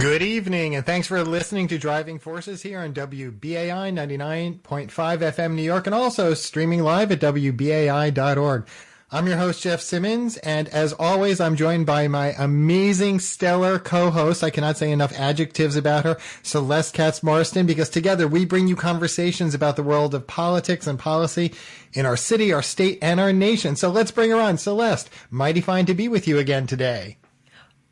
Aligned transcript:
Good 0.00 0.22
evening, 0.22 0.76
and 0.76 0.86
thanks 0.86 1.06
for 1.06 1.22
listening 1.22 1.68
to 1.68 1.78
Driving 1.78 2.18
Forces 2.18 2.62
here 2.62 2.80
on 2.80 2.94
WBAI 2.94 3.92
99.5 3.92 4.60
FM 4.88 5.54
New 5.54 5.62
York 5.62 5.86
and 5.86 5.94
also 5.94 6.32
streaming 6.32 6.82
live 6.82 7.12
at 7.12 7.20
WBAI.org. 7.20 8.66
I'm 9.12 9.26
your 9.26 9.38
host, 9.38 9.62
Jeff 9.62 9.80
Simmons, 9.80 10.36
and 10.36 10.68
as 10.68 10.92
always, 10.92 11.40
I'm 11.40 11.56
joined 11.56 11.84
by 11.84 12.06
my 12.06 12.32
amazing, 12.38 13.18
stellar 13.18 13.80
co-host. 13.80 14.44
I 14.44 14.50
cannot 14.50 14.76
say 14.76 14.92
enough 14.92 15.12
adjectives 15.18 15.74
about 15.74 16.04
her, 16.04 16.16
Celeste 16.44 16.94
Katz 16.94 17.20
Marston, 17.20 17.66
because 17.66 17.90
together 17.90 18.28
we 18.28 18.44
bring 18.44 18.68
you 18.68 18.76
conversations 18.76 19.52
about 19.52 19.74
the 19.74 19.82
world 19.82 20.14
of 20.14 20.28
politics 20.28 20.86
and 20.86 20.96
policy 20.96 21.52
in 21.92 22.06
our 22.06 22.16
city, 22.16 22.52
our 22.52 22.62
state, 22.62 23.00
and 23.02 23.18
our 23.18 23.32
nation. 23.32 23.74
So 23.74 23.90
let's 23.90 24.12
bring 24.12 24.30
her 24.30 24.38
on. 24.38 24.58
Celeste, 24.58 25.10
mighty 25.28 25.60
fine 25.60 25.86
to 25.86 25.94
be 25.94 26.06
with 26.06 26.28
you 26.28 26.38
again 26.38 26.68
today. 26.68 27.16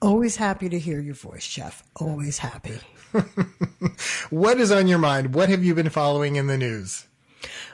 Always 0.01 0.37
happy 0.37 0.69
to 0.69 0.79
hear 0.79 1.01
your 1.01 1.17
voice, 1.17 1.49
Jeff. 1.49 1.83
Always 1.97 2.39
happy. 2.39 2.79
what 4.31 4.61
is 4.61 4.71
on 4.71 4.87
your 4.87 4.99
mind? 4.99 5.35
What 5.35 5.49
have 5.49 5.65
you 5.65 5.75
been 5.75 5.91
following 5.91 6.37
in 6.37 6.47
the 6.47 6.57
news? 6.57 7.08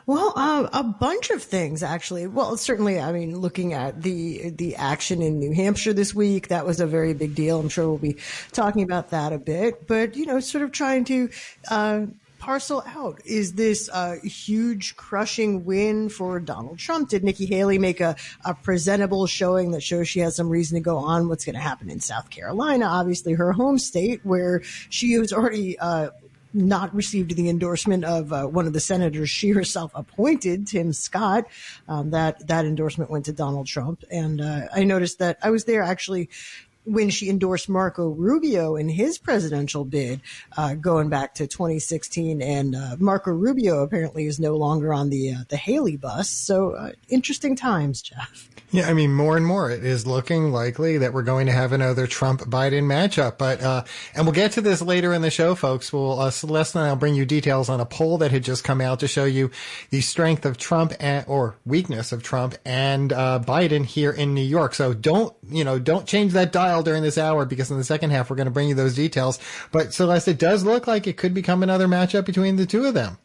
Well, 0.07 0.35
uh, 0.37 0.69
a 0.73 0.83
bunch 0.83 1.31
of 1.31 1.43
things 1.43 1.83
actually. 1.83 2.27
Well, 2.27 2.57
certainly, 2.57 3.01
I 3.01 3.13
mean, 3.13 3.39
looking 3.39 3.73
at 3.73 4.03
the 4.03 4.51
the 4.51 4.77
action 4.77 5.23
in 5.23 5.39
New 5.39 5.53
Hampshire 5.53 5.95
this 5.95 6.15
week, 6.15 6.49
that 6.49 6.67
was 6.67 6.81
a 6.81 6.87
very 6.87 7.15
big 7.15 7.35
deal. 7.35 7.59
I'm 7.59 7.71
sure 7.71 7.89
we'll 7.89 7.99
be 7.99 8.17
talking 8.53 8.83
about 8.83 9.11
that 9.11 9.33
a 9.33 9.39
bit. 9.39 9.87
But 9.87 10.17
you 10.17 10.27
know, 10.27 10.41
sort 10.41 10.63
of 10.63 10.73
trying 10.73 11.05
to 11.07 11.31
uh, 11.71 12.07
parcel 12.45 12.85
out? 12.87 13.23
Is 13.25 13.55
this 13.55 13.89
a 13.89 14.19
huge 14.19 14.97
crushing 14.97 15.65
win 15.65 16.11
for 16.11 16.39
Donald 16.39 16.79
Trump? 16.79 17.09
Did 17.09 17.25
Nikki 17.25 17.47
Haley 17.47 17.79
make 17.79 18.03
a, 18.03 18.17
a 18.45 18.53
presentable 18.53 19.27
showing 19.27 19.71
that 19.71 19.83
shows 19.83 20.09
she 20.09 20.21
has 20.21 20.37
some 20.37 20.51
reason 20.51 20.77
to 20.77 20.83
go 20.83 20.99
on? 20.99 21.29
What's 21.31 21.47
going 21.47 21.55
to 21.55 21.61
happen 21.61 21.89
in 21.89 22.01
South 22.01 22.29
Carolina? 22.29 22.85
Obviously, 22.85 23.33
her 23.33 23.53
home 23.53 23.79
state, 23.79 24.21
where 24.25 24.61
she 24.91 25.13
has 25.13 25.33
already 25.33 25.79
uh, 25.79 26.11
not 26.55 26.95
received 26.95 27.35
the 27.37 27.49
endorsement 27.49 28.05
of 28.05 28.33
uh, 28.33 28.47
one 28.47 28.67
of 28.67 28.73
the 28.73 28.81
senators 28.81 29.29
she 29.29 29.51
herself 29.51 29.91
appointed, 29.95 30.67
Tim 30.67 30.93
Scott. 30.93 31.45
Um, 31.89 32.11
that 32.11 32.47
that 32.47 32.65
endorsement 32.65 33.11
went 33.11 33.25
to 33.27 33.33
Donald 33.33 33.67
Trump, 33.67 34.05
and 34.11 34.41
uh, 34.41 34.63
I 34.75 34.85
noticed 34.85 35.19
that 35.19 35.39
I 35.43 35.51
was 35.51 35.65
there 35.65 35.83
actually 35.83 36.31
when 36.85 37.11
she 37.11 37.29
endorsed 37.29 37.69
Marco 37.69 38.09
Rubio 38.09 38.77
in 38.77 38.89
his 38.89 39.19
presidential 39.19 39.85
bid, 39.85 40.21
uh, 40.57 40.75
going 40.75 41.09
back 41.09 41.35
to 41.35 41.47
2016, 41.47 42.43
and 42.43 42.75
uh, 42.75 42.97
Marco 42.99 43.31
Rubio 43.31 43.83
apparently 43.83 44.27
is 44.27 44.39
no 44.39 44.57
longer 44.57 44.93
on 44.93 45.11
the 45.11 45.33
uh, 45.33 45.39
the 45.49 45.57
Haley 45.57 45.97
bus. 45.97 46.29
So 46.29 46.73
uh, 46.73 46.93
interesting 47.09 47.57
times, 47.57 48.03
Jeff. 48.03 48.51
Yeah, 48.71 48.89
I 48.89 48.93
mean, 48.93 49.15
more 49.15 49.37
and 49.37 49.47
more 49.47 49.71
it 49.71 49.85
is 49.85 50.05
looking 50.07 50.51
likely 50.51 50.99
that 50.99 51.13
we're 51.13 51.23
going 51.23 51.47
to 51.47 51.53
have 51.53 51.73
another 51.73 52.09
Trump 52.09 52.41
Biden 52.41 52.85
matchup. 52.85 53.39
But 53.39 53.63
uh, 53.63 53.85
and 54.15 54.27
we'll 54.27 54.35
get 54.35 54.53
to 54.53 54.61
this 54.61 54.83
later 54.83 55.15
in 55.15 55.23
the 55.23 55.31
show, 55.31 55.55
folks. 55.55 55.93
We'll 55.93 56.19
uh, 56.19 56.31
Celeste 56.31 56.75
and 56.77 56.85
I'll 56.85 56.97
bring 56.97 57.15
you 57.15 57.25
details 57.25 57.69
on 57.69 57.81
a 57.81 57.87
poll 57.87 58.19
that 58.19 58.31
had 58.31 58.43
just 58.43 58.65
come 58.65 58.81
out 58.81 59.01
to 59.01 59.09
show 59.09 59.25
you 59.25 59.51
the 59.91 60.01
strength 60.01 60.45
of 60.45 60.59
Trump 60.59 60.93
and, 60.99 61.25
or 61.29 61.57
weakness 61.65 62.11
of 62.13 62.23
Trump 62.23 62.57
and 62.65 63.11
Biden 63.11 63.85
here 63.85 64.11
in 64.11 64.35
New 64.35 64.43
York. 64.43 64.75
So 64.75 64.93
don't 64.93 65.35
you 65.49 65.63
know 65.63 65.79
don't 65.79 66.07
change 66.07 66.33
that 66.33 66.53
dial 66.53 66.74
while 66.75 66.83
during 66.83 67.05
this 67.05 67.19
hour 67.19 67.45
because 67.45 67.71
in 67.71 67.79
the 67.79 67.85
second 67.85 68.11
half 68.11 68.29
we're 68.29 68.37
going 68.37 68.47
to 68.47 68.51
bring 68.51 68.69
you 68.69 68.75
those 68.75 68.97
details. 68.97 69.39
But 69.71 69.95
Celeste, 69.95 70.29
it 70.29 70.39
does 70.39 70.65
look 70.65 70.87
like 70.89 71.07
it 71.07 71.17
could 71.17 71.33
become 71.33 71.63
another 71.63 71.87
matchup 71.87 72.27
between 72.27 72.57
the 72.57 72.67
two 72.67 72.85
of 72.85 72.95
them. 72.95 73.19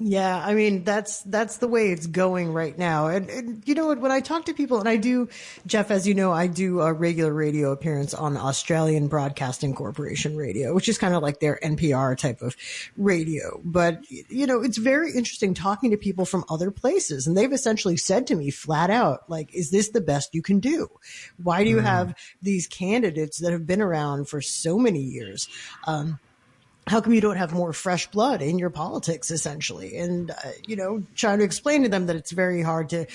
Yeah, 0.00 0.42
I 0.42 0.54
mean 0.54 0.84
that's 0.84 1.20
that's 1.22 1.58
the 1.58 1.68
way 1.68 1.90
it's 1.90 2.06
going 2.06 2.52
right 2.52 2.76
now. 2.76 3.08
And, 3.08 3.28
and, 3.28 3.62
you 3.66 3.74
know 3.74 3.86
what? 3.88 4.00
When 4.00 4.10
I 4.10 4.20
talk 4.20 4.46
to 4.46 4.54
people, 4.54 4.80
and 4.80 4.88
I 4.88 4.96
do, 4.96 5.28
Jeff, 5.66 5.90
as 5.90 6.08
you 6.08 6.14
know, 6.14 6.32
I 6.32 6.46
do 6.46 6.80
a 6.80 6.92
regular 6.92 7.32
radio 7.32 7.72
appearance 7.72 8.14
on 8.14 8.38
Australian 8.38 9.08
Broadcasting 9.08 9.74
Corporation 9.74 10.34
radio, 10.34 10.74
which 10.74 10.88
is 10.88 10.96
kind 10.96 11.14
of 11.14 11.22
like 11.22 11.40
their 11.40 11.58
NPR 11.62 12.16
type 12.16 12.40
of 12.40 12.56
radio. 12.96 13.60
But 13.64 14.00
you 14.08 14.46
know, 14.46 14.62
it's 14.62 14.78
very 14.78 15.12
interesting 15.12 15.52
talking 15.52 15.90
to 15.90 15.98
people 15.98 16.24
from 16.24 16.44
other 16.48 16.70
places, 16.70 17.26
and 17.26 17.36
they've 17.36 17.52
essentially 17.52 17.98
said 17.98 18.26
to 18.28 18.34
me 18.34 18.50
flat 18.50 18.88
out, 18.88 19.28
like, 19.28 19.54
"Is 19.54 19.70
this 19.70 19.90
the 19.90 20.00
best 20.00 20.34
you 20.34 20.40
can 20.40 20.58
do? 20.58 20.88
Why 21.36 21.64
do 21.64 21.70
you 21.70 21.76
mm. 21.76 21.84
have 21.84 22.14
these 22.40 22.66
candidates 22.66 23.38
that 23.40 23.52
have 23.52 23.66
been 23.66 23.82
around 23.82 24.26
for 24.26 24.40
so 24.40 24.78
many 24.78 25.00
years?" 25.00 25.48
Um, 25.86 26.18
how 26.86 27.00
come 27.00 27.14
you 27.14 27.20
don't 27.20 27.36
have 27.36 27.52
more 27.52 27.72
fresh 27.72 28.10
blood 28.10 28.42
in 28.42 28.58
your 28.58 28.70
politics 28.70 29.30
essentially? 29.30 29.96
And 29.96 30.30
uh, 30.30 30.34
you 30.66 30.76
know 30.76 31.02
trying 31.14 31.38
to 31.38 31.44
explain 31.44 31.82
to 31.82 31.88
them 31.88 32.06
that 32.06 32.16
it's 32.16 32.32
very 32.32 32.62
hard 32.62 32.88
to 32.90 33.06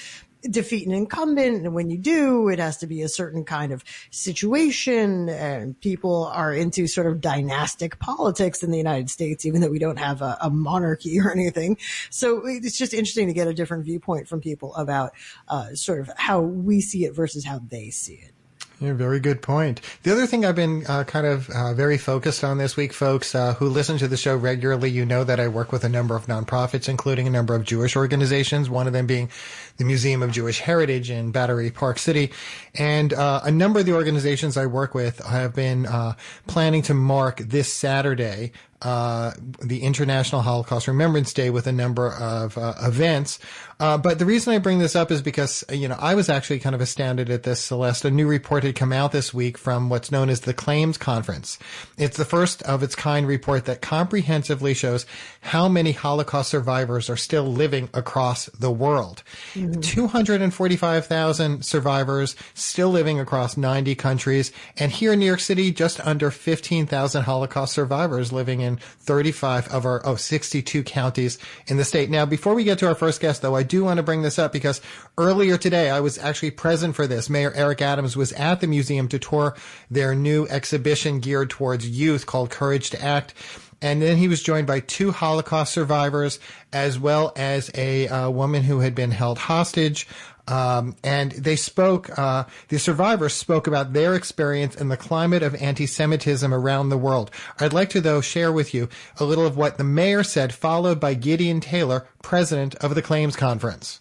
defeat 0.44 0.86
an 0.88 0.94
incumbent 0.94 1.66
and 1.66 1.74
when 1.74 1.90
you 1.90 1.98
do 1.98 2.48
it 2.48 2.60
has 2.60 2.78
to 2.78 2.88
be 2.88 3.02
a 3.02 3.10
certain 3.10 3.44
kind 3.44 3.72
of 3.72 3.84
situation 4.12 5.30
and 5.30 5.80
people 5.82 6.26
are 6.26 6.54
into 6.54 6.88
sort 6.88 7.08
of 7.08 7.20
dynastic 7.20 8.00
politics 8.00 8.62
in 8.62 8.72
the 8.72 8.78
united 8.78 9.10
states 9.10 9.46
even 9.46 9.62
though 9.62 9.70
we 9.70 9.80
don't 9.80 9.98
have 9.98 10.22
a, 10.22 10.38
a 10.42 10.50
monarchy 10.50 11.20
or 11.20 11.32
anything. 11.32 11.78
So 12.10 12.46
it's 12.46 12.78
just 12.78 12.94
interesting 12.94 13.28
to 13.28 13.34
get 13.34 13.48
a 13.48 13.54
different 13.54 13.86
viewpoint 13.86 14.28
from 14.28 14.42
people 14.42 14.76
about 14.76 15.14
uh, 15.48 15.74
sort 15.74 16.00
of 16.02 16.12
how 16.18 16.42
we 16.42 16.82
see 16.82 17.06
it 17.06 17.16
versus 17.16 17.44
how 17.44 17.60
they 17.60 17.90
see 17.90 18.14
it 18.14 18.37
yeah, 18.80 18.94
very 18.94 19.20
good 19.20 19.42
point. 19.42 19.82
The 20.04 20.12
other 20.12 20.28
thing 20.28 20.46
I've 20.46 20.56
been 20.56 20.86
uh, 20.88 21.04
kind 21.04 21.26
of 21.26 21.50
uh, 21.50 21.74
very 21.74 21.98
focused 21.98 22.44
on 22.44 22.60
this 22.60 22.78
week, 22.78 22.94
folks 22.94 23.34
uh, 23.34 23.56
who 23.56 23.70
listen 23.70 23.98
to 23.98 24.08
the 24.08 24.18
show 24.18 24.36
regularly, 24.36 24.92
you 24.92 25.04
know 25.04 25.24
that 25.24 25.40
I 25.40 25.48
work 25.48 25.72
with 25.72 25.84
a 25.84 25.90
number 25.90 26.16
of 26.16 26.28
nonprofits, 26.28 26.88
including 26.88 27.26
a 27.26 27.32
number 27.32 27.56
of 27.56 27.64
Jewish 27.64 27.96
organizations, 27.96 28.70
one 28.70 28.86
of 28.86 28.94
them 28.94 29.08
being 29.08 29.30
the 29.78 29.86
Museum 29.86 30.22
of 30.24 30.32
Jewish 30.32 30.60
Heritage 30.60 31.10
in 31.10 31.32
Battery 31.32 31.72
Park 31.72 32.00
City. 32.00 32.32
And 32.76 33.14
uh, 33.14 33.42
a 33.44 33.52
number 33.52 33.80
of 33.80 33.86
the 33.86 33.94
organizations 33.94 34.58
I 34.58 34.66
work 34.66 34.94
with 34.94 35.20
have 35.26 35.56
been 35.56 35.86
uh, 35.86 36.14
planning 36.48 36.82
to 36.84 36.94
mark 36.94 37.38
this 37.38 37.72
Saturday 37.72 38.52
uh, 38.82 39.32
the 39.60 39.82
International 39.82 40.42
Holocaust 40.42 40.88
Remembrance 40.88 41.34
Day 41.34 41.50
with 41.50 41.66
a 41.66 41.72
number 41.72 42.14
of 42.14 42.58
uh, 42.58 42.76
events. 42.84 43.40
Uh, 43.80 43.98
but 43.98 44.20
the 44.20 44.26
reason 44.26 44.54
I 44.54 44.60
bring 44.60 44.80
this 44.80 44.96
up 44.96 45.12
is 45.12 45.22
because, 45.22 45.64
you 45.72 45.88
know, 45.88 45.98
I 46.00 46.16
was 46.16 46.30
actually 46.30 46.60
kind 46.60 46.76
of 46.76 46.82
astounded 46.82 47.30
at 47.30 47.44
this, 47.44 47.60
Celeste. 47.60 48.06
A 48.06 48.12
new 48.12 48.28
report 48.28 48.64
had 48.64 48.76
come 48.76 48.94
out 48.94 49.12
this 49.12 49.34
week 49.34 49.58
from 49.58 49.90
what's 49.90 50.12
known 50.12 50.30
as 50.30 50.42
the 50.42 50.54
Claims 50.54 50.98
Conference. 50.98 51.58
It's 51.98 52.18
the 52.18 52.26
first 52.26 52.62
of 52.64 52.84
its 52.84 52.96
kind 52.96 53.28
report 53.28 53.66
that 53.66 53.82
comprehensively 53.82 54.74
shows 54.74 55.06
how 55.42 55.68
many 55.68 55.92
Holocaust 55.92 56.50
survivors 56.50 57.10
are 57.10 57.18
still 57.18 57.46
living 57.46 57.90
across 57.94 58.46
the 58.48 58.72
world. 58.72 59.24
Mm-hmm. 59.54 59.67
Mm-hmm. 59.72 59.82
245,000 59.82 61.66
survivors 61.66 62.36
still 62.54 62.90
living 62.90 63.20
across 63.20 63.58
90 63.58 63.96
countries. 63.96 64.52
And 64.78 64.92
here 64.92 65.14
in 65.14 65.20
New 65.20 65.26
York 65.26 65.40
City, 65.40 65.72
just 65.72 66.00
under 66.06 66.30
15,000 66.30 67.24
Holocaust 67.24 67.74
survivors 67.74 68.32
living 68.32 68.62
in 68.62 68.68
in 68.68 68.78
35 68.78 69.70
of 69.70 69.86
our, 69.86 70.06
oh, 70.06 70.16
62 70.16 70.84
counties 70.84 71.40
in 71.66 71.78
the 71.78 71.86
state. 71.86 72.10
Now, 72.10 72.26
before 72.26 72.54
we 72.54 72.64
get 72.64 72.78
to 72.80 72.88
our 72.88 72.96
first 72.96 73.22
guest, 73.22 73.42
though, 73.42 73.56
I 73.56 73.64
do 73.64 73.84
want 73.86 73.98
to 73.98 74.04
bring 74.04 74.22
this 74.22 74.38
up 74.38 74.52
because 74.52 74.82
earlier 75.18 75.58
today 75.58 75.90
I 75.90 76.02
was 76.02 76.20
actually 76.20 76.52
present 76.52 76.96
for 76.96 77.08
this. 77.08 77.30
Mayor 77.30 77.54
Eric 77.56 77.82
Adams 77.82 78.16
was 78.16 78.34
at 78.34 78.60
the 78.62 78.68
museum 78.68 79.08
to 79.08 79.18
tour 79.18 79.56
their 79.90 80.14
new 80.14 80.46
exhibition 80.48 81.20
geared 81.20 81.50
towards 81.50 81.90
youth 81.90 82.26
called 82.26 82.52
Courage 82.52 82.92
to 82.92 83.02
Act. 83.02 83.34
And 83.82 84.02
then 84.02 84.18
he 84.18 84.28
was 84.28 84.42
joined 84.42 84.66
by 84.66 84.80
two 84.80 85.12
Holocaust 85.12 85.74
survivors, 85.74 86.40
as 86.74 87.00
well 87.00 87.32
as 87.36 87.70
a 87.76 88.08
uh, 88.08 88.30
woman 88.30 88.64
who 88.64 88.80
had 88.80 88.96
been 88.96 89.12
held 89.12 89.38
hostage. 89.38 90.08
Um, 90.48 90.96
and 91.04 91.34
they 91.34 91.58
spoke, 91.58 92.18
uh, 92.18 92.46
the 92.70 92.80
survivors 92.80 93.34
spoke 93.34 93.68
about 93.68 93.94
their 93.94 94.16
experience 94.16 94.76
in 94.76 94.88
the 94.88 94.98
climate 94.98 95.44
of 95.44 95.54
anti-Semitism 95.56 96.54
around 96.54 96.90
the 96.90 96.98
world. 96.98 97.32
I'd 97.60 97.74
like 97.74 97.90
to, 97.90 98.02
though, 98.02 98.22
share 98.22 98.52
with 98.52 98.74
you 98.74 98.88
a 99.20 99.26
little 99.26 99.46
of 99.46 99.58
what 99.58 99.78
the 99.78 99.84
mayor 99.84 100.24
said, 100.24 100.54
followed 100.54 101.00
by 101.00 101.16
Gideon 101.16 101.60
Taylor, 101.60 102.08
president 102.24 102.76
of 102.76 102.96
the 102.96 103.02
Claims 103.02 103.36
Conference. 103.36 104.00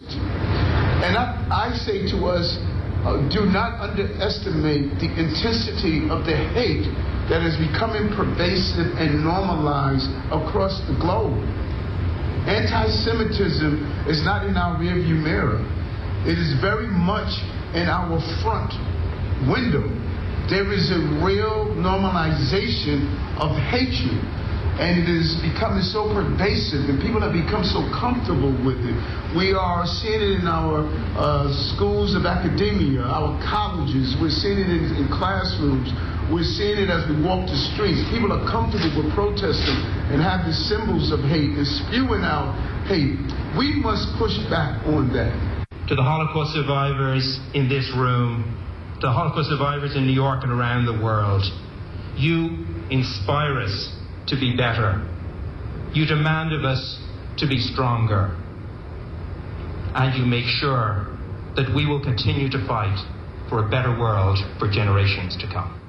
And 0.00 1.16
I, 1.16 1.46
I 1.50 1.76
say 1.76 2.10
to 2.10 2.26
us, 2.26 2.58
uh, 3.04 3.16
do 3.32 3.46
not 3.48 3.80
underestimate 3.80 5.00
the 5.00 5.08
intensity 5.16 6.04
of 6.12 6.24
the 6.28 6.36
hate 6.52 6.84
that 7.32 7.46
is 7.46 7.56
becoming 7.56 8.10
pervasive 8.12 8.92
and 8.98 9.22
normalized 9.22 10.10
across 10.34 10.76
the 10.90 10.96
globe. 11.00 11.38
Anti-Semitism 12.48 14.04
is 14.08 14.24
not 14.24 14.44
in 14.44 14.56
our 14.56 14.76
rearview 14.76 15.16
mirror. 15.22 15.62
It 16.26 16.36
is 16.36 16.58
very 16.60 16.88
much 16.88 17.30
in 17.72 17.86
our 17.88 18.18
front 18.42 18.74
window. 19.48 19.86
There 20.50 20.72
is 20.72 20.90
a 20.90 21.00
real 21.22 21.70
normalization 21.78 23.06
of 23.38 23.54
hatred. 23.70 24.18
And 24.80 24.96
it 24.96 25.12
is 25.12 25.36
becoming 25.44 25.84
so 25.84 26.08
pervasive, 26.08 26.88
and 26.88 26.96
people 27.04 27.20
have 27.20 27.36
become 27.36 27.60
so 27.68 27.84
comfortable 27.92 28.48
with 28.64 28.80
it. 28.80 28.96
We 29.36 29.52
are 29.52 29.84
seeing 29.84 30.24
it 30.24 30.40
in 30.40 30.48
our 30.48 30.88
uh, 31.20 31.52
schools 31.76 32.16
of 32.16 32.24
academia, 32.24 33.04
our 33.04 33.36
colleges. 33.44 34.16
We're 34.16 34.32
seeing 34.32 34.56
it 34.56 34.72
in, 34.72 35.04
in 35.04 35.06
classrooms. 35.12 35.92
We're 36.32 36.48
seeing 36.48 36.80
it 36.80 36.88
as 36.88 37.04
we 37.12 37.20
walk 37.20 37.44
the 37.44 37.60
streets. 37.76 38.00
People 38.08 38.32
are 38.32 38.40
comfortable 38.48 39.04
with 39.04 39.12
protesting 39.12 39.84
and 40.08 40.16
having 40.16 40.56
symbols 40.56 41.12
of 41.12 41.20
hate 41.28 41.60
and 41.60 41.68
spewing 41.84 42.24
out 42.24 42.56
hate. 42.88 43.20
We 43.60 43.76
must 43.84 44.16
push 44.16 44.32
back 44.48 44.80
on 44.88 45.12
that. 45.12 45.36
To 45.92 45.94
the 45.94 46.02
Holocaust 46.02 46.56
survivors 46.56 47.36
in 47.52 47.68
this 47.68 47.84
room, 47.92 48.48
to 49.04 49.06
the 49.08 49.12
Holocaust 49.12 49.52
survivors 49.52 49.92
in 49.92 50.08
New 50.08 50.16
York 50.16 50.40
and 50.40 50.48
around 50.56 50.88
the 50.88 50.96
world, 51.04 51.44
you 52.16 52.64
inspire 52.88 53.60
us 53.60 53.99
to 54.30 54.36
be 54.36 54.56
better. 54.56 55.06
You 55.92 56.06
demand 56.06 56.52
of 56.52 56.64
us 56.64 56.98
to 57.38 57.46
be 57.46 57.58
stronger. 57.58 58.36
And 59.94 60.16
you 60.16 60.24
make 60.24 60.46
sure 60.46 61.18
that 61.56 61.74
we 61.74 61.84
will 61.84 62.00
continue 62.00 62.48
to 62.50 62.66
fight 62.66 62.96
for 63.48 63.66
a 63.66 63.68
better 63.68 63.90
world 63.90 64.38
for 64.58 64.70
generations 64.70 65.36
to 65.38 65.46
come. 65.52 65.79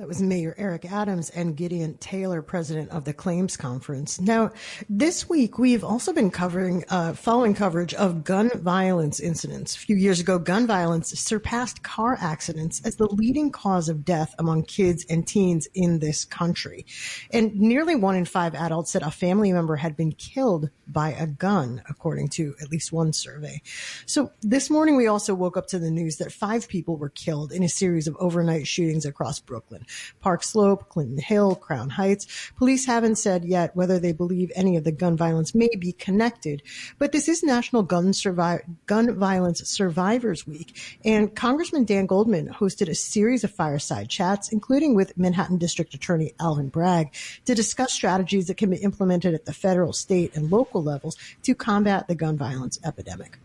That 0.00 0.08
was 0.08 0.22
Mayor 0.22 0.54
Eric 0.56 0.90
Adams 0.90 1.28
and 1.28 1.54
Gideon 1.54 1.98
Taylor, 1.98 2.40
president 2.40 2.88
of 2.88 3.04
the 3.04 3.12
Claims 3.12 3.58
Conference. 3.58 4.18
Now, 4.18 4.50
this 4.88 5.28
week 5.28 5.58
we've 5.58 5.84
also 5.84 6.14
been 6.14 6.30
covering, 6.30 6.86
uh, 6.88 7.12
following 7.12 7.52
coverage 7.52 7.92
of 7.92 8.24
gun 8.24 8.48
violence 8.54 9.20
incidents. 9.20 9.76
A 9.76 9.78
few 9.78 9.96
years 9.96 10.18
ago, 10.18 10.38
gun 10.38 10.66
violence 10.66 11.10
surpassed 11.20 11.82
car 11.82 12.16
accidents 12.18 12.80
as 12.82 12.96
the 12.96 13.08
leading 13.08 13.52
cause 13.52 13.90
of 13.90 14.02
death 14.02 14.34
among 14.38 14.62
kids 14.62 15.04
and 15.10 15.28
teens 15.28 15.68
in 15.74 15.98
this 15.98 16.24
country. 16.24 16.86
And 17.30 17.54
nearly 17.56 17.94
one 17.94 18.16
in 18.16 18.24
five 18.24 18.54
adults 18.54 18.92
said 18.92 19.02
a 19.02 19.10
family 19.10 19.52
member 19.52 19.76
had 19.76 19.98
been 19.98 20.12
killed 20.12 20.70
by 20.88 21.10
a 21.10 21.26
gun, 21.26 21.82
according 21.90 22.28
to 22.28 22.54
at 22.62 22.70
least 22.70 22.90
one 22.90 23.12
survey. 23.12 23.60
So 24.06 24.32
this 24.40 24.70
morning 24.70 24.96
we 24.96 25.06
also 25.06 25.34
woke 25.34 25.58
up 25.58 25.66
to 25.68 25.78
the 25.78 25.90
news 25.90 26.16
that 26.16 26.32
five 26.32 26.68
people 26.68 26.96
were 26.96 27.10
killed 27.10 27.52
in 27.52 27.62
a 27.62 27.68
series 27.68 28.06
of 28.06 28.16
overnight 28.18 28.66
shootings 28.66 29.04
across 29.04 29.40
Brooklyn. 29.40 29.84
Park 30.20 30.42
Slope, 30.42 30.88
Clinton 30.88 31.18
Hill, 31.18 31.54
Crown 31.54 31.90
Heights. 31.90 32.26
Police 32.56 32.86
haven't 32.86 33.16
said 33.16 33.44
yet 33.44 33.74
whether 33.74 33.98
they 33.98 34.12
believe 34.12 34.52
any 34.54 34.76
of 34.76 34.84
the 34.84 34.92
gun 34.92 35.16
violence 35.16 35.54
may 35.54 35.70
be 35.78 35.92
connected, 35.92 36.62
but 36.98 37.12
this 37.12 37.28
is 37.28 37.42
National 37.42 37.82
Gun, 37.82 38.12
Survi- 38.12 38.64
gun 38.86 39.14
Violence 39.14 39.66
Survivors 39.68 40.46
Week, 40.46 40.98
and 41.04 41.34
Congressman 41.34 41.84
Dan 41.84 42.06
Goldman 42.06 42.48
hosted 42.48 42.88
a 42.88 42.94
series 42.94 43.44
of 43.44 43.50
fireside 43.50 44.08
chats, 44.08 44.52
including 44.52 44.94
with 44.94 45.16
Manhattan 45.18 45.58
District 45.58 45.94
Attorney 45.94 46.32
Alvin 46.40 46.68
Bragg, 46.68 47.12
to 47.44 47.54
discuss 47.54 47.92
strategies 47.92 48.46
that 48.46 48.56
can 48.56 48.70
be 48.70 48.76
implemented 48.76 49.34
at 49.34 49.44
the 49.44 49.52
federal, 49.52 49.92
state, 49.92 50.36
and 50.36 50.50
local 50.50 50.82
levels 50.82 51.16
to 51.42 51.54
combat 51.54 52.08
the 52.08 52.14
gun 52.14 52.36
violence 52.36 52.78
epidemic. 52.84 53.38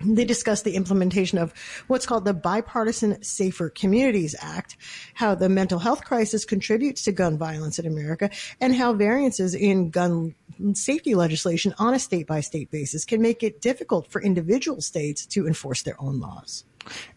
They 0.00 0.24
discussed 0.24 0.64
the 0.64 0.76
implementation 0.76 1.38
of 1.38 1.54
what's 1.86 2.06
called 2.06 2.24
the 2.24 2.34
Bipartisan 2.34 3.22
Safer 3.22 3.70
Communities 3.70 4.34
Act, 4.38 4.76
how 5.14 5.34
the 5.34 5.48
mental 5.48 5.78
health 5.78 6.04
crisis 6.04 6.44
contributes 6.44 7.02
to 7.02 7.12
gun 7.12 7.38
violence 7.38 7.78
in 7.78 7.86
America, 7.86 8.30
and 8.60 8.74
how 8.74 8.92
variances 8.92 9.54
in 9.54 9.90
gun 9.90 10.34
safety 10.74 11.14
legislation 11.14 11.74
on 11.78 11.94
a 11.94 11.98
state 11.98 12.26
by 12.26 12.40
state 12.40 12.70
basis 12.70 13.04
can 13.04 13.22
make 13.22 13.42
it 13.42 13.60
difficult 13.60 14.10
for 14.10 14.20
individual 14.20 14.80
states 14.80 15.26
to 15.26 15.46
enforce 15.46 15.82
their 15.82 16.00
own 16.00 16.20
laws. 16.20 16.64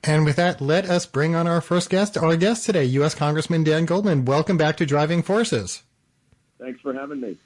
And 0.03 0.25
with 0.25 0.37
that, 0.37 0.61
let 0.61 0.89
us 0.89 1.05
bring 1.05 1.35
on 1.35 1.47
our 1.47 1.61
first 1.61 1.89
guest, 1.89 2.17
our 2.17 2.35
guest 2.35 2.65
today, 2.65 2.85
U.S. 2.85 3.13
Congressman 3.13 3.63
Dan 3.63 3.85
Goldman. 3.85 4.25
Welcome 4.25 4.57
back 4.57 4.77
to 4.77 4.85
Driving 4.85 5.21
Forces. 5.21 5.83
Thanks 6.59 6.81
for 6.81 6.93
having 6.93 7.21
me. 7.21 7.37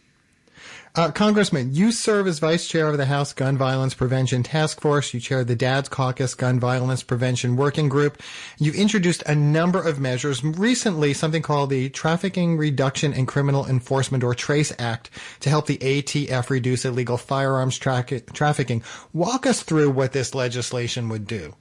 Uh, 0.95 1.09
Congressman, 1.09 1.73
you 1.73 1.91
serve 1.91 2.27
as 2.27 2.37
vice 2.37 2.67
chair 2.67 2.87
of 2.87 2.97
the 2.97 3.05
House 3.07 3.33
Gun 3.33 3.57
Violence 3.57 3.95
Prevention 3.95 4.43
Task 4.43 4.79
Force. 4.79 5.11
You 5.11 5.19
chair 5.19 5.43
the 5.43 5.55
Dad's 5.55 5.89
Caucus 5.89 6.35
Gun 6.35 6.59
Violence 6.59 7.01
Prevention 7.01 7.55
Working 7.55 7.89
Group. 7.89 8.21
You've 8.59 8.75
introduced 8.75 9.23
a 9.23 9.33
number 9.33 9.81
of 9.81 9.99
measures, 9.99 10.43
recently 10.43 11.15
something 11.15 11.41
called 11.41 11.71
the 11.71 11.89
Trafficking 11.89 12.57
Reduction 12.57 13.11
and 13.11 13.27
Criminal 13.27 13.65
Enforcement 13.65 14.23
or 14.23 14.35
TRACE 14.35 14.71
Act 14.77 15.09
to 15.39 15.49
help 15.49 15.65
the 15.65 15.79
ATF 15.79 16.51
reduce 16.51 16.85
illegal 16.85 17.17
firearms 17.17 17.79
tra- 17.79 18.03
trafficking. 18.03 18.83
Walk 19.13 19.47
us 19.47 19.63
through 19.63 19.89
what 19.89 20.11
this 20.11 20.35
legislation 20.35 21.09
would 21.09 21.25
do. 21.25 21.55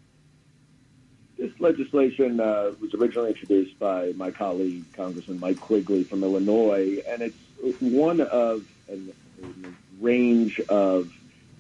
This 1.39 1.59
legislation 1.59 2.39
uh, 2.39 2.73
was 2.83 2.93
originally 2.93 3.31
introduced 3.31 3.79
by 3.79 4.13
my 4.15 4.31
colleague, 4.31 4.85
Congressman 4.93 5.41
Mike 5.41 5.59
Quigley 5.59 6.05
from 6.05 6.23
Illinois, 6.23 6.99
and 7.09 7.23
it's 7.23 7.81
one 7.81 8.21
of 8.21 8.67
range 10.01 10.61
of 10.69 11.11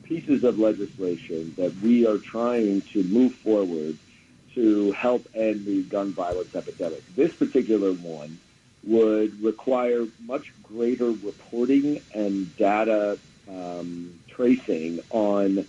pieces 0.02 0.44
of 0.44 0.58
legislation 0.58 1.54
that 1.56 1.74
we 1.82 2.06
are 2.06 2.18
trying 2.18 2.82
to 2.82 3.02
move 3.04 3.34
forward 3.36 3.96
to 4.54 4.92
help 4.92 5.26
end 5.34 5.64
the 5.64 5.82
gun 5.84 6.12
violence 6.12 6.54
epidemic. 6.54 7.02
This 7.14 7.32
particular 7.32 7.92
one 7.92 8.38
would 8.84 9.42
require 9.42 10.06
much 10.26 10.52
greater 10.62 11.10
reporting 11.10 12.00
and 12.14 12.54
data 12.56 13.18
um, 13.48 14.18
tracing 14.28 15.00
on 15.10 15.66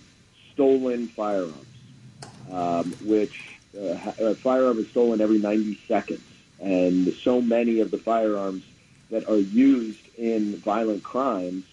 stolen 0.52 1.08
firearms, 1.08 1.66
um, 2.50 2.92
which 3.04 3.58
uh, 3.76 4.12
a 4.20 4.34
firearm 4.34 4.78
is 4.78 4.88
stolen 4.88 5.20
every 5.20 5.38
90 5.38 5.80
seconds. 5.88 6.20
And 6.60 7.12
so 7.14 7.40
many 7.40 7.80
of 7.80 7.90
the 7.90 7.98
firearms 7.98 8.64
that 9.10 9.28
are 9.28 9.38
used 9.38 10.00
in 10.16 10.56
violent 10.56 11.02
crimes 11.02 11.64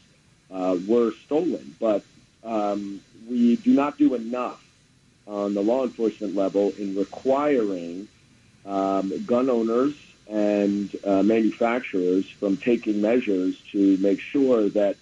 uh, 0.54 0.78
were 0.88 1.12
stolen. 1.26 1.76
But 1.80 2.04
um, 2.44 3.02
we 3.30 3.56
do 3.58 3.74
not 3.74 3.98
do 3.98 4.16
enough 4.16 4.64
on 5.28 5.54
the 5.54 5.62
law 5.62 5.84
enforcement 5.84 6.36
level 6.36 6.74
in 6.78 6.96
requiring 6.96 8.08
um, 8.66 9.24
gun 9.26 9.50
owners 9.50 9.94
and 10.28 10.96
uh, 11.04 11.24
manufacturers 11.24 12.30
from 12.30 12.58
taking 12.58 13.02
measures 13.02 13.56
to 13.72 13.98
make 13.98 14.20
sure 14.20 14.70
that 14.70 14.96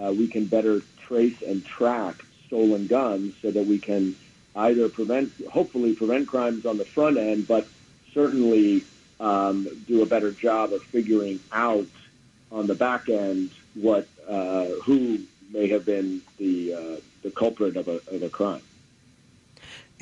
uh, 0.00 0.12
we 0.12 0.26
can 0.26 0.46
better 0.46 0.80
trace 1.06 1.42
and 1.42 1.64
track 1.64 2.16
stolen 2.46 2.86
guns 2.86 3.34
so 3.42 3.50
that 3.50 3.66
we 3.66 3.78
can 3.78 4.16
either 4.56 4.88
prevent, 4.88 5.32
hopefully 5.50 5.94
prevent 5.94 6.26
crimes 6.26 6.66
on 6.66 6.78
the 6.78 6.84
front 6.84 7.16
end, 7.16 7.46
but 7.46 7.66
certainly 8.12 8.82
um, 9.20 9.68
do 9.86 10.02
a 10.02 10.06
better 10.06 10.32
job 10.32 10.72
of 10.72 10.82
figuring 10.84 11.38
out 11.52 11.86
on 12.50 12.66
the 12.66 12.74
back 12.74 13.08
end 13.08 13.50
what 13.74 14.08
uh, 14.28 14.66
who 14.84 15.18
may 15.52 15.68
have 15.68 15.84
been 15.84 16.22
the 16.38 16.74
uh, 16.74 17.00
the 17.22 17.30
culprit 17.30 17.76
of 17.76 17.88
a, 17.88 18.00
of 18.14 18.22
a 18.22 18.28
crime. 18.28 18.62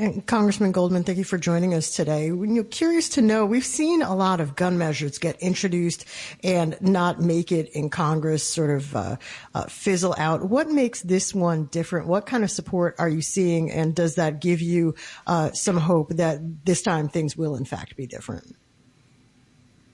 And 0.00 0.24
Congressman 0.24 0.70
Goldman, 0.70 1.02
thank 1.02 1.18
you 1.18 1.24
for 1.24 1.38
joining 1.38 1.74
us 1.74 1.90
today. 1.90 2.30
We're 2.30 2.62
curious 2.62 3.08
to 3.10 3.22
know, 3.22 3.44
we've 3.44 3.66
seen 3.66 4.00
a 4.00 4.14
lot 4.14 4.40
of 4.40 4.54
gun 4.54 4.78
measures 4.78 5.18
get 5.18 5.40
introduced 5.40 6.04
and 6.44 6.76
not 6.80 7.20
make 7.20 7.50
it 7.50 7.68
in 7.70 7.90
Congress, 7.90 8.44
sort 8.44 8.70
of 8.70 8.94
uh, 8.94 9.16
uh, 9.56 9.64
fizzle 9.64 10.14
out. 10.16 10.48
What 10.48 10.68
makes 10.68 11.02
this 11.02 11.34
one 11.34 11.64
different? 11.64 12.06
What 12.06 12.26
kind 12.26 12.44
of 12.44 12.50
support 12.52 12.94
are 13.00 13.08
you 13.08 13.20
seeing, 13.20 13.72
and 13.72 13.92
does 13.92 14.14
that 14.14 14.40
give 14.40 14.60
you 14.60 14.94
uh, 15.26 15.50
some 15.50 15.78
hope 15.78 16.10
that 16.10 16.38
this 16.64 16.80
time 16.80 17.08
things 17.08 17.36
will 17.36 17.56
in 17.56 17.64
fact 17.64 17.96
be 17.96 18.06
different? 18.06 18.54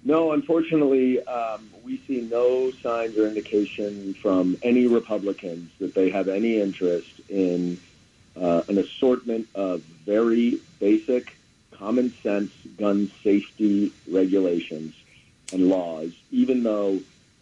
No, 0.06 0.32
unfortunately, 0.32 1.26
um, 1.26 1.70
we 1.82 1.96
see 2.06 2.20
no 2.20 2.70
signs 2.82 3.16
or 3.16 3.26
indication 3.26 4.14
from 4.20 4.58
any 4.62 4.86
Republicans 4.86 5.70
that 5.78 5.94
they 5.94 6.10
have 6.10 6.28
any 6.28 6.60
interest 6.60 7.08
in 7.30 7.80
uh, 8.36 8.62
an 8.68 8.76
assortment 8.76 9.48
of 9.54 9.80
very 10.04 10.60
basic, 10.78 11.34
common 11.72 12.12
sense 12.22 12.52
gun 12.76 13.10
safety 13.22 13.92
regulations 14.06 14.94
and 15.52 15.70
laws, 15.70 16.12
even 16.30 16.62
though 16.62 17.00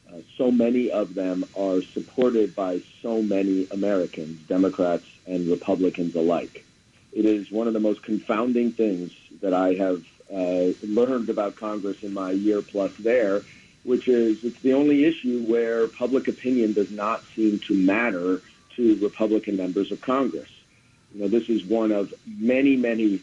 uh, 0.09 0.19
so 0.37 0.53
many 0.53 0.91
of 0.93 1.15
them 1.15 1.45
are 1.57 1.83
supported 1.83 2.55
by 2.55 2.81
so 3.01 3.23
many 3.23 3.67
Americans, 3.73 4.41
Democrats 4.47 5.07
and 5.27 5.49
Republicans 5.49 6.15
alike. 6.15 6.65
It 7.13 7.25
is 7.25 7.51
one 7.51 7.67
of 7.67 7.73
the 7.73 7.81
most 7.81 8.03
confounding 8.05 8.73
things 8.73 9.11
that 9.41 9.53
I 9.53 9.75
have 9.75 10.03
uh, 10.33 10.73
learned 10.83 11.29
about 11.29 11.57
Congress 11.57 12.03
in 12.03 12.15
my 12.15 12.31
year 12.31 12.63
plus 12.63 12.93
there, 12.99 13.43
which 13.85 14.09
is 14.09 14.45
it's 14.45 14.61
the 14.61 14.73
only 14.73 15.05
issue 15.05 15.45
where 15.47 15.87
public 15.89 16.29
opinion 16.29 16.73
does 16.73 16.91
not 16.91 17.23
seem 17.35 17.59
to 17.61 17.75
matter 17.75 18.41
to 18.77 18.97
Republican 19.03 19.57
members 19.57 19.93
of 19.93 20.01
Congress. 20.01 20.49
You 21.15 21.23
know, 21.23 21.29
this 21.29 21.49
is 21.49 21.65
one 21.65 21.93
of 21.93 22.15
many, 22.27 22.77
many 22.77 23.21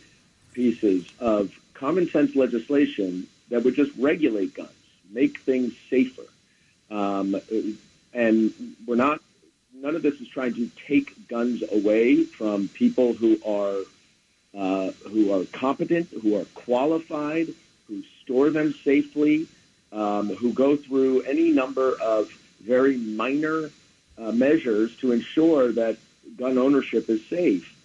pieces 0.54 1.06
of 1.20 1.52
common 1.74 2.10
sense 2.10 2.36
legislation 2.36 3.28
that 3.50 3.64
would 3.64 3.76
just 3.76 3.92
regulate 3.98 4.54
guns, 4.54 4.70
make 5.12 5.40
things 5.40 5.74
safer. 5.90 6.24
Um, 6.92 7.36
and 8.14 8.54
we're 8.86 8.96
not, 8.96 9.22
none 9.74 9.96
of 9.96 10.02
this 10.02 10.20
is 10.22 10.28
trying 10.28 10.54
to 10.56 10.70
take 10.88 11.28
guns 11.28 11.64
away 11.72 12.24
from 12.24 12.68
people 12.68 13.14
who 13.14 13.40
are 13.46 13.80
uh, 14.58 14.92
who 15.10 15.32
are 15.32 15.46
competent, 15.46 16.10
who 16.22 16.36
are 16.40 16.46
qualified, 16.56 17.48
who 17.88 18.04
store 18.22 18.50
them 18.50 18.74
safely, 18.84 19.48
um, 19.92 20.36
who 20.36 20.54
go 20.54 20.76
through 20.76 21.22
any 21.22 21.52
number 21.52 22.00
of 22.02 22.30
very 22.62 22.98
minor 22.98 23.70
uh, 24.18 24.32
measures 24.32 24.96
to 24.98 25.12
ensure 25.12 25.72
that 25.72 25.98
gun 26.38 26.58
ownership 26.58 27.10
is 27.10 27.26
safe. 27.28 27.76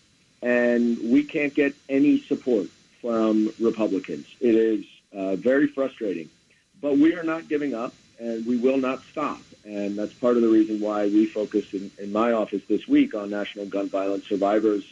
And 0.43 0.99
we 1.11 1.25
can't 1.25 1.55
get 1.55 1.75
any 1.89 2.21
support 2.21 2.67
from 3.01 3.53
Republicans. 3.61 4.27
It 4.41 4.55
is 4.55 4.85
uh, 5.15 5.37
very 5.37 5.67
frustrating. 5.67 6.29
But 6.83 6.99
we 6.99 7.15
are 7.15 7.23
not 7.23 7.49
giving 7.49 7.75
up, 7.75 7.95
and 8.19 8.45
we 8.45 8.57
will 8.59 8.77
not 8.77 9.03
stop. 9.11 9.41
And 9.65 9.97
that's 9.97 10.13
part 10.13 10.37
of 10.37 10.43
the 10.43 10.49
reason 10.49 10.81
why 10.81 11.07
we 11.07 11.25
focused 11.25 11.73
in, 11.73 11.91
in 11.99 12.13
my 12.13 12.33
office 12.33 12.63
this 12.69 12.87
week 12.87 13.15
on 13.15 13.31
National 13.31 13.65
Gun 13.65 13.89
Violence 13.89 14.27
Survivors 14.27 14.85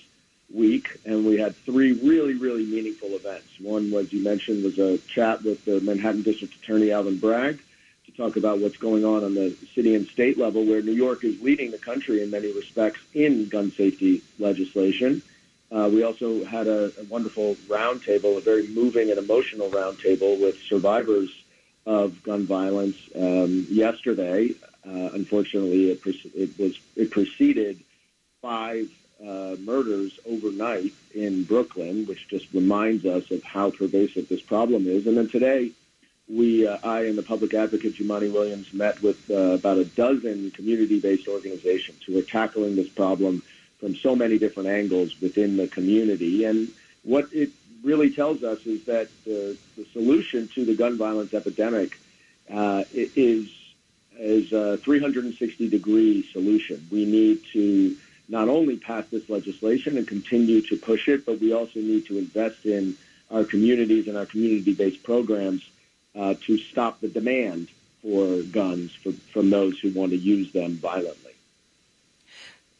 Week, 0.54 1.00
and 1.04 1.24
we 1.24 1.38
had 1.38 1.56
three 1.56 1.92
really, 1.92 2.34
really 2.34 2.64
meaningful 2.64 3.10
events. 3.10 3.48
One 3.60 3.90
was 3.90 4.12
you 4.12 4.22
mentioned 4.22 4.64
was 4.64 4.78
a 4.78 4.98
chat 4.98 5.42
with 5.42 5.64
the 5.64 5.80
Manhattan 5.80 6.22
District 6.22 6.54
Attorney 6.54 6.90
Alvin 6.90 7.18
Bragg 7.18 7.58
to 8.06 8.12
talk 8.12 8.36
about 8.36 8.58
what's 8.58 8.76
going 8.76 9.04
on 9.04 9.24
on 9.24 9.34
the 9.34 9.56
city 9.74 9.94
and 9.94 10.06
state 10.08 10.36
level, 10.36 10.64
where 10.64 10.82
New 10.82 10.92
York 10.92 11.24
is 11.24 11.40
leading 11.40 11.70
the 11.70 11.78
country 11.78 12.22
in 12.22 12.30
many 12.30 12.52
respects 12.52 13.00
in 13.14 13.48
gun 13.48 13.70
safety 13.72 14.22
legislation. 14.38 15.22
Uh, 15.70 15.88
we 15.90 16.02
also 16.02 16.44
had 16.44 16.66
a, 16.66 16.92
a 17.00 17.04
wonderful 17.08 17.54
roundtable, 17.66 18.36
a 18.36 18.40
very 18.40 18.66
moving 18.68 19.08
and 19.10 19.18
emotional 19.18 19.70
roundtable 19.70 20.38
with 20.38 20.60
survivors 20.68 21.30
of 21.86 22.22
gun 22.22 22.44
violence 22.44 22.96
um, 23.16 23.66
yesterday. 23.70 24.50
Uh, 24.86 25.10
unfortunately, 25.14 25.90
it, 25.90 26.02
pre- 26.02 26.32
it 26.34 26.58
was 26.58 26.78
it 26.96 27.10
preceded 27.10 27.80
five 28.42 28.90
uh, 29.26 29.56
murders 29.60 30.18
overnight 30.26 30.92
in 31.14 31.44
Brooklyn, 31.44 32.06
which 32.06 32.28
just 32.28 32.52
reminds 32.52 33.06
us 33.06 33.30
of 33.30 33.42
how 33.42 33.70
pervasive 33.70 34.28
this 34.28 34.42
problem 34.42 34.86
is. 34.86 35.06
And 35.06 35.16
then 35.16 35.28
today, 35.28 35.70
we, 36.28 36.66
uh, 36.66 36.78
I 36.82 37.02
and 37.04 37.16
the 37.16 37.22
public 37.22 37.54
advocate 37.54 37.94
Jumaane 37.94 38.32
Williams 38.32 38.72
met 38.72 39.02
with 39.02 39.30
uh, 39.30 39.54
about 39.54 39.78
a 39.78 39.84
dozen 39.84 40.50
community-based 40.50 41.28
organizations 41.28 42.02
who 42.04 42.18
are 42.18 42.22
tackling 42.22 42.76
this 42.76 42.88
problem 42.88 43.42
from 43.78 43.94
so 43.96 44.14
many 44.14 44.38
different 44.38 44.68
angles 44.68 45.20
within 45.20 45.56
the 45.56 45.68
community. 45.68 46.44
And 46.44 46.68
what 47.02 47.28
it 47.32 47.50
really 47.82 48.10
tells 48.10 48.42
us 48.44 48.64
is 48.66 48.84
that 48.84 49.08
the, 49.24 49.56
the 49.76 49.84
solution 49.92 50.48
to 50.54 50.64
the 50.64 50.74
gun 50.74 50.96
violence 50.96 51.34
epidemic 51.34 51.98
uh, 52.50 52.84
is 52.92 53.48
is 54.18 54.52
a 54.52 54.76
360 54.76 55.68
degree 55.68 56.22
solution. 56.32 56.86
We 56.92 57.06
need 57.06 57.42
to 57.54 57.96
not 58.28 58.48
only 58.48 58.76
pass 58.76 59.06
this 59.08 59.28
legislation 59.28 59.96
and 59.96 60.06
continue 60.06 60.62
to 60.62 60.76
push 60.76 61.08
it, 61.08 61.26
but 61.26 61.40
we 61.40 61.52
also 61.52 61.80
need 61.80 62.06
to 62.06 62.18
invest 62.18 62.64
in 62.64 62.96
our 63.30 63.44
communities 63.44 64.08
and 64.08 64.16
our 64.16 64.26
community 64.26 64.74
based 64.74 65.02
programs 65.02 65.68
uh, 66.14 66.34
to 66.42 66.58
stop 66.58 67.00
the 67.00 67.08
demand 67.08 67.68
for 68.02 68.42
guns 68.42 68.92
for, 68.94 69.12
from 69.32 69.50
those 69.50 69.78
who 69.78 69.90
want 69.92 70.10
to 70.10 70.18
use 70.18 70.52
them 70.52 70.76
violently. 70.76 71.32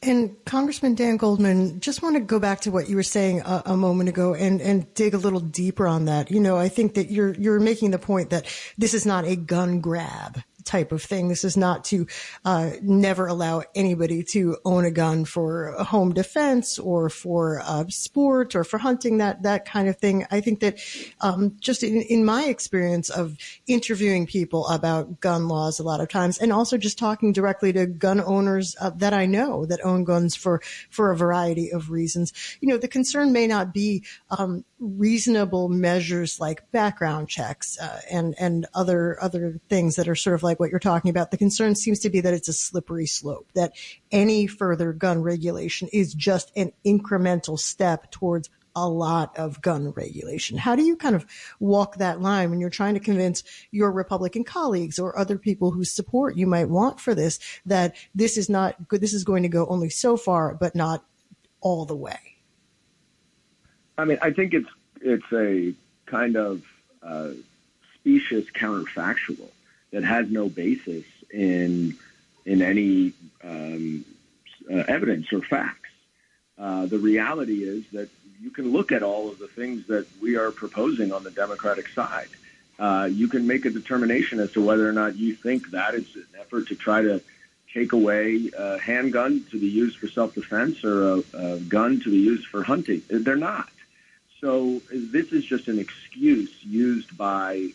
And 0.05 0.45
Congressman 0.45 0.97
Dan 0.97 1.17
Goldman, 1.17 1.79
just 1.79 2.03
want 2.03 2.17
to 2.17 2.21
go 2.21 2.41
back 2.41 2.63
to 2.63 2.73
what 2.73 2.89
you 2.89 2.97
were 2.97 3.05
saying 3.05 3.41
a, 3.43 3.63
a, 3.67 3.77
moment 3.77 4.09
ago 4.09 4.35
and, 4.35 4.61
and 4.61 4.93
dig 4.95 5.15
a 5.15 5.19
little 5.19 5.39
deeper 5.39 5.87
on 5.87 6.07
that. 6.07 6.29
You 6.29 6.41
know, 6.41 6.59
I 6.59 6.69
think 6.69 6.95
that 6.95 7.13
you're 7.13 7.35
you're 7.35 7.61
making 7.61 7.93
the 7.93 8.01
point 8.01 8.31
that 8.31 8.47
this 8.77 8.95
is 8.95 9.07
not 9.07 9.25
a 9.25 9.37
gun 9.37 9.81
grab 9.81 10.43
type 10.65 10.93
of 10.93 11.03
thing. 11.03 11.29
This 11.29 11.45
is 11.45 11.57
not 11.57 11.85
to 11.87 12.07
uh, 12.45 12.71
never 12.83 13.27
allow 13.27 13.63
anybody 13.75 14.23
to 14.25 14.57
own 14.65 14.85
a 14.85 14.91
gun 14.91 15.25
for 15.25 15.73
home 15.85 16.13
defense 16.13 16.79
or 16.79 17.09
for 17.09 17.61
uh, 17.65 17.85
sport 17.89 18.55
or 18.55 18.65
for 18.65 18.79
hunting, 18.79 19.19
that 19.19 19.43
that 19.43 19.65
kind 19.65 19.89
of 19.89 19.99
thing. 19.99 20.27
I 20.31 20.41
think 20.41 20.61
that 20.61 20.79
um, 21.21 21.57
just 21.61 21.83
in, 21.83 22.03
in 22.03 22.25
my 22.25 22.45
experience 22.45 23.11
of 23.11 23.37
interviewing 23.67 24.27
people 24.27 24.67
about 24.69 25.21
gun 25.21 25.49
laws 25.49 25.79
a 25.79 25.83
lot 25.83 26.01
of 26.01 26.09
times, 26.09 26.39
and 26.39 26.53
also 26.53 26.77
just 26.77 26.99
talking 26.99 27.33
directly 27.33 27.73
to 27.73 27.87
gun 27.87 28.21
owners 28.21 28.77
uh, 28.81 28.91
that 28.97 29.13
I 29.13 29.27
know 29.27 29.67
that 29.67 29.85
own 29.85 30.05
guns 30.05 30.35
for 30.35 30.61
for 30.91 31.11
a 31.11 31.17
variety 31.17 31.71
of 31.73 31.91
reasons, 31.91 32.33
you 32.61 32.69
know, 32.69 32.77
the 32.77 32.89
concern 32.89 33.33
may 33.33 33.47
not 33.47 33.73
be 33.73 34.05
um, 34.31 34.65
reasonable 34.83 35.69
measures 35.69 36.41
like 36.41 36.69
background 36.73 37.29
checks 37.29 37.79
uh, 37.79 38.01
and 38.11 38.35
and 38.39 38.67
other 38.75 39.17
other 39.23 39.61
things 39.69 39.95
that 39.95 40.09
are 40.09 40.17
sort 40.17 40.35
of 40.35 40.43
like 40.43 40.59
what 40.59 40.71
you're 40.71 40.81
talking 40.81 41.11
about. 41.11 41.31
The 41.31 41.37
concern 41.37 41.77
seems 41.77 42.01
to 42.01 42.11
be 42.11 42.21
that 42.21 42.35
it's 42.35 42.49
a 42.49 42.53
slippery 42.53 43.07
slope. 43.07 43.49
That 43.55 43.75
any 44.11 44.49
further 44.49 44.93
gun 44.93 45.23
regulation 45.23 45.89
is 45.93 46.13
just 46.13 46.51
an 46.57 46.73
incremental 46.85 47.59
step 47.59 48.11
towards 48.11 48.51
a 48.75 48.89
lot 48.89 49.39
of 49.39 49.61
gun 49.61 49.91
regulation. 49.91 50.59
How 50.59 50.75
do 50.75 50.83
you 50.83 50.97
kind 50.97 51.15
of 51.15 51.27
walk 51.61 51.97
that 51.97 52.21
line 52.21 52.51
when 52.51 52.59
you're 52.59 52.71
trying 52.71 52.95
to 52.95 53.01
convince 53.01 53.45
your 53.71 53.93
Republican 53.93 54.45
colleagues 54.45 54.99
or 54.99 55.17
other 55.17 55.39
people 55.39 55.71
whose 55.71 55.95
support 55.95 56.37
you 56.37 56.47
might 56.47 56.69
want 56.69 56.99
for 56.99 57.15
this 57.15 57.39
that 57.67 57.95
this 58.15 58.37
is 58.37 58.49
not 58.49 58.89
good, 58.89 59.01
this 59.01 59.13
is 59.13 59.25
going 59.25 59.43
to 59.43 59.49
go 59.49 59.67
only 59.67 59.91
so 59.91 60.17
far, 60.17 60.55
but 60.55 60.75
not 60.75 61.05
all 61.61 61.85
the 61.85 61.97
way? 61.97 62.32
I 63.99 64.05
mean, 64.05 64.19
I 64.23 64.31
think 64.31 64.55
it's 64.55 64.69
it's 65.01 65.33
a 65.33 65.75
kind 66.07 66.37
of 66.37 66.63
uh, 67.03 67.31
specious 67.95 68.49
counterfactual 68.51 69.49
that 69.91 70.05
has 70.05 70.31
no 70.31 70.49
basis 70.49 71.05
in 71.31 71.97
in 72.45 72.63
any 72.63 73.13
um, 73.45 74.05
uh, 74.71 74.85
evidence 74.89 75.33
or 75.33 75.41
facts. 75.43 75.91
Uh, 76.59 76.87
the 76.87 76.99
reality 76.99 77.65
is 77.65 77.85
that 77.93 78.09
you 78.41 78.51
can 78.51 78.73
look 78.73 78.93
at 78.93 79.03
all 79.03 79.29
of 79.29 79.39
the 79.39 79.49
things 79.49 79.87
that 79.87 80.07
we 80.21 80.37
are 80.37 80.51
proposing 80.51 81.13
on 81.13 81.23
the 81.23 81.31
Democratic 81.31 81.89
side. 81.89 82.29
Uh, 82.79 83.09
you 83.11 83.29
can 83.29 83.47
make 83.47 83.65
a 83.65 83.71
determination 83.71 84.41
as 84.41 84.51
to 84.53 84.61
whether 84.61 84.89
or 84.89 84.93
not 84.93 85.15
you 85.17 85.35
think 85.35 85.71
that 85.71 85.95
is 85.95 86.15
an 86.17 86.27
effort 86.41 86.67
to 86.69 86.75
try 86.75 87.01
to 87.01 87.21
take 87.73 87.93
away 87.93 88.51
a 88.59 88.79
handgun 88.79 89.45
to 89.51 89.59
be 89.59 89.69
used 89.69 89.99
for 89.99 90.09
self-defense 90.09 90.85
or 90.85 91.15
a, 91.15 91.23
a 91.35 91.59
gun 91.61 92.01
to 92.01 92.11
be 92.11 92.19
used 92.19 92.47
for 92.47 92.63
hunting. 92.63 93.03
They're 93.09 93.37
not. 93.37 93.69
So 94.43 94.83
this 94.91 95.31
is 95.31 95.45
just 95.45 95.69
an 95.69 95.79
excuse 95.79 96.51
used 96.65 97.17
by 97.17 97.69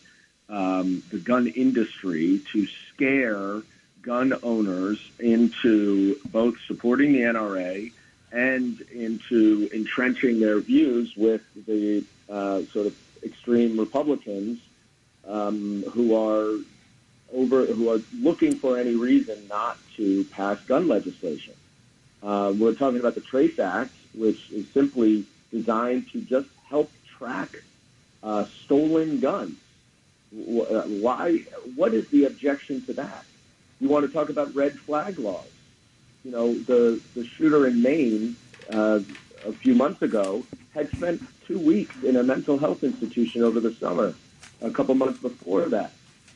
um, 0.50 1.02
the 1.10 1.16
gun 1.16 1.46
industry 1.46 2.42
to 2.52 2.66
scare 2.92 3.62
gun 4.02 4.34
owners 4.42 5.00
into 5.18 6.16
both 6.30 6.56
supporting 6.66 7.14
the 7.14 7.20
NRA 7.20 7.90
and 8.32 8.78
into 8.92 9.70
entrenching 9.72 10.40
their 10.40 10.60
views 10.60 11.16
with 11.16 11.40
the 11.66 12.04
uh, 12.28 12.60
sort 12.64 12.84
of 12.84 12.94
extreme 13.24 13.80
Republicans 13.80 14.60
um, 15.26 15.84
who 15.84 16.14
are 16.14 16.52
over 17.32 17.64
who 17.64 17.90
are 17.90 18.00
looking 18.20 18.56
for 18.56 18.76
any 18.78 18.94
reason 18.94 19.38
not 19.48 19.78
to 19.96 20.22
pass 20.24 20.60
gun 20.66 20.86
legislation. 20.86 21.54
Uh, 22.22 22.52
we're 22.58 22.74
talking 22.74 23.00
about 23.00 23.14
the 23.14 23.22
Trace 23.22 23.58
Act, 23.58 23.92
which 24.14 24.50
is 24.50 24.66
simply 24.74 25.24
designed 25.50 26.06
to 26.10 26.20
just 26.20 26.46
help 26.68 26.90
track 27.18 27.50
uh, 28.22 28.44
stolen 28.64 29.20
guns. 29.20 29.56
Uh, 30.32 30.82
why? 30.82 31.38
What 31.74 31.94
is 31.94 32.08
the 32.08 32.24
objection 32.24 32.84
to 32.86 32.92
that? 32.94 33.24
You 33.80 33.88
want 33.88 34.06
to 34.06 34.12
talk 34.12 34.28
about 34.28 34.54
red 34.54 34.78
flag 34.78 35.18
laws? 35.18 35.48
You 36.24 36.30
know, 36.32 36.54
the 36.54 37.00
the 37.14 37.24
shooter 37.24 37.66
in 37.66 37.82
Maine 37.82 38.36
uh, 38.68 39.00
a 39.46 39.52
few 39.52 39.74
months 39.74 40.02
ago 40.02 40.44
had 40.74 40.90
spent 40.90 41.22
two 41.46 41.58
weeks 41.58 41.94
in 42.02 42.16
a 42.16 42.22
mental 42.22 42.58
health 42.58 42.84
institution 42.84 43.42
over 43.42 43.60
the 43.60 43.72
summer. 43.74 44.14
A 44.60 44.70
couple 44.70 44.94
months 44.94 45.20
before 45.22 45.66
that, 45.66 45.92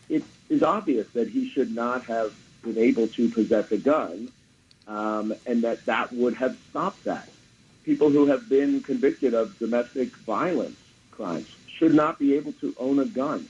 it 0.09 0.23
is 0.49 0.63
obvious 0.63 1.09
that 1.11 1.29
he 1.29 1.49
should 1.51 1.75
not 1.75 2.05
have 2.05 2.33
been 2.63 2.79
able 2.79 3.09
to 3.09 3.29
possess 3.29 3.71
a 3.73 3.77
gun, 3.77 4.29
um, 4.87 5.35
and 5.45 5.63
that 5.65 5.85
that 5.87 6.13
would 6.13 6.35
have 6.35 6.57
stopped 6.71 7.05
that 7.05 7.29
people 7.85 8.11
who 8.11 8.27
have 8.27 8.49
been 8.49 8.83
convicted 8.83 9.35
of 9.35 9.59
domestic 9.59 10.15
violence 10.19 10.77
crimes 11.11 11.49
should 11.67 11.95
not 11.95 12.19
be 12.19 12.35
able 12.35 12.53
to 12.53 12.75
own 12.79 12.99
a 12.99 13.05
gun. 13.05 13.49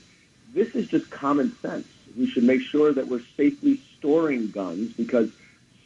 This 0.53 0.75
is 0.75 0.87
just 0.87 1.09
common 1.09 1.55
sense. 1.61 1.87
We 2.17 2.27
should 2.27 2.43
make 2.43 2.61
sure 2.61 2.93
that 2.93 3.07
we're 3.07 3.23
safely 3.35 3.81
storing 3.97 4.51
guns 4.51 4.93
because 4.93 5.29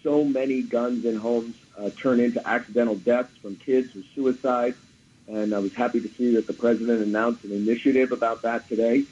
so 0.03 0.23
many 0.23 0.61
guns 0.61 1.05
in 1.05 1.15
homes 1.15 1.55
uh, 1.77 1.89
turn 2.01 2.19
into 2.19 2.45
accidental 2.47 2.95
deaths 2.95 3.35
from 3.37 3.55
kids 3.55 3.95
or 3.95 4.01
suicide. 4.15 4.75
And 5.27 5.53
I 5.53 5.59
was 5.59 5.73
happy 5.73 5.99
to 5.99 6.07
see 6.07 6.35
that 6.35 6.47
the 6.47 6.53
president 6.53 7.01
announced 7.01 7.43
an 7.43 7.51
initiative 7.51 8.11
about 8.11 8.43
that 8.43 8.67
today. 8.67 9.03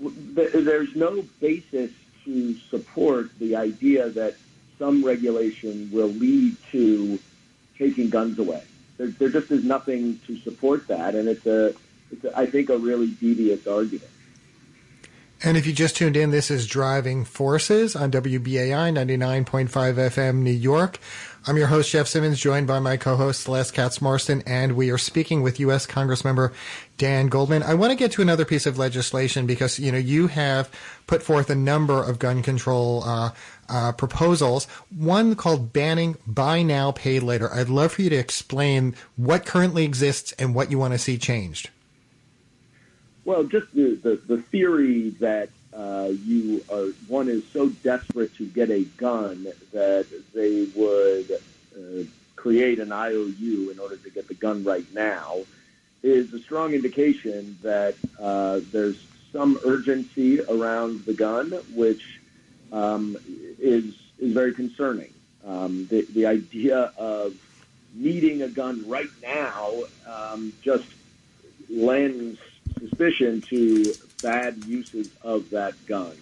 There's 0.00 0.94
no 0.94 1.24
basis 1.40 1.90
to 2.24 2.56
support 2.70 3.36
the 3.38 3.56
idea 3.56 4.08
that 4.10 4.36
some 4.78 5.04
regulation 5.04 5.90
will 5.92 6.08
lead 6.08 6.56
to 6.70 7.18
taking 7.80 8.10
guns 8.10 8.38
away. 8.38 8.62
There, 8.98 9.08
there 9.08 9.30
just 9.30 9.50
is 9.50 9.64
nothing 9.64 10.20
to 10.26 10.38
support 10.40 10.86
that, 10.88 11.14
and 11.14 11.28
it's 11.28 11.46
a, 11.46 11.74
it's 12.12 12.24
a, 12.24 12.38
I 12.38 12.46
think, 12.46 12.68
a 12.68 12.76
really 12.76 13.08
devious 13.08 13.66
argument. 13.66 14.10
And 15.42 15.56
if 15.56 15.66
you 15.66 15.72
just 15.72 15.96
tuned 15.96 16.18
in, 16.18 16.30
this 16.30 16.50
is 16.50 16.66
Driving 16.66 17.24
Forces 17.24 17.96
on 17.96 18.10
WBAI 18.10 18.92
99.5 18.92 19.70
FM 19.70 20.34
New 20.42 20.50
York. 20.50 20.98
I'm 21.46 21.56
your 21.56 21.68
host, 21.68 21.90
Jeff 21.90 22.06
Simmons, 22.06 22.38
joined 22.38 22.66
by 22.66 22.78
my 22.80 22.98
co-host, 22.98 23.44
Celeste 23.44 23.72
Katz 23.72 24.02
Marston, 24.02 24.42
and 24.44 24.76
we 24.76 24.90
are 24.90 24.98
speaking 24.98 25.40
with 25.40 25.58
U.S. 25.60 25.86
Congressmember 25.86 26.52
Dan 26.98 27.28
Goldman. 27.28 27.62
I 27.62 27.72
want 27.72 27.90
to 27.92 27.96
get 27.96 28.12
to 28.12 28.22
another 28.22 28.44
piece 28.44 28.66
of 28.66 28.78
legislation 28.78 29.46
because, 29.46 29.78
you 29.78 29.90
know, 29.90 29.96
you 29.96 30.26
have 30.26 30.70
put 31.06 31.22
forth 31.22 31.48
a 31.48 31.54
number 31.54 32.04
of 32.04 32.18
gun 32.18 32.42
control 32.42 33.02
uh, 33.04 33.30
uh, 33.70 33.92
proposals, 33.92 34.66
one 34.94 35.34
called 35.36 35.72
banning 35.72 36.16
buy 36.26 36.62
now, 36.62 36.92
pay 36.92 37.20
later. 37.20 37.52
I'd 37.52 37.68
love 37.68 37.92
for 37.92 38.02
you 38.02 38.10
to 38.10 38.16
explain 38.16 38.94
what 39.16 39.46
currently 39.46 39.84
exists 39.84 40.32
and 40.32 40.54
what 40.54 40.70
you 40.70 40.78
want 40.78 40.92
to 40.92 40.98
see 40.98 41.16
changed. 41.16 41.70
Well, 43.24 43.44
just 43.44 43.72
the, 43.74 43.94
the, 43.94 44.16
the 44.26 44.42
theory 44.42 45.10
that 45.20 45.50
uh, 45.72 46.10
you 46.24 46.64
are 46.70 46.86
one 47.06 47.28
is 47.28 47.46
so 47.52 47.68
desperate 47.68 48.34
to 48.36 48.46
get 48.46 48.70
a 48.70 48.84
gun 48.96 49.46
that 49.72 50.06
they 50.34 50.66
would 50.74 51.30
uh, 51.76 52.04
create 52.34 52.80
an 52.80 52.90
IOU 52.90 53.70
in 53.70 53.78
order 53.78 53.96
to 53.96 54.10
get 54.10 54.26
the 54.26 54.34
gun 54.34 54.64
right 54.64 54.86
now 54.92 55.38
is 56.02 56.32
a 56.32 56.40
strong 56.40 56.72
indication 56.72 57.56
that 57.62 57.94
uh, 58.18 58.60
there's 58.72 58.98
some 59.32 59.60
urgency 59.64 60.40
around 60.40 61.04
the 61.04 61.12
gun, 61.14 61.50
which 61.74 62.19
um, 62.72 63.16
is 63.58 63.94
is 64.18 64.32
very 64.32 64.54
concerning. 64.54 65.12
Um, 65.46 65.86
the 65.86 66.06
the 66.12 66.26
idea 66.26 66.92
of 66.98 67.34
needing 67.94 68.42
a 68.42 68.48
gun 68.48 68.84
right 68.88 69.10
now 69.22 69.72
um, 70.06 70.52
just 70.62 70.86
lends 71.68 72.38
suspicion 72.78 73.40
to 73.42 73.92
bad 74.22 74.64
uses 74.64 75.10
of 75.22 75.50
that 75.50 75.74
gun. 75.86 76.16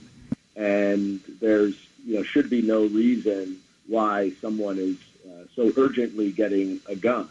And 0.57 1.21
there's, 1.41 1.77
you 2.05 2.17
know, 2.17 2.23
should 2.23 2.51
be 2.51 2.63
no 2.63 2.87
reason 2.87 3.59
why 3.87 4.33
someone 4.41 4.79
is 4.79 4.97
uh, 5.27 5.45
so 5.55 5.73
urgently 5.77 6.33
getting 6.33 6.81
a 6.89 6.97
gun. 6.97 7.31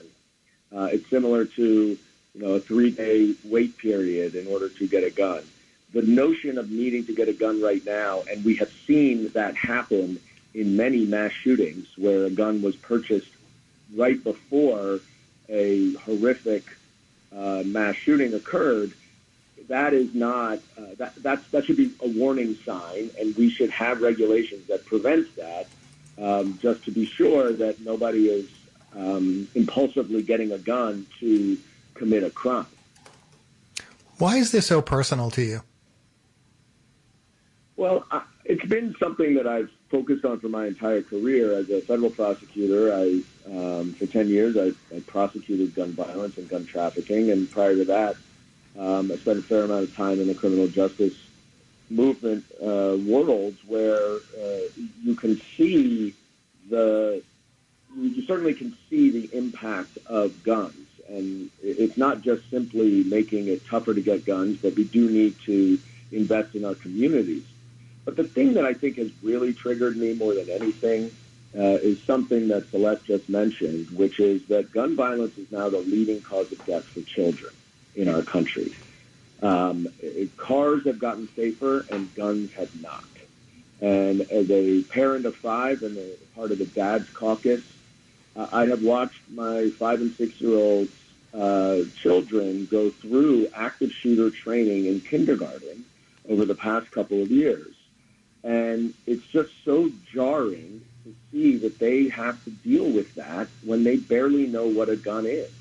Uh, 0.76 0.90
it's 0.92 1.10
similar 1.10 1.46
to, 1.46 1.98
you 2.36 2.42
know, 2.42 2.54
a 2.54 2.60
three-day 2.60 3.34
wait 3.46 3.78
period 3.78 4.36
in 4.36 4.48
order 4.48 4.70
to 4.70 4.88
get 4.88 5.04
a 5.04 5.10
gun. 5.10 5.44
The 5.94 6.02
notion 6.02 6.58
of 6.58 6.70
needing 6.70 7.06
to 7.06 7.16
get 7.16 7.28
a 7.30 7.34
gun 7.34 7.62
right 7.62 7.84
now, 7.86 8.24
and 8.30 8.44
we 8.44 8.56
have 8.56 8.72
seen 8.88 9.30
that 9.30 9.56
happen 9.56 10.20
in 10.54 10.76
many 10.76 11.06
mass 11.06 11.32
shootings 11.32 11.88
where 11.98 12.26
a 12.26 12.30
gun 12.32 12.62
was 12.62 12.76
purchased 12.76 13.30
right 13.96 14.22
before 14.24 15.00
a 15.50 15.94
horrific 15.96 16.64
uh, 17.36 17.62
mass 17.66 17.96
shooting 17.96 18.34
occurred, 18.34 18.94
that 19.68 19.94
is 19.94 20.14
not 20.16 20.60
uh, 20.78 20.82
that 20.98 21.14
that's, 21.22 21.46
that 21.50 21.66
should 21.66 21.78
be 21.78 21.92
a 22.02 22.08
warning 22.08 22.56
sign, 22.66 23.10
and 23.20 23.36
we 23.36 23.50
should 23.50 23.70
have 23.70 24.02
regulations 24.02 24.66
that 24.68 24.86
prevent 24.86 25.28
that, 25.36 25.68
um, 26.18 26.58
just 26.62 26.84
to 26.86 26.92
be 26.92 27.06
sure 27.06 27.52
that 27.54 27.80
nobody 27.82 28.30
is 28.30 28.50
um, 28.96 29.48
impulsively 29.56 30.22
getting 30.22 30.52
a 30.54 30.58
gun 30.58 31.06
to 31.20 31.58
commit 31.94 32.24
a 32.24 32.30
crime. 32.30 32.66
Why 34.18 34.38
is 34.38 34.52
this 34.52 34.68
so 34.68 34.82
personal 34.82 35.30
to 35.32 35.42
you? 35.42 35.62
Well, 37.76 38.06
I, 38.10 38.24
it's 38.48 38.66
been 38.66 38.96
something 38.98 39.36
that 39.36 39.46
I've 39.46 39.70
focused 39.90 40.24
on 40.24 40.40
for 40.40 40.48
my 40.48 40.68
entire 40.68 41.02
career 41.02 41.54
as 41.54 41.70
a 41.70 41.82
federal 41.82 42.10
prosecutor. 42.10 42.94
I, 42.94 43.22
um, 43.46 43.94
for 43.94 44.06
10 44.06 44.30
years, 44.30 44.56
I, 44.58 44.96
I 44.96 45.02
prosecuted 45.02 45.76
gun 45.76 45.92
violence 45.92 46.38
and 46.38 46.48
gun 46.48 46.66
trafficking, 46.66 47.30
and 47.30 47.52
prior 47.52 47.76
to 47.76 47.86
that, 47.86 48.16
um, 48.80 49.12
I 49.12 49.18
spent 49.18 49.40
a 49.40 49.42
fair 49.42 49.64
amount 49.64 49.84
of 49.84 49.96
time 49.96 50.22
in 50.22 50.28
the 50.28 50.34
criminal 50.34 50.68
justice 50.68 51.16
movement 51.90 52.46
uh, 52.62 52.98
worlds 53.06 53.60
where 53.66 54.16
uh, 54.16 54.60
you 55.04 55.16
can 55.16 55.42
see 55.58 56.14
the 56.70 57.22
you 57.98 58.22
certainly 58.24 58.54
can 58.54 58.78
see 58.90 59.10
the 59.10 59.36
impact 59.36 59.98
of 60.06 60.44
guns. 60.44 60.76
And 61.10 61.50
it's 61.64 61.98
not 61.98 62.22
just 62.22 62.48
simply 62.52 63.04
making 63.06 63.48
it 63.48 63.66
tougher 63.66 63.94
to 63.94 64.02
get 64.02 64.26
guns, 64.26 64.58
but 64.62 64.76
we 64.76 64.84
do 64.84 65.10
need 65.10 65.36
to 65.46 65.80
invest 66.12 66.54
in 66.54 66.66
our 66.66 66.76
communities. 66.76 67.44
But 68.08 68.16
the 68.16 68.24
thing 68.24 68.54
that 68.54 68.64
I 68.64 68.74
think 68.74 68.96
has 69.00 69.12
really 69.22 69.52
triggered 69.52 69.98
me 69.98 70.14
more 70.14 70.34
than 70.34 70.50
anything 70.50 71.12
uh, 71.54 71.76
is 71.84 72.02
something 72.06 72.48
that 72.48 72.70
Celeste 72.70 73.04
just 73.04 73.28
mentioned, 73.28 73.90
which 73.90 74.22
is 74.22 74.46
that 74.48 74.72
gun 74.72 74.96
violence 74.96 75.38
is 75.38 75.52
now 75.52 75.68
the 75.68 75.80
leading 75.80 76.22
cause 76.22 76.50
of 76.54 76.66
death 76.66 76.86
for 76.86 77.02
children 77.02 77.54
in 77.98 78.08
our 78.08 78.22
country. 78.22 78.74
Um, 79.42 79.90
cars 80.38 80.86
have 80.86 81.00
gotten 81.00 81.28
safer 81.36 81.86
and 81.92 82.16
guns 82.16 82.54
have 82.54 82.74
not. 82.82 83.04
And 83.82 84.22
as 84.22 84.50
a 84.52 84.84
parent 84.84 85.26
of 85.26 85.36
five 85.36 85.84
and 85.84 85.98
a 85.98 86.12
part 86.34 86.54
of 86.54 86.60
the 86.60 86.66
Dad's 86.66 87.10
Caucus, 87.10 87.62
uh, 88.38 88.48
I 88.54 88.68
have 88.68 88.84
watched 88.84 89.20
my 89.30 89.70
five 89.78 90.00
and 90.00 90.16
six 90.16 90.40
year 90.40 90.58
old 90.58 90.88
uh, 91.34 91.80
children 92.02 92.70
go 92.72 92.90
through 92.90 93.50
active 93.54 93.92
shooter 93.92 94.30
training 94.30 94.86
in 94.86 95.02
kindergarten 95.02 95.84
over 96.30 96.46
the 96.46 96.56
past 96.56 96.90
couple 96.92 97.22
of 97.22 97.30
years. 97.30 97.77
And 98.48 98.94
it's 99.06 99.28
just 99.28 99.52
so 99.66 99.92
jarring 100.14 100.82
to 101.04 101.14
see 101.32 101.58
that 101.58 101.80
they 101.80 102.08
have 102.08 102.42
to 102.46 102.50
deal 102.50 102.90
with 102.90 103.14
that 103.16 103.50
when 103.66 103.84
they 103.84 103.98
barely 103.98 104.48
know 104.48 104.68
what 104.68 104.88
a 104.88 104.96
gun 104.96 105.26
is. 105.26 105.52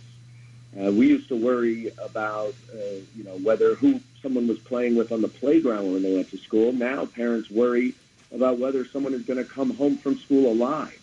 Uh, 0.79 0.93
we 0.93 1.09
used 1.09 1.27
to 1.29 1.37
worry 1.37 1.91
about, 2.05 2.55
uh, 2.73 2.79
you 3.17 3.25
know, 3.25 3.37
whether 3.39 3.75
who 3.75 4.01
someone 4.23 4.47
was 4.47 4.61
playing 4.61 4.95
with 4.95 5.11
on 5.11 5.21
the 5.21 5.27
playground 5.29 5.93
when 5.93 6.03
they 6.03 6.15
went 6.15 6.31
to 6.31 6.39
school. 6.39 6.71
Now 6.73 7.07
parents 7.07 7.51
worry 7.51 7.93
about 8.33 8.61
whether 8.61 8.85
someone 8.85 9.15
is 9.15 9.23
going 9.23 9.43
to 9.45 9.51
come 9.51 9.75
home 9.75 9.97
from 9.97 10.17
school 10.19 10.53
alive. 10.53 11.01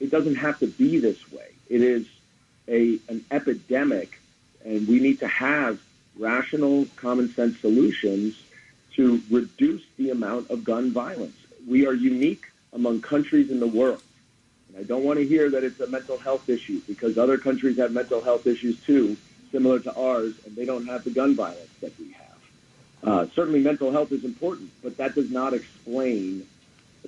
It 0.00 0.10
doesn't 0.10 0.36
have 0.36 0.58
to 0.60 0.66
be 0.66 0.98
this 0.98 1.30
way. 1.30 1.50
It 1.68 1.82
is 1.82 2.06
a 2.68 2.98
an 3.10 3.22
epidemic, 3.30 4.18
and 4.64 4.88
we 4.88 4.98
need 4.98 5.20
to 5.20 5.28
have 5.28 5.78
rational, 6.18 6.86
common 6.96 7.28
sense 7.34 7.58
solutions 7.60 8.34
to 8.98 9.22
reduce 9.30 9.82
the 9.96 10.10
amount 10.10 10.50
of 10.50 10.64
gun 10.64 10.90
violence. 10.90 11.36
We 11.68 11.86
are 11.86 11.94
unique 11.94 12.46
among 12.72 13.00
countries 13.00 13.48
in 13.48 13.60
the 13.60 13.66
world. 13.66 14.02
And 14.68 14.76
I 14.76 14.82
don't 14.82 15.04
want 15.04 15.20
to 15.20 15.24
hear 15.24 15.48
that 15.50 15.62
it's 15.62 15.78
a 15.78 15.86
mental 15.86 16.18
health 16.18 16.48
issue 16.48 16.82
because 16.88 17.16
other 17.16 17.38
countries 17.38 17.78
have 17.78 17.92
mental 17.92 18.20
health 18.20 18.48
issues 18.48 18.76
too, 18.80 19.16
similar 19.52 19.78
to 19.78 19.94
ours, 19.94 20.34
and 20.44 20.56
they 20.56 20.64
don't 20.64 20.84
have 20.86 21.04
the 21.04 21.10
gun 21.10 21.36
violence 21.36 21.70
that 21.80 21.96
we 21.96 22.10
have. 22.10 22.24
Uh, 23.04 23.26
certainly, 23.36 23.60
mental 23.60 23.92
health 23.92 24.10
is 24.10 24.24
important, 24.24 24.68
but 24.82 24.96
that 24.96 25.14
does 25.14 25.30
not 25.30 25.54
explain 25.54 26.44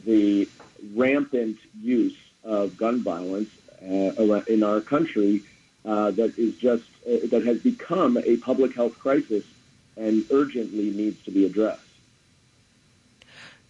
the 0.04 0.48
rampant 0.94 1.58
use 1.82 2.16
of 2.44 2.76
gun 2.76 3.02
violence 3.02 3.50
uh, 3.82 4.42
in 4.46 4.62
our 4.62 4.80
country 4.80 5.42
uh, 5.84 6.12
that 6.12 6.38
is 6.38 6.54
just 6.54 6.84
uh, 7.04 7.26
that 7.30 7.44
has 7.44 7.58
become 7.58 8.16
a 8.16 8.36
public 8.36 8.76
health 8.76 8.96
crisis 9.00 9.42
and 9.96 10.24
urgently 10.30 10.90
needs 10.90 11.22
to 11.24 11.30
be 11.30 11.46
addressed. 11.46 11.89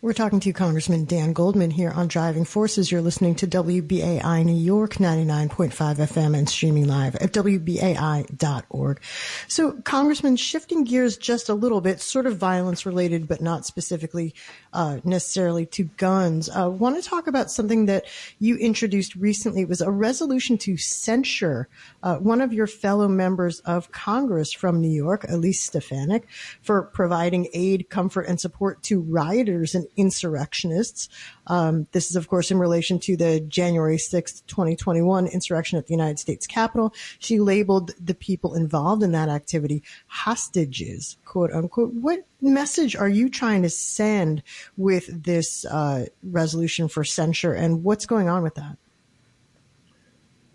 We're 0.03 0.15
talking 0.15 0.41
to 0.41 0.55
Congressman 0.55 1.05
Dan 1.05 1.35
Goldman 1.35 1.71
here 1.71 1.91
on 1.91 2.09
Driving 2.09 2.47
Forces. 2.47 2.91
You're 2.91 3.03
listening 3.03 3.35
to 3.35 3.47
WBAI 3.47 4.47
New 4.47 4.57
York 4.57 4.95
99.5 4.95 5.73
FM 5.75 6.35
and 6.39 6.49
streaming 6.49 6.89
live 6.89 7.17
at 7.17 7.35
WBAI.org. 7.35 9.03
So, 9.47 9.73
Congressman, 9.83 10.37
shifting 10.37 10.85
gears 10.85 11.19
just 11.19 11.51
a 11.51 11.55
little 11.55 11.83
bit, 11.83 12.01
sort 12.01 12.25
of 12.25 12.39
violence 12.39 12.87
related, 12.87 13.29
but 13.29 13.43
not 13.43 13.67
specifically 13.67 14.35
uh, 14.73 15.01
necessarily 15.05 15.67
to 15.67 15.85
guns. 15.99 16.49
I 16.49 16.63
uh, 16.63 16.69
want 16.71 16.97
to 16.97 17.07
talk 17.07 17.27
about 17.27 17.51
something 17.51 17.85
that 17.85 18.07
you 18.39 18.57
introduced 18.57 19.15
recently. 19.17 19.61
It 19.61 19.69
was 19.69 19.83
a 19.83 19.91
resolution 19.91 20.57
to 20.59 20.79
censure 20.79 21.69
uh, 22.03 22.17
one 22.17 22.41
of 22.41 22.55
your 22.55 22.67
fellow 22.67 23.07
members 23.07 23.61
of 23.61 23.93
Congress 23.93 24.51
from 24.51 24.81
New 24.81 24.89
York, 24.89 25.27
Elise 25.29 25.63
Stefanik, 25.63 26.27
for 26.63 26.85
providing 26.85 27.49
aid, 27.53 27.91
comfort, 27.91 28.23
and 28.23 28.41
support 28.41 28.83
to 28.85 29.03
rioters 29.03 29.75
and 29.75 29.90
insurrectionists. 29.97 31.09
Um, 31.47 31.87
this 31.93 32.11
is, 32.11 32.17
of 32.17 32.29
course, 32.29 32.51
in 32.51 32.59
relation 32.59 32.99
to 33.01 33.17
the 33.17 33.41
January 33.41 33.97
6th, 33.97 34.47
2021 34.47 35.27
insurrection 35.27 35.79
at 35.79 35.87
the 35.87 35.95
United 35.95 36.19
States 36.19 36.47
Capitol. 36.47 36.95
She 37.19 37.39
labeled 37.41 37.93
the 38.01 38.15
people 38.15 38.55
involved 38.55 39.03
in 39.03 39.13
that 39.13 39.29
activity 39.29 39.83
hostages, 40.07 41.17
quote 41.25 41.53
unquote. 41.53 41.93
What 41.95 42.27
message 42.41 42.97
are 42.97 43.09
you 43.09 43.29
trying 43.29 43.63
to 43.63 43.71
send 43.71 44.43
with 44.77 45.25
this 45.25 45.65
uh, 45.65 46.07
resolution 46.23 46.89
for 46.89 47.05
censure, 47.05 47.53
and 47.53 47.85
what's 47.85 48.07
going 48.07 48.29
on 48.29 48.43
with 48.43 48.55
that? 48.55 48.77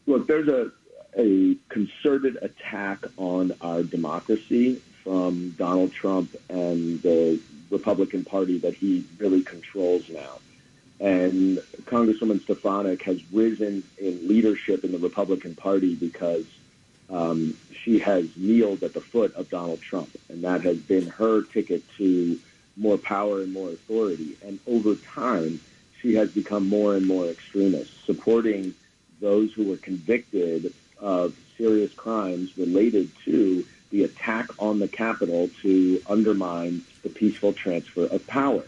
Look, 0.08 0.28
there's 0.28 0.48
a 0.48 0.72
a 1.18 1.56
concerted 1.70 2.38
attack 2.42 3.00
on 3.18 3.54
our 3.62 3.84
democracy 3.84 4.82
from 5.04 5.52
Donald 5.52 5.94
Trump 5.94 6.36
and 6.50 7.02
the 7.02 7.40
Republican 7.78 8.24
Party 8.24 8.58
that 8.60 8.74
he 8.74 9.06
really 9.18 9.44
controls 9.44 10.10
now. 10.10 10.40
And 11.00 11.58
Congresswoman 11.84 12.42
Stefanik 12.42 13.02
has 13.04 13.20
risen 13.32 13.84
in 13.98 14.28
leadership 14.28 14.84
in 14.86 14.92
the 14.92 14.98
Republican 14.98 15.54
Party 15.56 15.94
because 15.96 16.46
um, 17.10 17.58
she 17.84 18.00
has 18.00 18.26
kneeled 18.38 18.82
at 18.84 18.94
the 18.94 19.02
foot 19.02 19.36
of 19.36 19.50
Donald 19.50 19.82
Trump, 19.82 20.10
and 20.30 20.44
that 20.44 20.62
has 20.62 20.78
been 20.78 21.08
her 21.08 21.44
ticket 21.44 21.84
to 21.98 22.40
more 22.78 22.98
power 22.98 23.42
and 23.42 23.54
more 23.54 23.70
authority. 23.70 24.38
And 24.46 24.60
over 24.68 24.96
time, 24.96 25.60
she 26.02 26.16
has 26.16 26.30
become 26.32 26.68
more 26.68 26.96
and 26.96 27.06
more 27.06 27.28
extremist, 27.28 27.92
supporting 28.06 28.74
those 29.20 29.54
who 29.54 29.66
were 29.70 29.78
convicted 29.78 30.74
of 31.00 31.36
serious 31.58 31.94
crimes 31.94 32.58
related 32.58 33.10
to 33.26 33.66
the 33.92 34.04
attack 34.04 34.48
on 34.60 34.80
the 34.80 34.88
Capitol 34.88 35.50
to 35.62 36.02
undermine 36.08 36.84
the 37.06 37.10
peaceful 37.12 37.54
transfer 37.54 38.06
of 38.06 38.26
power. 38.26 38.64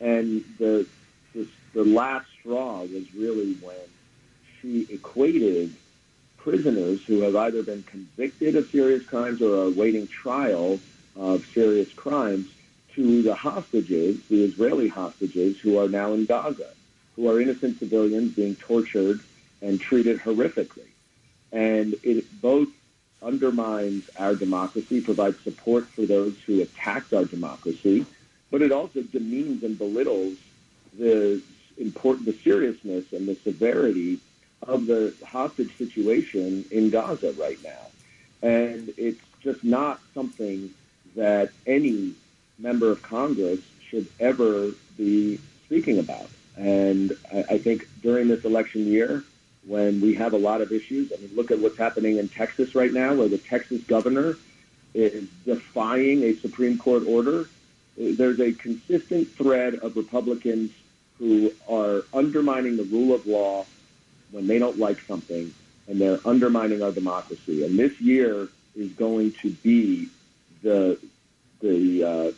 And 0.00 0.42
the, 0.58 0.86
the, 1.34 1.46
the 1.74 1.84
last 1.84 2.26
straw 2.40 2.80
was 2.80 3.14
really 3.14 3.52
when 3.54 3.76
she 4.60 4.86
equated 4.90 5.74
prisoners 6.38 7.04
who 7.04 7.20
have 7.20 7.36
either 7.36 7.62
been 7.62 7.82
convicted 7.82 8.56
of 8.56 8.70
serious 8.70 9.04
crimes 9.04 9.42
or 9.42 9.60
are 9.60 9.66
awaiting 9.66 10.08
trial 10.08 10.80
of 11.14 11.44
serious 11.52 11.92
crimes 11.92 12.48
to 12.94 13.22
the 13.22 13.34
hostages, 13.34 14.18
the 14.30 14.44
Israeli 14.44 14.88
hostages 14.88 15.60
who 15.60 15.78
are 15.78 15.88
now 15.88 16.14
in 16.14 16.24
Gaza, 16.24 16.70
who 17.16 17.28
are 17.28 17.38
innocent 17.38 17.78
civilians 17.78 18.34
being 18.34 18.56
tortured 18.56 19.20
and 19.60 19.78
treated 19.78 20.20
horrifically. 20.20 20.88
And 21.52 21.94
it 22.02 22.24
both 22.40 22.68
undermines 23.22 24.08
our 24.18 24.34
democracy, 24.34 25.00
provides 25.00 25.38
support 25.40 25.86
for 25.88 26.06
those 26.06 26.34
who 26.46 26.62
attacked 26.62 27.12
our 27.12 27.24
democracy, 27.24 28.06
but 28.50 28.62
it 28.62 28.72
also 28.72 29.02
demeans 29.02 29.62
and 29.62 29.76
belittles 29.76 30.36
the 30.98 31.42
important, 31.76 32.26
the 32.26 32.32
seriousness 32.32 33.12
and 33.12 33.28
the 33.28 33.34
severity 33.36 34.18
of 34.66 34.86
the 34.86 35.14
hostage 35.24 35.76
situation 35.76 36.64
in 36.70 36.90
Gaza 36.90 37.32
right 37.32 37.58
now. 37.62 37.86
And 38.42 38.92
it's 38.96 39.20
just 39.40 39.62
not 39.64 40.00
something 40.14 40.72
that 41.14 41.50
any 41.66 42.14
member 42.58 42.90
of 42.90 43.02
Congress 43.02 43.60
should 43.88 44.06
ever 44.20 44.70
be 44.96 45.38
speaking 45.66 45.98
about. 45.98 46.28
And 46.56 47.16
I, 47.32 47.44
I 47.50 47.58
think 47.58 47.88
during 48.02 48.28
this 48.28 48.44
election 48.44 48.86
year, 48.86 49.22
when 49.68 50.00
we 50.00 50.14
have 50.14 50.32
a 50.32 50.38
lot 50.38 50.62
of 50.62 50.72
issues, 50.72 51.12
I 51.12 51.20
mean, 51.20 51.30
look 51.36 51.50
at 51.50 51.58
what's 51.58 51.76
happening 51.76 52.16
in 52.16 52.28
Texas 52.28 52.74
right 52.74 52.92
now, 52.92 53.14
where 53.14 53.28
the 53.28 53.38
Texas 53.38 53.82
governor 53.84 54.36
is 54.94 55.28
defying 55.44 56.22
a 56.22 56.34
Supreme 56.36 56.78
Court 56.78 57.04
order. 57.06 57.48
There's 57.96 58.40
a 58.40 58.52
consistent 58.52 59.28
thread 59.28 59.74
of 59.76 59.96
Republicans 59.96 60.70
who 61.18 61.52
are 61.68 62.04
undermining 62.14 62.76
the 62.76 62.84
rule 62.84 63.14
of 63.14 63.26
law 63.26 63.66
when 64.30 64.46
they 64.46 64.58
don't 64.58 64.78
like 64.78 65.00
something, 65.00 65.52
and 65.86 66.00
they're 66.00 66.20
undermining 66.24 66.82
our 66.82 66.92
democracy. 66.92 67.64
And 67.64 67.78
this 67.78 68.00
year 68.00 68.48
is 68.74 68.90
going 68.92 69.32
to 69.42 69.50
be 69.50 70.08
the 70.62 70.98
the 71.60 72.04
uh, 72.04 72.32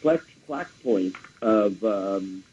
flash, 0.00 0.20
flashpoint 0.48 1.14
of 1.42 1.84
um, 1.84 2.44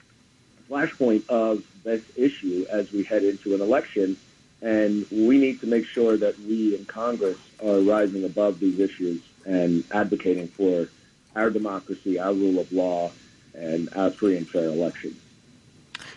flashpoint 0.70 1.28
of 1.30 1.64
this 1.88 2.04
issue 2.18 2.66
as 2.70 2.92
we 2.92 3.04
head 3.04 3.24
into 3.24 3.56
an 3.56 3.62
election, 3.62 4.18
and 4.62 5.06
we 5.10 5.38
need 5.38 5.62
to 5.62 5.68
make 5.68 5.86
sure 5.86 6.18
that 6.18 6.38
we 6.42 6.76
in 6.76 6.86
Congress 6.86 7.38
are 7.66 7.80
rising 7.80 8.26
above 8.26 8.60
these 8.60 8.80
issues 8.80 9.22
and 9.46 9.84
advocating 9.92 10.48
for 10.48 10.90
our 11.36 11.50
democracy, 11.50 12.20
our 12.20 12.34
rule 12.34 12.60
of 12.60 12.72
law, 12.74 13.10
and 13.56 13.90
our 13.96 14.12
free 14.12 14.36
and 14.36 14.48
fair 14.48 14.66
elections. 14.66 15.16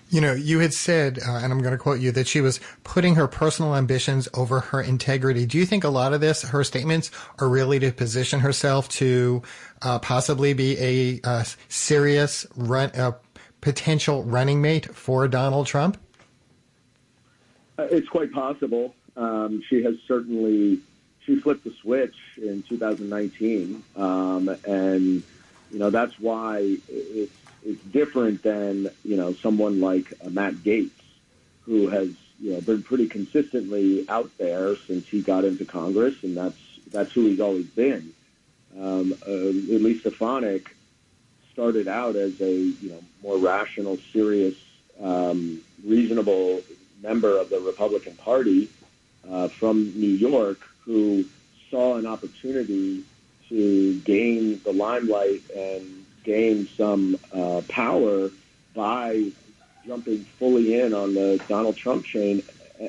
You 0.09 0.21
know, 0.21 0.33
you 0.33 0.59
had 0.59 0.75
said, 0.75 1.21
uh, 1.21 1.39
and 1.41 1.53
I'm 1.53 1.61
going 1.61 1.71
to 1.71 1.79
quote 1.79 2.01
you, 2.01 2.11
that 2.13 2.27
she 2.27 2.41
was 2.41 2.59
putting 2.83 3.15
her 3.15 3.29
personal 3.29 3.77
ambitions 3.77 4.29
over 4.35 4.59
her 4.59 4.81
integrity. 4.81 5.47
Do 5.47 5.57
you 5.57 5.65
think 5.65 5.85
a 5.85 5.89
lot 5.89 6.13
of 6.13 6.21
this, 6.21 6.43
her 6.43 6.65
statements, 6.65 7.13
are 7.39 7.49
really 7.49 7.79
to 7.79 7.93
position 7.93 8.41
herself 8.41 8.89
to 8.89 9.43
uh, 9.83 10.01
possibly 10.01 10.53
be 10.53 10.77
a, 10.81 11.21
a 11.23 11.47
serious 11.69 12.45
run, 12.57 12.91
a 12.95 13.15
potential 13.61 14.23
running 14.25 14.61
mate 14.61 14.95
for 14.95 15.29
Donald 15.29 15.67
Trump? 15.67 15.99
Uh, 17.79 17.85
it's 17.91 18.09
quite 18.09 18.33
possible. 18.33 18.95
Um, 19.17 19.63
she 19.69 19.83
has 19.83 19.97
certainly 20.07 20.81
she 21.25 21.37
flipped 21.37 21.65
the 21.65 21.73
switch 21.81 22.15
in 22.37 22.63
2019, 22.63 23.83
um, 23.97 24.49
and 24.67 25.23
you 25.71 25.79
know 25.79 25.91
that's 25.91 26.19
why 26.19 26.77
it's 26.89 27.33
it's 27.65 27.83
different 27.85 28.43
than 28.43 28.89
you 29.05 29.17
know 29.17 29.33
someone 29.35 29.81
like 29.81 30.13
uh, 30.25 30.31
Matt 30.31 30.55
Gaetz, 30.55 30.91
who 31.63 31.89
has 31.89 32.11
you 32.41 32.53
know 32.53 32.61
been 32.61 32.83
pretty 32.83 33.09
consistently 33.09 34.07
out 34.09 34.31
there 34.39 34.77
since 34.77 35.07
he 35.09 35.23
got 35.23 35.45
into 35.45 35.65
Congress, 35.65 36.23
and 36.23 36.37
that's 36.37 36.59
that's 36.91 37.13
who 37.13 37.27
he's 37.27 37.41
always 37.41 37.67
been. 37.67 38.13
Um, 38.79 39.15
uh, 39.27 39.31
Elise 39.31 40.01
Stefanik 40.01 40.77
started 41.53 41.89
out 41.89 42.17
as 42.17 42.41
a 42.41 42.53
you 42.53 42.91
know 42.91 43.03
more 43.23 43.39
rational, 43.39 43.99
serious, 44.13 44.55
um, 45.03 45.61
reasonable 45.85 46.63
member 47.03 47.39
of 47.39 47.51
the 47.51 47.61
Republican 47.61 48.15
Party 48.17 48.69
uh, 49.31 49.49
from 49.49 49.93
New 49.99 50.09
York 50.09 50.61
who 50.85 51.25
saw 51.71 51.97
an 51.97 52.07
opportunity 52.07 53.05
to 53.49 54.01
gain 54.01 54.61
the 54.65 54.73
limelight 54.73 55.43
and 55.55 56.07
gain 56.25 56.69
some 56.77 57.19
uh, 57.33 57.63
power 57.69 58.31
by 58.75 59.31
jumping 59.87 60.25
fully 60.39 60.81
in 60.81 60.95
on 60.95 61.15
the 61.15 61.43
Donald 61.49 61.77
Trump 61.77 62.05
train, 62.05 62.43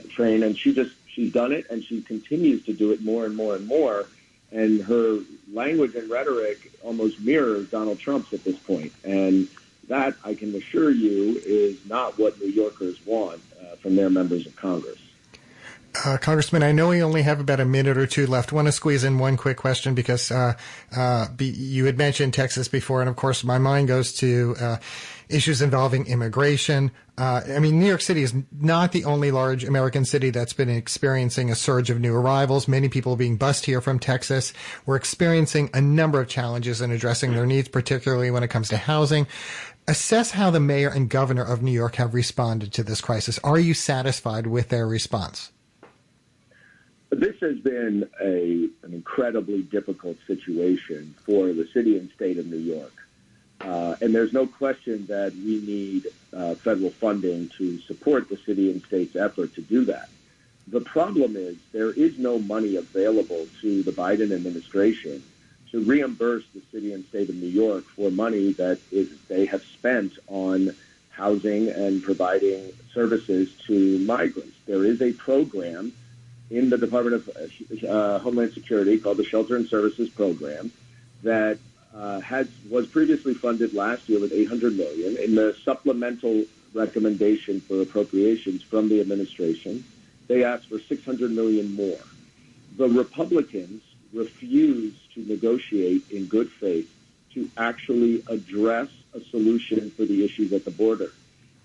train, 0.09 0.43
and 0.43 0.57
she 0.57 0.73
just 0.73 0.91
she's 1.07 1.31
done 1.31 1.51
it, 1.51 1.65
and 1.69 1.83
she 1.83 2.01
continues 2.01 2.63
to 2.65 2.73
do 2.73 2.91
it 2.91 3.01
more 3.01 3.25
and 3.25 3.35
more 3.35 3.55
and 3.55 3.67
more. 3.67 4.05
And 4.51 4.81
her 4.81 5.19
language 5.51 5.95
and 5.95 6.09
rhetoric 6.09 6.71
almost 6.83 7.21
mirrors 7.21 7.69
Donald 7.69 7.99
Trump's 7.99 8.33
at 8.33 8.43
this 8.43 8.57
point. 8.57 8.91
and 9.03 9.47
that 9.91 10.15
I 10.23 10.35
can 10.35 10.55
assure 10.55 10.89
you 10.89 11.41
is 11.45 11.77
not 11.85 12.17
what 12.17 12.39
New 12.39 12.47
Yorkers 12.47 13.05
want 13.05 13.41
uh, 13.61 13.75
from 13.75 13.97
their 13.97 14.09
members 14.09 14.47
of 14.47 14.55
Congress. 14.55 14.97
Uh, 16.05 16.17
Congressman, 16.17 16.63
I 16.63 16.71
know 16.71 16.87
we 16.89 17.03
only 17.03 17.23
have 17.23 17.41
about 17.41 17.59
a 17.59 17.65
minute 17.65 17.97
or 17.97 18.07
two 18.07 18.25
left. 18.25 18.53
I 18.53 18.55
want 18.55 18.69
to 18.69 18.71
squeeze 18.71 19.03
in 19.03 19.19
one 19.19 19.35
quick 19.35 19.57
question 19.57 19.93
because 19.93 20.31
uh, 20.31 20.53
uh, 20.95 21.27
be, 21.35 21.47
you 21.47 21.85
had 21.85 21.97
mentioned 21.97 22.33
Texas 22.33 22.69
before, 22.69 23.01
and 23.01 23.09
of 23.09 23.17
course, 23.17 23.43
my 23.43 23.57
mind 23.57 23.89
goes 23.89 24.13
to 24.13 24.55
uh, 24.57 24.77
issues 25.31 25.61
involving 25.61 26.05
immigration. 26.07 26.91
Uh, 27.17 27.41
I 27.55 27.59
mean, 27.59 27.79
New 27.79 27.85
York 27.85 28.01
City 28.01 28.23
is 28.23 28.33
not 28.59 28.91
the 28.91 29.05
only 29.05 29.31
large 29.31 29.63
American 29.63 30.05
city 30.05 30.29
that's 30.29 30.53
been 30.53 30.69
experiencing 30.69 31.49
a 31.49 31.55
surge 31.55 31.89
of 31.89 31.99
new 31.99 32.15
arrivals. 32.15 32.67
Many 32.67 32.89
people 32.89 33.15
being 33.15 33.37
bused 33.37 33.65
here 33.65 33.81
from 33.81 33.99
Texas. 33.99 34.53
We're 34.85 34.95
experiencing 34.95 35.69
a 35.73 35.81
number 35.81 36.19
of 36.19 36.27
challenges 36.27 36.81
in 36.81 36.91
addressing 36.91 37.33
their 37.33 37.45
needs, 37.45 37.67
particularly 37.67 38.31
when 38.31 38.43
it 38.43 38.49
comes 38.49 38.69
to 38.69 38.77
housing 38.77 39.27
assess 39.87 40.31
how 40.31 40.51
the 40.51 40.59
mayor 40.59 40.89
and 40.89 41.09
governor 41.09 41.43
of 41.43 41.61
New 41.61 41.71
York 41.71 41.95
have 41.95 42.13
responded 42.13 42.71
to 42.73 42.83
this 42.83 43.01
crisis. 43.01 43.39
Are 43.43 43.59
you 43.59 43.73
satisfied 43.73 44.47
with 44.47 44.69
their 44.69 44.87
response? 44.87 45.51
This 47.09 47.35
has 47.41 47.59
been 47.59 48.07
a, 48.21 48.69
an 48.85 48.93
incredibly 48.93 49.63
difficult 49.63 50.17
situation 50.27 51.13
for 51.25 51.51
the 51.51 51.67
city 51.73 51.97
and 51.97 52.09
state 52.11 52.37
of 52.37 52.47
New 52.47 52.57
York. 52.57 52.93
Uh, 53.63 53.95
and 54.01 54.13
there's 54.13 54.33
no 54.33 54.47
question 54.47 55.05
that 55.07 55.33
we 55.35 55.61
need 55.61 56.07
uh, 56.35 56.55
federal 56.55 56.89
funding 56.89 57.49
to 57.57 57.79
support 57.81 58.29
the 58.29 58.37
city 58.37 58.71
and 58.71 58.81
state's 58.83 59.15
effort 59.15 59.53
to 59.55 59.61
do 59.61 59.85
that. 59.85 60.09
The 60.67 60.81
problem 60.81 61.35
is 61.35 61.57
there 61.71 61.91
is 61.91 62.17
no 62.17 62.39
money 62.39 62.75
available 62.75 63.47
to 63.61 63.83
the 63.83 63.91
Biden 63.91 64.33
administration 64.33 65.23
to 65.71 65.81
reimburse 65.83 66.43
the 66.53 66.61
city 66.71 66.93
and 66.93 67.05
state 67.05 67.29
of 67.29 67.35
New 67.35 67.47
York 67.47 67.85
for 67.95 68.11
money 68.11 68.53
that 68.53 68.79
is, 68.91 69.09
they 69.27 69.45
have 69.45 69.63
spent 69.63 70.13
on 70.27 70.75
housing 71.09 71.69
and 71.69 72.03
providing 72.03 72.71
services 72.93 73.51
to 73.67 73.99
migrants. 73.99 74.55
There 74.65 74.85
is 74.85 75.01
a 75.01 75.13
program 75.13 75.93
in 76.49 76.69
the 76.69 76.77
Department 76.77 77.15
of 77.15 77.83
uh, 77.83 78.19
Homeland 78.19 78.53
Security 78.53 78.97
called 78.99 79.17
the 79.17 79.23
Shelter 79.23 79.55
and 79.55 79.67
Services 79.67 80.09
Program 80.09 80.71
that 81.23 81.57
uh, 81.95 82.19
had 82.19 82.47
was 82.69 82.87
previously 82.87 83.33
funded 83.33 83.73
last 83.73 84.07
year 84.07 84.19
with 84.19 84.31
800 84.31 84.75
million. 84.77 85.17
In 85.17 85.35
the 85.35 85.55
supplemental 85.63 86.45
recommendation 86.73 87.59
for 87.61 87.81
appropriations 87.81 88.63
from 88.63 88.89
the 88.89 89.01
administration, 89.01 89.83
they 90.27 90.43
asked 90.43 90.69
for 90.69 90.79
600 90.79 91.31
million 91.31 91.75
more. 91.75 91.99
The 92.77 92.87
Republicans 92.87 93.83
refused 94.13 95.13
to 95.15 95.25
negotiate 95.27 96.09
in 96.11 96.25
good 96.25 96.49
faith 96.49 96.89
to 97.33 97.49
actually 97.57 98.23
address 98.27 98.89
a 99.13 99.21
solution 99.21 99.91
for 99.91 100.05
the 100.05 100.23
issues 100.23 100.53
at 100.53 100.65
the 100.65 100.71
border. 100.71 101.11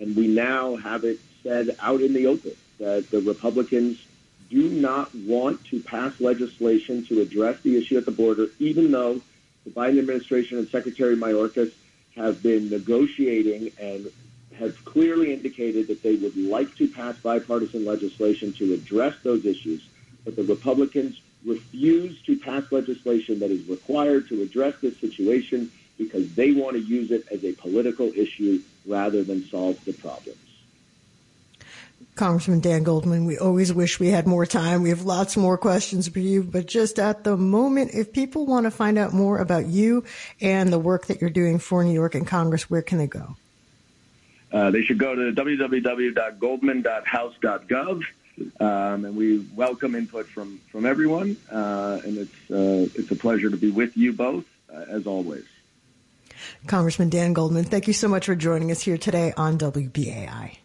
And 0.00 0.16
we 0.16 0.26
now 0.26 0.76
have 0.76 1.04
it 1.04 1.18
said 1.42 1.76
out 1.80 2.00
in 2.00 2.12
the 2.12 2.26
open 2.26 2.56
that 2.78 3.10
the 3.10 3.20
Republicans 3.20 4.04
do 4.50 4.68
not 4.68 5.12
want 5.14 5.64
to 5.66 5.80
pass 5.80 6.20
legislation 6.20 7.04
to 7.06 7.20
address 7.20 7.60
the 7.62 7.76
issue 7.76 7.96
at 7.96 8.04
the 8.04 8.12
border, 8.12 8.48
even 8.58 8.90
though 8.90 9.20
the 9.66 9.72
Biden 9.72 9.98
administration 9.98 10.58
and 10.58 10.68
Secretary 10.68 11.16
Mayorkas 11.16 11.72
have 12.14 12.42
been 12.42 12.70
negotiating 12.70 13.72
and 13.78 14.10
have 14.58 14.82
clearly 14.84 15.34
indicated 15.34 15.88
that 15.88 16.02
they 16.02 16.14
would 16.14 16.36
like 16.36 16.74
to 16.76 16.88
pass 16.88 17.16
bipartisan 17.18 17.84
legislation 17.84 18.52
to 18.54 18.72
address 18.72 19.14
those 19.22 19.44
issues. 19.44 19.82
But 20.24 20.36
the 20.36 20.44
Republicans 20.44 21.20
refuse 21.44 22.22
to 22.22 22.38
pass 22.38 22.64
legislation 22.70 23.40
that 23.40 23.50
is 23.50 23.68
required 23.68 24.28
to 24.28 24.40
address 24.40 24.74
this 24.80 24.98
situation 24.98 25.70
because 25.98 26.32
they 26.34 26.52
want 26.52 26.76
to 26.76 26.82
use 26.82 27.10
it 27.10 27.26
as 27.30 27.44
a 27.44 27.52
political 27.52 28.12
issue 28.14 28.62
rather 28.86 29.24
than 29.24 29.48
solve 29.48 29.84
the 29.84 29.92
problem. 29.92 30.36
Congressman 32.16 32.58
Dan 32.60 32.82
Goldman, 32.82 33.26
we 33.26 33.38
always 33.38 33.74
wish 33.74 34.00
we 34.00 34.08
had 34.08 34.26
more 34.26 34.46
time. 34.46 34.82
We 34.82 34.88
have 34.88 35.02
lots 35.02 35.36
more 35.36 35.58
questions 35.58 36.08
for 36.08 36.18
you, 36.18 36.42
but 36.42 36.64
just 36.66 36.98
at 36.98 37.24
the 37.24 37.36
moment, 37.36 37.90
if 37.92 38.10
people 38.12 38.46
want 38.46 38.64
to 38.64 38.70
find 38.70 38.96
out 38.98 39.12
more 39.12 39.36
about 39.38 39.66
you 39.66 40.02
and 40.40 40.72
the 40.72 40.78
work 40.78 41.04
that 41.06 41.20
you're 41.20 41.28
doing 41.28 41.58
for 41.58 41.84
New 41.84 41.92
York 41.92 42.14
and 42.14 42.26
Congress, 42.26 42.70
where 42.70 42.80
can 42.80 42.96
they 42.96 43.06
go? 43.06 43.36
Uh, 44.50 44.70
they 44.70 44.80
should 44.82 44.96
go 44.98 45.14
to 45.14 45.30
www.goldman.house.gov, 45.32 48.02
um, 48.60 49.04
and 49.04 49.14
we 49.14 49.46
welcome 49.54 49.94
input 49.94 50.26
from 50.26 50.58
from 50.72 50.86
everyone. 50.86 51.36
Uh, 51.52 52.00
and 52.02 52.16
it's 52.16 52.50
uh, 52.50 52.88
it's 52.98 53.10
a 53.10 53.16
pleasure 53.16 53.50
to 53.50 53.58
be 53.58 53.70
with 53.70 53.94
you 53.96 54.14
both, 54.14 54.46
uh, 54.72 54.86
as 54.88 55.06
always. 55.06 55.44
Congressman 56.66 57.10
Dan 57.10 57.34
Goldman, 57.34 57.64
thank 57.64 57.86
you 57.86 57.92
so 57.92 58.08
much 58.08 58.24
for 58.26 58.34
joining 58.34 58.70
us 58.70 58.80
here 58.80 58.96
today 58.96 59.34
on 59.36 59.58
WBAI. 59.58 60.56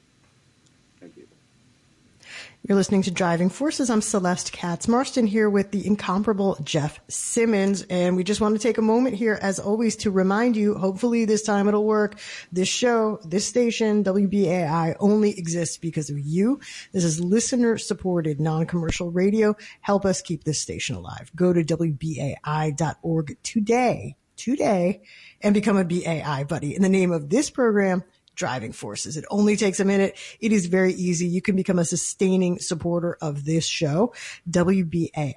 You're 2.63 2.77
listening 2.77 3.01
to 3.03 3.11
Driving 3.11 3.49
Forces. 3.49 3.89
I'm 3.89 4.03
Celeste 4.03 4.51
Katz 4.51 4.87
Marston 4.87 5.25
here 5.25 5.49
with 5.49 5.71
the 5.71 5.85
incomparable 5.85 6.59
Jeff 6.63 6.99
Simmons. 7.07 7.81
And 7.89 8.15
we 8.15 8.23
just 8.23 8.39
want 8.39 8.53
to 8.53 8.61
take 8.61 8.77
a 8.77 8.83
moment 8.83 9.15
here, 9.15 9.39
as 9.41 9.57
always, 9.57 9.95
to 9.97 10.11
remind 10.11 10.55
you, 10.55 10.75
hopefully 10.75 11.25
this 11.25 11.41
time 11.41 11.67
it'll 11.67 11.87
work. 11.87 12.19
This 12.51 12.67
show, 12.67 13.19
this 13.25 13.47
station, 13.47 14.03
WBAI 14.03 14.95
only 14.99 15.35
exists 15.39 15.77
because 15.77 16.11
of 16.11 16.19
you. 16.19 16.59
This 16.91 17.03
is 17.03 17.19
listener 17.19 17.79
supported 17.79 18.39
non-commercial 18.39 19.09
radio. 19.09 19.55
Help 19.81 20.05
us 20.05 20.21
keep 20.21 20.43
this 20.43 20.61
station 20.61 20.95
alive. 20.95 21.31
Go 21.35 21.53
to 21.53 21.63
WBAI.org 21.63 23.37
today, 23.41 24.17
today, 24.35 25.01
and 25.41 25.55
become 25.55 25.77
a 25.77 25.83
BAI 25.83 26.43
buddy 26.43 26.75
in 26.75 26.83
the 26.83 26.89
name 26.89 27.11
of 27.11 27.27
this 27.27 27.49
program 27.49 28.03
driving 28.35 28.71
forces. 28.71 29.17
It 29.17 29.25
only 29.29 29.55
takes 29.55 29.79
a 29.79 29.85
minute. 29.85 30.17
It 30.39 30.51
is 30.51 30.67
very 30.67 30.93
easy. 30.93 31.27
You 31.27 31.41
can 31.41 31.55
become 31.55 31.79
a 31.79 31.85
sustaining 31.85 32.59
supporter 32.59 33.17
of 33.21 33.45
this 33.45 33.65
show, 33.65 34.13
WBAI.org. 34.49 35.33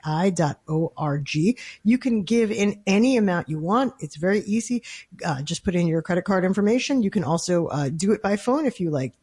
You 1.84 1.98
can 1.98 2.22
give 2.22 2.50
in 2.50 2.82
any 2.86 3.16
amount 3.16 3.48
you 3.48 3.58
want. 3.58 3.94
It's 4.00 4.16
very 4.16 4.40
easy. 4.40 4.82
Uh, 5.24 5.42
just 5.42 5.64
put 5.64 5.74
in 5.74 5.86
your 5.86 6.02
credit 6.02 6.24
card 6.24 6.44
information. 6.44 7.02
You 7.02 7.10
can 7.10 7.24
also 7.24 7.66
uh, 7.66 7.88
do 7.88 8.12
it 8.12 8.22
by 8.22 8.36
phone 8.36 8.66
if 8.66 8.80
you 8.80 8.90
like. 8.90 9.14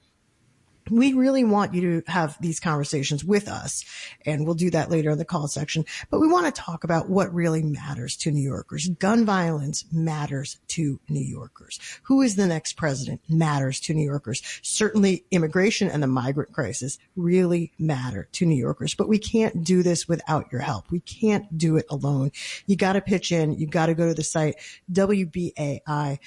we 0.89 1.13
really 1.13 1.43
want 1.43 1.73
you 1.73 2.01
to 2.01 2.11
have 2.11 2.37
these 2.41 2.59
conversations 2.59 3.23
with 3.23 3.47
us 3.47 3.85
and 4.25 4.45
we'll 4.45 4.55
do 4.55 4.69
that 4.71 4.89
later 4.89 5.11
in 5.11 5.17
the 5.17 5.25
call 5.25 5.47
section. 5.47 5.85
But 6.09 6.19
we 6.19 6.27
want 6.27 6.45
to 6.45 6.61
talk 6.61 6.83
about 6.83 7.09
what 7.09 7.33
really 7.33 7.63
matters 7.63 8.15
to 8.17 8.31
new 8.31 8.41
yorkers. 8.41 8.87
Gun 8.89 9.25
violence 9.25 9.85
matters 9.91 10.59
to 10.69 10.99
new 11.09 11.23
yorkers. 11.23 11.79
Who 12.03 12.21
is 12.21 12.35
the 12.35 12.47
next 12.47 12.73
president 12.73 13.21
matters 13.29 13.79
to 13.81 13.93
new 13.93 14.05
yorkers. 14.05 14.41
Certainly 14.61 15.25
immigration 15.31 15.89
and 15.89 16.03
the 16.03 16.07
migrant 16.07 16.51
crisis 16.51 16.97
really 17.15 17.71
matter 17.79 18.27
to 18.33 18.45
new 18.45 18.55
yorkers 18.55 18.95
but 18.95 19.07
we 19.07 19.19
can't 19.19 19.63
do 19.63 19.83
this 19.83 20.07
without 20.07 20.51
your 20.51 20.61
help. 20.61 20.91
We 20.91 20.99
can't 20.99 21.57
do 21.57 21.77
it 21.77 21.85
alone. 21.89 22.31
You 22.65 22.75
got 22.75 22.93
to 22.93 23.01
pitch 23.01 23.31
in. 23.31 23.53
You 23.53 23.67
got 23.67 23.87
to 23.87 23.93
go 23.93 24.07
to 24.07 24.13
the 24.13 24.23
site 24.23 24.55
wbai.org 24.91 26.23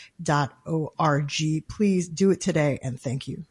please 1.69 2.09
do 2.09 2.31
it 2.31 2.41
today 2.41 2.79
and 2.83 3.01
thank 3.01 3.29
you 3.29 3.45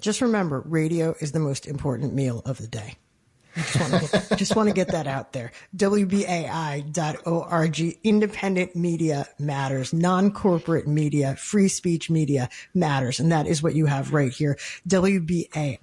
Just 0.00 0.20
remember, 0.20 0.60
radio 0.60 1.14
is 1.20 1.32
the 1.32 1.40
most 1.40 1.66
important 1.66 2.14
meal 2.14 2.42
of 2.44 2.58
the 2.58 2.68
day. 2.68 2.94
Just 4.36 4.54
want, 4.54 4.68
to 4.68 4.74
get, 4.74 4.88
that 4.88 5.06
out 5.06 5.32
there. 5.32 5.52
WBAI.org. 5.76 7.80
Independent 8.04 8.76
media 8.76 9.26
matters. 9.38 9.92
Non-corporate 9.92 10.86
media, 10.86 11.36
free 11.36 11.68
speech 11.68 12.08
media 12.08 12.48
matters. 12.74 13.20
And 13.20 13.32
that 13.32 13.46
is 13.46 13.62
what 13.62 13.74
you 13.74 13.86
have 13.86 14.12
right 14.12 14.32
here. 14.32 14.58
WBAI.org. 14.88 15.78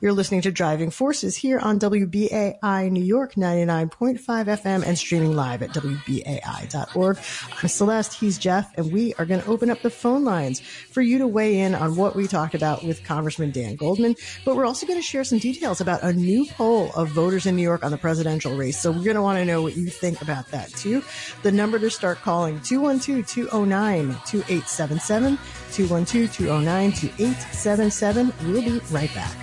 You're 0.00 0.12
listening 0.12 0.40
to 0.42 0.50
Driving 0.50 0.90
Forces 0.90 1.36
here 1.36 1.58
on 1.58 1.78
WBAI 1.78 2.90
New 2.90 3.04
York 3.04 3.34
99.5 3.34 4.18
FM 4.18 4.86
and 4.86 4.98
streaming 4.98 5.36
live 5.36 5.62
at 5.62 5.70
WBAI.org. 5.70 7.18
I'm 7.62 7.68
Celeste. 7.68 8.14
He's 8.14 8.38
Jeff. 8.38 8.76
And 8.78 8.92
we 8.92 9.14
are 9.14 9.26
going 9.26 9.42
to 9.42 9.48
open 9.48 9.70
up 9.70 9.82
the 9.82 9.90
phone 9.90 10.24
lines 10.24 10.60
for 10.60 11.02
you 11.02 11.18
to 11.18 11.26
weigh 11.26 11.60
in 11.60 11.74
on 11.74 11.96
what 11.96 12.16
we 12.16 12.26
talked 12.26 12.54
about 12.54 12.84
with 12.84 13.04
Congressman 13.04 13.50
Dan 13.50 13.76
Goldman. 13.76 14.16
But 14.44 14.56
we're 14.56 14.66
also 14.66 14.86
going 14.86 14.98
to 14.98 15.02
share 15.02 15.24
some 15.24 15.38
details 15.38 15.57
details 15.58 15.80
about 15.80 16.04
a 16.04 16.12
new 16.12 16.46
poll 16.46 16.92
of 16.92 17.08
voters 17.08 17.44
in 17.44 17.56
New 17.56 17.62
York 17.62 17.84
on 17.84 17.90
the 17.90 17.98
presidential 17.98 18.56
race. 18.56 18.78
So 18.78 18.92
we're 18.92 19.02
going 19.02 19.16
to 19.16 19.22
want 19.22 19.40
to 19.40 19.44
know 19.44 19.60
what 19.60 19.76
you 19.76 19.88
think 19.88 20.22
about 20.22 20.46
that 20.52 20.70
too. 20.70 21.02
The 21.42 21.50
number 21.50 21.80
to 21.80 21.90
start 21.90 22.18
calling 22.18 22.60
212-209-2877, 22.60 25.36
212-209-2877. 25.72 28.46
We'll 28.46 28.62
be 28.62 28.78
right 28.92 29.12
back. 29.14 29.34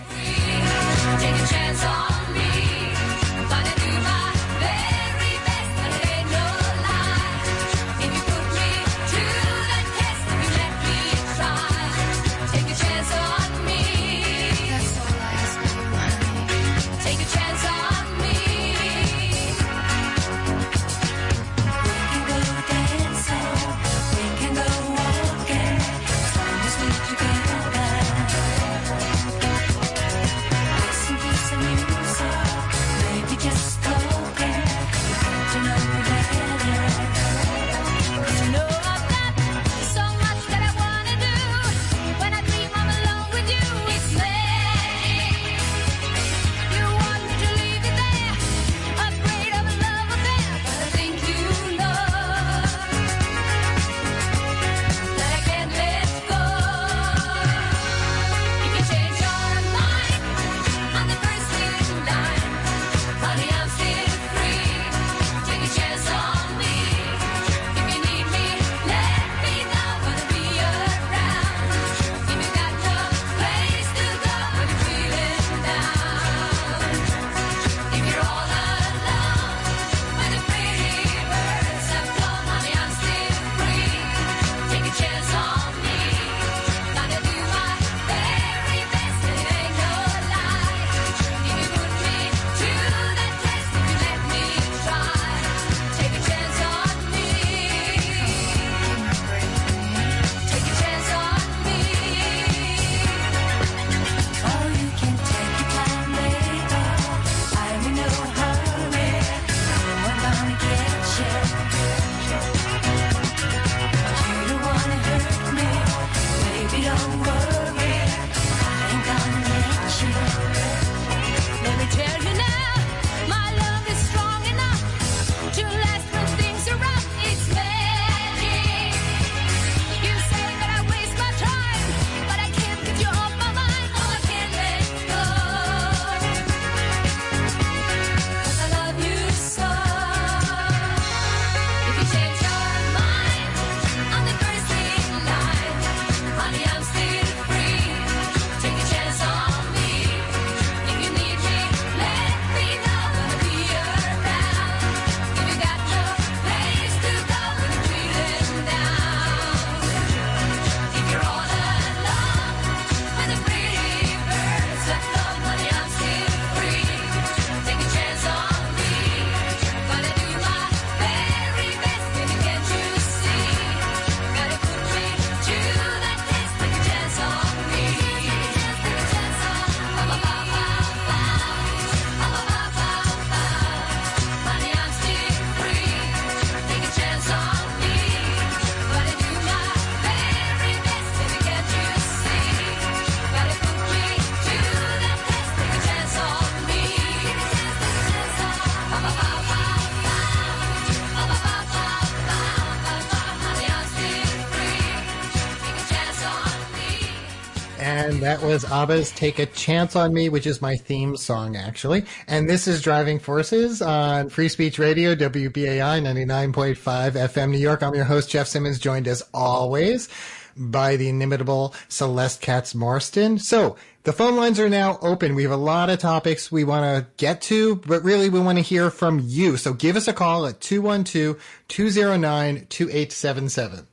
That 208.25 208.41
was 208.41 208.65
ABBA's 208.65 209.11
Take 209.11 209.37
a 209.37 209.45
Chance 209.45 209.95
on 209.95 210.11
Me, 210.11 210.29
which 210.29 210.47
is 210.47 210.59
my 210.59 210.75
theme 210.77 211.15
song, 211.15 211.55
actually. 211.55 212.05
And 212.27 212.49
this 212.49 212.67
is 212.67 212.81
Driving 212.81 213.19
Forces 213.19 213.83
on 213.83 214.29
Free 214.29 214.49
Speech 214.49 214.79
Radio, 214.79 215.13
WBAI 215.13 216.01
99.5 216.01 216.75
FM 217.11 217.51
New 217.51 217.59
York. 217.59 217.83
I'm 217.83 217.93
your 217.93 218.05
host, 218.05 218.31
Jeff 218.31 218.47
Simmons, 218.47 218.79
joined 218.79 219.07
as 219.07 219.21
always 219.31 220.09
by 220.57 220.95
the 220.95 221.07
inimitable 221.07 221.75
Celeste 221.87 222.41
Katz 222.41 222.73
Marston. 222.73 223.37
So 223.37 223.75
the 224.05 224.13
phone 224.13 224.35
lines 224.35 224.59
are 224.59 224.69
now 224.69 224.97
open. 225.03 225.35
We 225.35 225.43
have 225.43 225.51
a 225.51 225.55
lot 225.55 225.91
of 225.91 225.99
topics 225.99 226.51
we 226.51 226.63
want 226.63 226.83
to 226.83 227.07
get 227.17 227.41
to, 227.41 227.75
but 227.75 228.03
really 228.03 228.29
we 228.31 228.39
want 228.39 228.57
to 228.57 228.63
hear 228.63 228.89
from 228.89 229.19
you. 229.23 229.55
So 229.55 229.71
give 229.71 229.95
us 229.95 230.07
a 230.07 230.13
call 230.13 230.47
at 230.47 230.61
212 230.61 231.39
209 231.67 232.65
2877. 232.69 233.85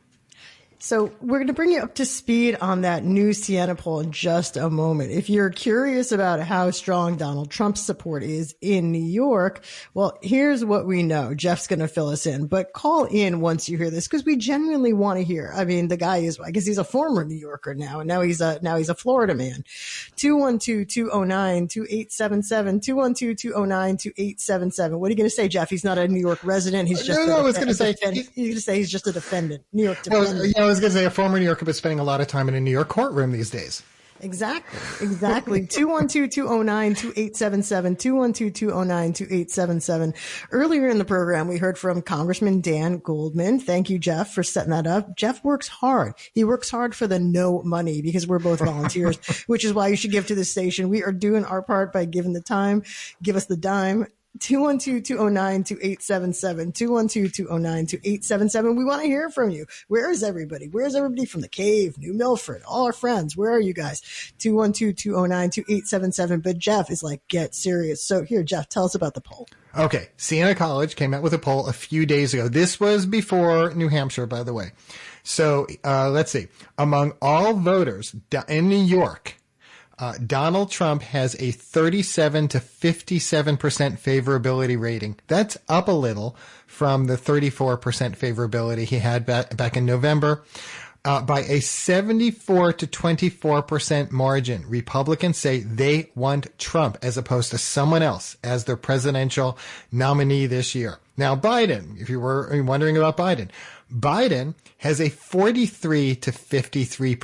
So 0.84 1.12
we're 1.20 1.38
going 1.38 1.46
to 1.46 1.52
bring 1.52 1.70
you 1.70 1.78
up 1.78 1.94
to 1.94 2.04
speed 2.04 2.58
on 2.60 2.80
that 2.80 3.04
new 3.04 3.34
Siena 3.34 3.76
poll 3.76 4.00
in 4.00 4.10
just 4.10 4.56
a 4.56 4.68
moment. 4.68 5.12
If 5.12 5.30
you're 5.30 5.48
curious 5.48 6.10
about 6.10 6.40
how 6.40 6.72
strong 6.72 7.16
Donald 7.16 7.52
Trump's 7.52 7.80
support 7.80 8.24
is 8.24 8.56
in 8.60 8.90
New 8.90 8.98
York, 8.98 9.64
well, 9.94 10.18
here's 10.22 10.64
what 10.64 10.84
we 10.84 11.04
know. 11.04 11.34
Jeff's 11.34 11.68
going 11.68 11.78
to 11.78 11.86
fill 11.86 12.08
us 12.08 12.26
in, 12.26 12.48
but 12.48 12.72
call 12.72 13.04
in 13.04 13.40
once 13.40 13.68
you 13.68 13.78
hear 13.78 13.90
this 13.90 14.08
because 14.08 14.24
we 14.24 14.36
genuinely 14.36 14.92
want 14.92 15.20
to 15.20 15.24
hear. 15.24 15.52
I 15.54 15.64
mean, 15.64 15.86
the 15.86 15.96
guy 15.96 16.16
is, 16.16 16.40
I 16.40 16.50
guess 16.50 16.66
he's 16.66 16.78
a 16.78 16.84
former 16.84 17.24
New 17.24 17.36
Yorker 17.36 17.76
now, 17.76 18.00
and 18.00 18.08
now 18.08 18.22
he's 18.22 18.40
a, 18.40 18.58
now 18.60 18.76
he's 18.76 18.88
a 18.88 18.96
Florida 18.96 19.36
man. 19.36 19.62
212-209-2877, 20.16 22.82
212-209-2877. 22.82 24.98
What 24.98 25.06
are 25.06 25.10
you 25.10 25.16
going 25.16 25.30
to 25.30 25.30
say, 25.30 25.46
Jeff? 25.46 25.70
He's 25.70 25.84
not 25.84 25.96
a 25.96 26.08
New 26.08 26.18
York 26.18 26.40
resident. 26.42 26.88
He's 26.88 27.04
just, 27.04 27.20
no, 27.20 27.26
no, 27.26 27.38
I 27.38 27.42
was 27.42 27.54
going 27.54 27.68
to 27.68 27.74
say, 27.74 27.94
he's 28.00 28.28
going 28.30 28.54
to 28.54 28.60
say 28.60 28.78
he's 28.78 28.90
just 28.90 29.06
a 29.06 29.12
defendant, 29.12 29.62
New 29.72 29.84
York 29.84 30.02
defendant. 30.02 30.38
Well, 30.38 30.44
you 30.44 30.54
know, 30.56 30.71
was 30.72 30.80
going 30.80 30.92
to 30.92 30.98
say 30.98 31.04
a 31.04 31.10
former 31.10 31.38
New 31.38 31.44
Yorker, 31.44 31.64
but 31.64 31.76
spending 31.76 31.98
a 31.98 32.04
lot 32.04 32.20
of 32.20 32.26
time 32.26 32.48
in 32.48 32.54
a 32.54 32.60
New 32.60 32.70
York 32.70 32.88
courtroom 32.88 33.32
these 33.32 33.50
days. 33.50 33.82
Exactly. 34.22 35.06
Exactly. 35.06 35.60
212-209-2877, 35.66 37.98
212-209-2877. 37.98 40.14
Earlier 40.52 40.88
in 40.88 40.98
the 40.98 41.04
program, 41.04 41.48
we 41.48 41.58
heard 41.58 41.76
from 41.76 42.02
Congressman 42.02 42.60
Dan 42.60 42.98
Goldman. 42.98 43.58
Thank 43.58 43.90
you, 43.90 43.98
Jeff, 43.98 44.32
for 44.32 44.44
setting 44.44 44.70
that 44.70 44.86
up. 44.86 45.16
Jeff 45.16 45.42
works 45.44 45.66
hard. 45.68 46.14
He 46.34 46.44
works 46.44 46.70
hard 46.70 46.94
for 46.94 47.08
the 47.08 47.18
no 47.18 47.62
money 47.64 48.00
because 48.00 48.28
we're 48.28 48.38
both 48.38 48.60
volunteers, 48.60 49.18
which 49.48 49.64
is 49.64 49.74
why 49.74 49.88
you 49.88 49.96
should 49.96 50.12
give 50.12 50.28
to 50.28 50.36
the 50.36 50.44
station. 50.44 50.88
We 50.88 51.02
are 51.02 51.12
doing 51.12 51.44
our 51.44 51.62
part 51.62 51.92
by 51.92 52.04
giving 52.04 52.32
the 52.32 52.40
time. 52.40 52.84
Give 53.22 53.34
us 53.36 53.46
the 53.46 53.56
dime. 53.56 54.06
212-209-2877, 54.38 56.72
212-209-2877. 56.72 58.76
We 58.76 58.84
want 58.84 59.02
to 59.02 59.08
hear 59.08 59.28
from 59.30 59.50
you. 59.50 59.66
Where 59.88 60.10
is 60.10 60.22
everybody? 60.22 60.68
Where 60.68 60.86
is 60.86 60.94
everybody 60.94 61.24
from 61.26 61.40
the 61.42 61.48
cave, 61.48 61.98
New 61.98 62.14
Milford, 62.14 62.62
all 62.66 62.86
our 62.86 62.92
friends? 62.92 63.36
Where 63.36 63.50
are 63.50 63.60
you 63.60 63.74
guys? 63.74 64.00
212-209-2877. 64.38 66.42
But 66.42 66.58
Jeff 66.58 66.90
is 66.90 67.02
like, 67.02 67.20
get 67.28 67.54
serious. 67.54 68.02
So 68.02 68.22
here, 68.22 68.42
Jeff, 68.42 68.68
tell 68.68 68.84
us 68.84 68.94
about 68.94 69.14
the 69.14 69.20
poll. 69.20 69.48
Okay. 69.76 70.08
Siena 70.16 70.54
College 70.54 70.96
came 70.96 71.12
out 71.14 71.22
with 71.22 71.34
a 71.34 71.38
poll 71.38 71.66
a 71.66 71.72
few 71.72 72.06
days 72.06 72.34
ago. 72.34 72.48
This 72.48 72.80
was 72.80 73.06
before 73.06 73.72
New 73.74 73.88
Hampshire, 73.88 74.26
by 74.26 74.42
the 74.42 74.54
way. 74.54 74.72
So, 75.22 75.66
uh, 75.84 76.10
let's 76.10 76.32
see. 76.32 76.48
Among 76.78 77.12
all 77.22 77.54
voters 77.54 78.14
in 78.48 78.68
New 78.68 78.82
York, 78.82 79.36
uh, 80.02 80.14
Donald 80.26 80.68
Trump 80.68 81.00
has 81.00 81.36
a 81.40 81.52
37 81.52 82.48
to 82.48 82.58
57% 82.58 83.56
favorability 84.00 84.76
rating. 84.78 85.16
That's 85.28 85.56
up 85.68 85.86
a 85.86 85.92
little 85.92 86.34
from 86.66 87.04
the 87.04 87.16
34% 87.16 87.78
favorability 88.16 88.82
he 88.82 88.98
had 88.98 89.24
back, 89.24 89.56
back 89.56 89.76
in 89.76 89.86
November. 89.86 90.42
Uh, 91.04 91.22
by 91.22 91.42
a 91.42 91.60
74 91.60 92.72
to 92.72 92.86
24% 92.88 94.10
margin, 94.10 94.64
Republicans 94.68 95.38
say 95.38 95.60
they 95.60 96.10
want 96.16 96.58
Trump 96.58 96.98
as 97.00 97.16
opposed 97.16 97.52
to 97.52 97.58
someone 97.58 98.02
else 98.02 98.36
as 98.42 98.64
their 98.64 98.76
presidential 98.76 99.56
nominee 99.92 100.46
this 100.46 100.74
year. 100.74 100.98
Now, 101.16 101.36
Biden, 101.36 102.00
if 102.00 102.10
you 102.10 102.18
were 102.18 102.60
wondering 102.64 102.96
about 102.96 103.16
Biden, 103.16 103.50
Biden 103.92 104.54
has 104.78 105.00
a 105.00 105.08
43 105.08 106.16
to 106.16 106.32
53% 106.32 107.16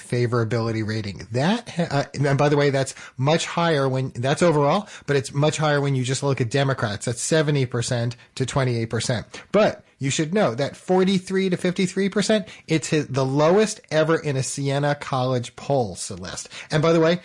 favorability 0.00 0.86
rating. 0.86 1.26
That, 1.32 1.78
uh, 1.78 2.04
and 2.14 2.36
by 2.36 2.48
the 2.48 2.56
way, 2.56 2.70
that's 2.70 2.94
much 3.16 3.46
higher 3.46 3.88
when, 3.88 4.10
that's 4.14 4.42
overall, 4.42 4.88
but 5.06 5.16
it's 5.16 5.32
much 5.32 5.56
higher 5.56 5.80
when 5.80 5.94
you 5.94 6.04
just 6.04 6.22
look 6.22 6.40
at 6.40 6.50
Democrats. 6.50 7.06
That's 7.06 7.26
70% 7.26 8.16
to 8.34 8.46
28%. 8.46 9.24
But 9.52 9.84
you 9.98 10.10
should 10.10 10.34
know 10.34 10.54
that 10.54 10.76
43 10.76 11.50
to 11.50 11.56
53%, 11.56 12.46
it's 12.68 12.88
his, 12.88 13.06
the 13.06 13.24
lowest 13.24 13.80
ever 13.90 14.18
in 14.18 14.36
a 14.36 14.42
Siena 14.42 14.94
College 14.94 15.56
poll, 15.56 15.96
Celeste. 15.96 16.48
And 16.70 16.82
by 16.82 16.92
the 16.92 17.00
way, 17.00 17.20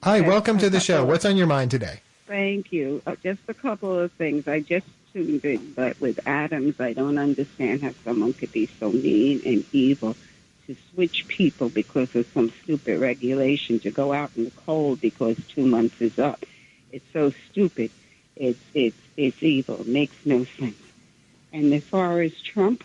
Hi, 0.03 0.22
welcome 0.22 0.57
to 0.57 0.70
the 0.70 0.80
show. 0.80 1.05
What's 1.05 1.26
on 1.26 1.36
your 1.36 1.46
mind 1.46 1.70
today? 1.70 2.01
Thank 2.26 2.72
you. 2.72 3.03
Uh, 3.07 3.16
just 3.22 3.40
a 3.48 3.55
couple 3.55 3.98
of 3.98 4.11
things. 4.12 4.48
I 4.48 4.61
just 4.61 4.86
tuned 5.12 5.44
in, 5.44 5.74
but 5.74 6.01
with 6.01 6.26
Adams, 6.26 6.80
I 6.80 6.94
don't 6.94 7.18
understand 7.18 7.82
how 7.82 7.90
someone 8.03 8.32
could 8.32 8.51
be 8.51 8.64
so 8.64 8.90
mean 8.90 9.42
and 9.44 9.62
evil 9.72 10.16
to 10.66 10.76
switch 10.94 11.28
people 11.28 11.68
because 11.68 12.14
of 12.16 12.26
some 12.32 12.51
stupid 12.62 12.98
regulation 12.98 13.78
to 13.80 13.90
go 13.90 14.14
out 14.14 14.30
in 14.38 14.44
the 14.44 14.51
cold 14.64 15.03
because 15.03 15.36
two 15.48 15.66
months 15.66 16.01
is 16.01 16.18
up. 16.18 16.46
It's 16.92 17.05
so 17.12 17.34
stupid. 17.51 17.90
It's 18.36 18.61
it's 18.72 18.96
it's 19.18 19.42
evil. 19.42 19.82
It 19.82 19.86
makes 19.86 20.16
no 20.24 20.44
sense. 20.44 20.80
And 21.53 21.74
as 21.74 21.84
far 21.84 22.22
as 22.22 22.32
Trump, 22.40 22.84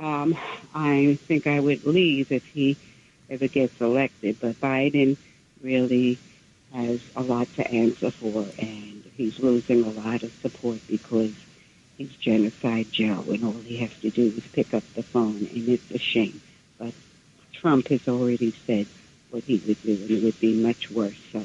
um, 0.00 0.34
I 0.74 1.18
think 1.26 1.46
I 1.46 1.60
would 1.60 1.84
leave 1.84 2.32
if 2.32 2.46
he 2.46 2.78
ever 3.28 3.48
gets 3.48 3.78
elected. 3.82 4.38
But 4.40 4.58
Biden 4.62 5.18
really 5.66 6.18
has 6.72 7.00
a 7.16 7.22
lot 7.22 7.52
to 7.56 7.70
answer 7.70 8.10
for, 8.10 8.46
and 8.58 9.02
he's 9.16 9.38
losing 9.40 9.82
a 9.84 9.90
lot 9.90 10.22
of 10.22 10.32
support 10.40 10.78
because 10.88 11.32
he's 11.98 12.14
Genocide 12.14 12.90
Joe, 12.92 13.24
and 13.28 13.44
all 13.44 13.52
he 13.52 13.78
has 13.78 13.94
to 14.00 14.10
do 14.10 14.32
is 14.36 14.46
pick 14.52 14.72
up 14.72 14.84
the 14.94 15.02
phone, 15.02 15.36
and 15.36 15.68
it's 15.68 15.90
a 15.90 15.98
shame. 15.98 16.40
But 16.78 16.94
Trump 17.52 17.88
has 17.88 18.06
already 18.06 18.54
said 18.66 18.86
what 19.30 19.42
he 19.42 19.60
would 19.66 19.82
do, 19.82 19.92
and 19.92 20.10
it 20.10 20.22
would 20.22 20.40
be 20.40 20.62
much 20.62 20.90
worse. 20.90 21.18
So 21.32 21.42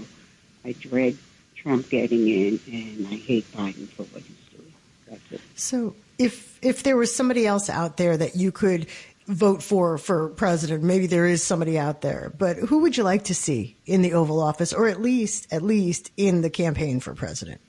I 0.64 0.74
dread 0.74 1.18
Trump 1.56 1.90
getting 1.90 2.28
in, 2.28 2.60
and 2.72 3.08
I 3.08 3.16
hate 3.16 3.52
Biden 3.54 3.88
for 3.90 4.04
what 4.04 4.22
he's 4.22 4.36
doing. 4.56 5.42
So 5.56 5.96
if 6.18 6.60
if 6.62 6.84
there 6.84 6.98
was 6.98 7.14
somebody 7.14 7.48
else 7.48 7.70
out 7.70 7.98
there 7.98 8.16
that 8.18 8.36
you 8.36 8.52
could 8.52 8.88
vote 9.28 9.64
for 9.64 9.98
for 9.98 10.30
president. 10.30 10.84
Maybe 10.84 11.08
there 11.08 11.26
is 11.26 11.44
somebody 11.44 11.78
out 11.78 12.02
there, 12.02 12.32
but 12.38 12.58
who 12.58 12.80
would 12.80 12.98
you 12.98 13.04
like 13.04 13.26
to 13.26 13.36
see 13.36 13.78
in 13.86 14.02
the 14.02 14.14
Oval 14.14 14.40
Office, 14.40 14.74
or 14.74 14.88
at 14.88 15.02
least 15.02 15.52
at 15.52 15.62
least 15.62 16.12
in 16.18 16.42
the 16.42 16.50
campaign 16.50 17.00
for 17.00 17.14
president? 17.14 17.62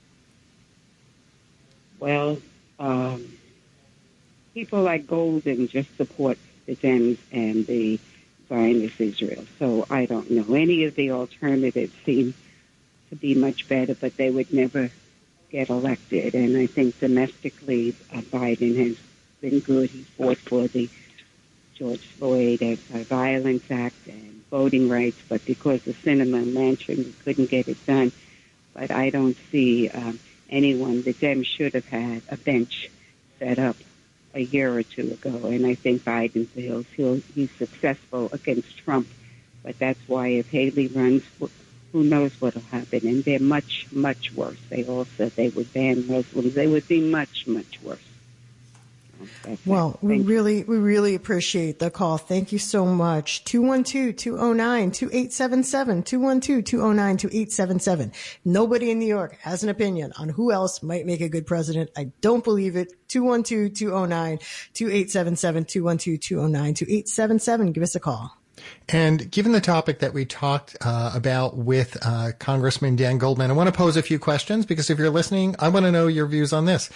Well, 1.99 2.37
um, 2.79 3.37
people 4.53 4.81
like 4.81 5.07
Goldman 5.07 5.67
just 5.67 5.95
support 5.95 6.37
the 6.65 6.75
Dems 6.75 7.17
and 7.31 7.65
the 7.65 7.99
Zionist 8.49 8.99
Israel. 8.99 9.45
So 9.59 9.85
I 9.89 10.05
don't 10.05 10.29
know. 10.29 10.53
Any 10.53 10.83
of 10.83 10.95
the 10.95 11.11
alternatives 11.11 11.93
seem 12.05 12.33
to 13.09 13.15
be 13.15 13.35
much 13.35 13.67
better, 13.67 13.95
but 13.95 14.17
they 14.17 14.29
would 14.29 14.51
never 14.53 14.89
get 15.49 15.69
elected. 15.69 16.33
And 16.33 16.57
I 16.57 16.65
think 16.65 16.99
domestically, 16.99 17.95
uh, 18.11 18.21
Biden 18.21 18.75
has 18.77 18.97
been 19.39 19.59
good. 19.59 19.89
He 19.89 20.01
fought 20.01 20.37
for 20.37 20.67
the 20.67 20.89
George 21.75 22.05
Floyd 22.17 22.61
and 22.61 22.77
Violence 22.77 23.63
Act 23.69 23.95
and 24.07 24.43
voting 24.49 24.89
rights, 24.89 25.17
but 25.27 25.43
because 25.45 25.81
Sinema 25.81 26.45
Manchin, 26.45 26.97
we 26.97 27.13
couldn't 27.23 27.49
get 27.49 27.67
it 27.67 27.83
done. 27.85 28.11
But 28.73 28.91
I 28.91 29.09
don't 29.09 29.37
see 29.51 29.89
um, 29.89 30.19
anyone. 30.49 31.03
The 31.03 31.13
Dems 31.13 31.45
should 31.45 31.73
have 31.73 31.87
had 31.87 32.21
a 32.29 32.37
bench 32.37 32.89
set 33.39 33.59
up 33.59 33.75
a 34.33 34.41
year 34.41 34.75
or 34.75 34.83
two 34.83 35.11
ago, 35.11 35.47
and 35.47 35.65
I 35.65 35.75
think 35.75 36.03
Biden 36.03 36.47
feels 36.47 36.85
he'll 36.95 37.21
he's 37.35 37.51
successful 37.51 38.29
against 38.31 38.77
Trump. 38.77 39.07
But 39.63 39.79
that's 39.79 39.99
why 40.07 40.27
if 40.29 40.49
Haley 40.49 40.87
runs, 40.87 41.23
who 41.91 42.03
knows 42.03 42.33
what'll 42.41 42.61
happen? 42.61 43.07
And 43.07 43.23
they're 43.23 43.39
much, 43.39 43.87
much 43.91 44.33
worse. 44.33 44.57
They 44.69 44.83
all 44.85 45.05
said 45.17 45.31
they 45.35 45.49
would 45.49 45.71
ban 45.73 46.07
Muslims. 46.07 46.53
They 46.53 46.67
would 46.67 46.87
be 46.87 47.01
much, 47.01 47.47
much 47.47 47.81
worse. 47.81 47.99
Well, 49.65 49.97
we 50.01 50.21
really, 50.21 50.63
we 50.63 50.77
really 50.77 51.13
appreciate 51.15 51.79
the 51.79 51.91
call. 51.91 52.17
Thank 52.17 52.51
you 52.51 52.59
so 52.59 52.85
much. 52.85 53.45
212-209-2877, 53.45 56.03
212-209-2877. 56.03 58.13
Nobody 58.45 58.91
in 58.91 58.99
New 58.99 59.05
York 59.05 59.37
has 59.41 59.63
an 59.63 59.69
opinion 59.69 60.11
on 60.17 60.27
who 60.29 60.51
else 60.51 60.83
might 60.83 61.05
make 61.05 61.21
a 61.21 61.29
good 61.29 61.45
president. 61.45 61.91
I 61.95 62.11
don't 62.21 62.43
believe 62.43 62.75
it. 62.75 62.93
212-209-2877, 63.09 64.41
212-209-2877. 64.73 67.73
Give 67.73 67.83
us 67.83 67.93
a 67.95 67.99
call. 67.99 68.37
And 68.89 69.29
given 69.31 69.51
the 69.51 69.61
topic 69.61 69.99
that 69.99 70.13
we 70.13 70.25
talked 70.25 70.77
uh, 70.81 71.11
about 71.13 71.57
with 71.57 71.97
uh, 72.01 72.31
Congressman 72.39 72.95
Dan 72.95 73.17
Goldman, 73.17 73.49
I 73.49 73.53
want 73.53 73.67
to 73.67 73.73
pose 73.73 73.97
a 73.97 74.01
few 74.01 74.19
questions 74.19 74.65
because 74.65 74.89
if 74.89 74.99
you're 74.99 75.09
listening, 75.09 75.55
I 75.59 75.69
want 75.69 75.85
to 75.85 75.91
know 75.91 76.07
your 76.07 76.27
views 76.27 76.53
on 76.53 76.65
this 76.65 76.89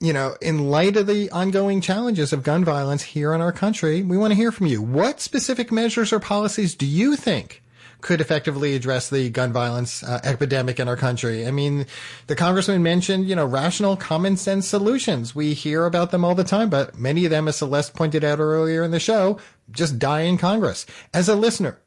you 0.00 0.12
know, 0.12 0.36
in 0.40 0.70
light 0.70 0.96
of 0.96 1.06
the 1.06 1.30
ongoing 1.30 1.80
challenges 1.80 2.32
of 2.32 2.42
gun 2.42 2.64
violence 2.64 3.02
here 3.02 3.32
in 3.32 3.40
our 3.40 3.52
country, 3.52 4.02
we 4.02 4.16
want 4.16 4.30
to 4.30 4.36
hear 4.36 4.52
from 4.52 4.66
you. 4.66 4.80
What 4.80 5.20
specific 5.20 5.72
measures 5.72 6.12
or 6.12 6.20
policies 6.20 6.74
do 6.74 6.86
you 6.86 7.16
think 7.16 7.62
could 8.00 8.20
effectively 8.20 8.76
address 8.76 9.10
the 9.10 9.28
gun 9.28 9.52
violence 9.52 10.04
uh, 10.04 10.20
epidemic 10.22 10.78
in 10.78 10.86
our 10.86 10.96
country? 10.96 11.46
I 11.46 11.50
mean, 11.50 11.86
the 12.28 12.36
congressman 12.36 12.82
mentioned, 12.82 13.28
you 13.28 13.34
know, 13.34 13.44
rational 13.44 13.96
common 13.96 14.36
sense 14.36 14.68
solutions. 14.68 15.34
We 15.34 15.54
hear 15.54 15.84
about 15.84 16.12
them 16.12 16.24
all 16.24 16.36
the 16.36 16.44
time, 16.44 16.70
but 16.70 16.96
many 16.96 17.24
of 17.24 17.32
them, 17.32 17.48
as 17.48 17.56
Celeste 17.56 17.94
pointed 17.94 18.22
out 18.22 18.38
earlier 18.38 18.84
in 18.84 18.92
the 18.92 19.00
show, 19.00 19.38
just 19.72 19.98
die 19.98 20.20
in 20.20 20.38
Congress. 20.38 20.86
As 21.12 21.28
a 21.28 21.34
listener, 21.34 21.80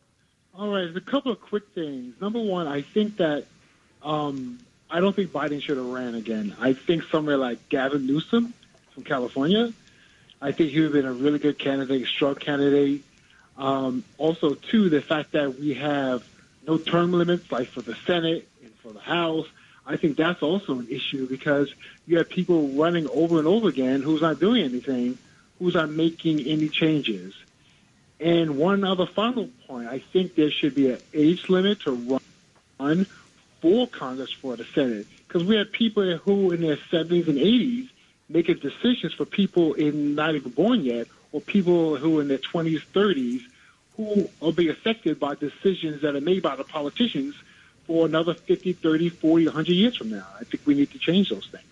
All 0.54 0.68
right, 0.68 0.94
a 0.94 1.00
couple 1.00 1.32
of 1.32 1.40
quick 1.40 1.64
things. 1.74 2.14
Number 2.20 2.42
one, 2.42 2.68
I 2.68 2.82
think 2.82 3.16
that 3.16 3.46
um, 4.02 4.58
I 4.90 5.00
don't 5.00 5.14
think 5.14 5.30
Biden 5.30 5.60
should 5.60 5.76
have 5.76 5.86
ran 5.86 6.14
again. 6.14 6.54
I 6.60 6.72
think 6.72 7.04
somewhere 7.04 7.36
like 7.36 7.68
Gavin 7.68 8.06
Newsom 8.06 8.54
from 8.92 9.04
California, 9.04 9.72
I 10.40 10.52
think 10.52 10.70
he 10.70 10.80
would 10.80 10.94
have 10.94 11.04
been 11.04 11.06
a 11.06 11.12
really 11.12 11.38
good 11.38 11.58
candidate, 11.58 12.06
strong 12.06 12.36
candidate. 12.36 13.02
Um, 13.58 14.04
also, 14.18 14.54
too, 14.54 14.88
the 14.88 15.00
fact 15.00 15.32
that 15.32 15.58
we 15.58 15.74
have 15.74 16.24
no 16.66 16.78
term 16.78 17.12
limits, 17.12 17.50
like 17.50 17.68
for 17.68 17.82
the 17.82 17.96
Senate 18.06 18.46
and 18.62 18.72
for 18.76 18.92
the 18.92 19.00
House, 19.00 19.46
I 19.86 19.96
think 19.96 20.16
that's 20.16 20.42
also 20.42 20.78
an 20.78 20.88
issue 20.90 21.28
because 21.28 21.72
you 22.06 22.18
have 22.18 22.28
people 22.28 22.68
running 22.68 23.08
over 23.08 23.38
and 23.38 23.46
over 23.46 23.68
again 23.68 24.02
who's 24.02 24.20
not 24.20 24.40
doing 24.40 24.62
anything, 24.62 25.18
who's 25.58 25.74
not 25.74 25.90
making 25.90 26.40
any 26.40 26.68
changes. 26.68 27.34
And 28.18 28.56
one 28.56 28.82
other 28.82 29.06
final 29.06 29.48
point, 29.66 29.88
I 29.88 29.98
think 29.98 30.34
there 30.34 30.50
should 30.50 30.74
be 30.74 30.90
an 30.90 31.00
age 31.12 31.48
limit 31.48 31.80
to 31.82 32.20
run 32.80 33.06
for 33.66 33.88
Congress 33.88 34.32
for 34.32 34.54
the 34.56 34.64
Senate 34.76 35.08
because 35.26 35.42
we 35.42 35.56
have 35.56 35.72
people 35.72 36.16
who 36.18 36.52
in 36.52 36.60
their 36.60 36.76
70s 36.76 37.26
and 37.26 37.36
80s 37.36 37.88
making 38.28 38.58
decisions 38.58 39.12
for 39.12 39.24
people 39.24 39.74
in 39.74 40.14
not 40.14 40.36
even 40.36 40.52
born 40.52 40.84
yet 40.84 41.08
or 41.32 41.40
people 41.40 41.96
who 41.96 42.20
in 42.20 42.28
their 42.28 42.38
20s, 42.38 42.80
30s 42.94 43.40
who 43.96 44.28
are 44.40 44.52
being 44.52 44.70
affected 44.70 45.18
by 45.18 45.34
decisions 45.34 46.02
that 46.02 46.14
are 46.14 46.20
made 46.20 46.42
by 46.42 46.54
the 46.54 46.62
politicians 46.62 47.34
for 47.88 48.06
another 48.06 48.34
50, 48.34 48.74
30, 48.74 49.08
40, 49.08 49.46
100 49.46 49.72
years 49.72 49.96
from 49.96 50.10
now. 50.10 50.26
I 50.38 50.44
think 50.44 50.64
we 50.64 50.74
need 50.74 50.92
to 50.92 50.98
change 51.00 51.30
those 51.30 51.48
things. 51.48 51.64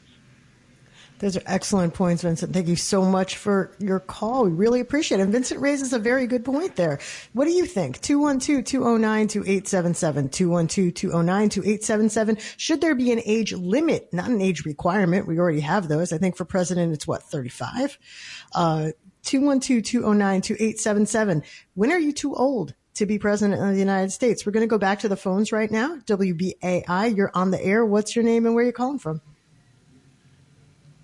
Those 1.24 1.38
are 1.38 1.42
excellent 1.46 1.94
points, 1.94 2.20
Vincent. 2.20 2.52
Thank 2.52 2.68
you 2.68 2.76
so 2.76 3.02
much 3.02 3.38
for 3.38 3.74
your 3.78 3.98
call. 3.98 4.44
We 4.44 4.50
really 4.50 4.80
appreciate 4.80 5.20
it. 5.20 5.22
And 5.22 5.32
Vincent 5.32 5.58
raises 5.58 5.94
a 5.94 5.98
very 5.98 6.26
good 6.26 6.44
point 6.44 6.76
there. 6.76 6.98
What 7.32 7.46
do 7.46 7.50
you 7.50 7.64
think? 7.64 8.02
212-209-2877, 8.02 10.28
212-209-2877. 10.28 12.54
Should 12.58 12.82
there 12.82 12.94
be 12.94 13.10
an 13.10 13.22
age 13.24 13.54
limit, 13.54 14.12
not 14.12 14.28
an 14.28 14.42
age 14.42 14.66
requirement? 14.66 15.26
We 15.26 15.38
already 15.38 15.60
have 15.60 15.88
those. 15.88 16.12
I 16.12 16.18
think 16.18 16.36
for 16.36 16.44
president, 16.44 16.92
it's 16.92 17.06
what, 17.06 17.22
35? 17.22 17.96
Uh, 18.54 18.90
212-209-2877. 19.22 21.42
When 21.72 21.90
are 21.90 21.98
you 21.98 22.12
too 22.12 22.34
old 22.34 22.74
to 22.96 23.06
be 23.06 23.18
president 23.18 23.62
of 23.62 23.72
the 23.72 23.78
United 23.78 24.10
States? 24.10 24.44
We're 24.44 24.52
going 24.52 24.60
to 24.60 24.66
go 24.66 24.76
back 24.76 24.98
to 24.98 25.08
the 25.08 25.16
phones 25.16 25.52
right 25.52 25.70
now. 25.70 25.96
WBAI, 26.00 27.16
you're 27.16 27.30
on 27.32 27.50
the 27.50 27.64
air. 27.64 27.86
What's 27.86 28.14
your 28.14 28.26
name 28.26 28.44
and 28.44 28.54
where 28.54 28.64
are 28.64 28.66
you 28.66 28.74
calling 28.74 28.98
from? 28.98 29.22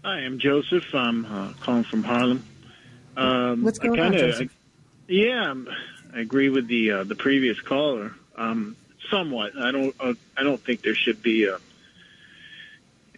Hi, 0.02 0.20
I'm 0.20 0.38
Joseph. 0.38 0.94
I'm 0.94 1.26
uh, 1.26 1.52
calling 1.60 1.84
from 1.84 2.02
Harlem. 2.02 2.44
Um, 3.16 3.62
What's 3.62 3.78
going 3.78 3.94
kinda, 3.94 4.24
on, 4.24 4.30
Joseph? 4.30 4.50
I, 4.50 5.12
yeah, 5.12 5.54
I 6.14 6.20
agree 6.20 6.48
with 6.48 6.68
the 6.68 6.90
uh, 6.92 7.04
the 7.04 7.14
previous 7.14 7.60
caller. 7.60 8.14
Um, 8.36 8.76
somewhat. 9.10 9.52
I 9.58 9.70
don't. 9.72 9.94
Uh, 10.00 10.14
I 10.36 10.42
don't 10.42 10.62
think 10.64 10.82
there 10.82 10.94
should 10.94 11.22
be 11.22 11.44
a. 11.44 11.58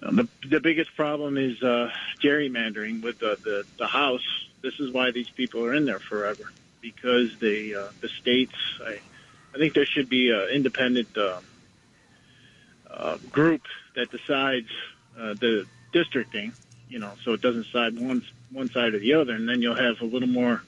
the 0.00 0.28
the 0.48 0.58
biggest 0.60 0.94
problem 0.96 1.38
is 1.38 1.62
uh, 1.62 1.90
gerrymandering 2.20 3.02
with 3.02 3.20
the, 3.20 3.38
the 3.44 3.64
the 3.78 3.86
House. 3.86 4.26
This 4.62 4.80
is 4.80 4.92
why 4.92 5.12
these 5.12 5.30
people 5.30 5.64
are 5.64 5.74
in 5.74 5.84
there 5.84 6.00
forever 6.00 6.44
because 6.80 7.30
the 7.38 7.76
uh, 7.76 7.88
the 8.00 8.08
states. 8.08 8.56
I, 8.84 8.98
I 9.54 9.58
think 9.58 9.74
there 9.74 9.86
should 9.86 10.08
be 10.08 10.30
an 10.30 10.48
independent. 10.48 11.16
Uh, 11.16 11.40
uh, 12.90 13.16
group 13.30 13.62
that 13.96 14.10
decides 14.10 14.68
uh, 15.18 15.34
the 15.34 15.66
districting. 15.92 16.52
You 16.92 16.98
know, 16.98 17.12
so 17.24 17.32
it 17.32 17.40
doesn't 17.40 17.68
side 17.72 17.98
one 17.98 18.22
one 18.52 18.68
side 18.68 18.92
or 18.92 18.98
the 18.98 19.14
other, 19.14 19.32
and 19.32 19.48
then 19.48 19.62
you'll 19.62 19.74
have 19.74 20.02
a 20.02 20.04
little 20.04 20.28
more 20.28 20.62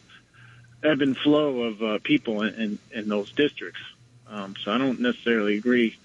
ebb 0.83 1.03
and 1.03 1.15
flow 1.17 1.65
of 1.65 1.83
uh, 1.83 1.99
people 2.03 2.43
in, 2.43 2.55
in, 2.55 2.79
in 2.93 3.09
those 3.11 3.31
districts. 3.33 3.81
Um, 4.27 4.57
so 4.57 4.73
I 4.73 4.79
don't 4.79 5.01
necessarily 5.01 5.59
agree 5.59 5.97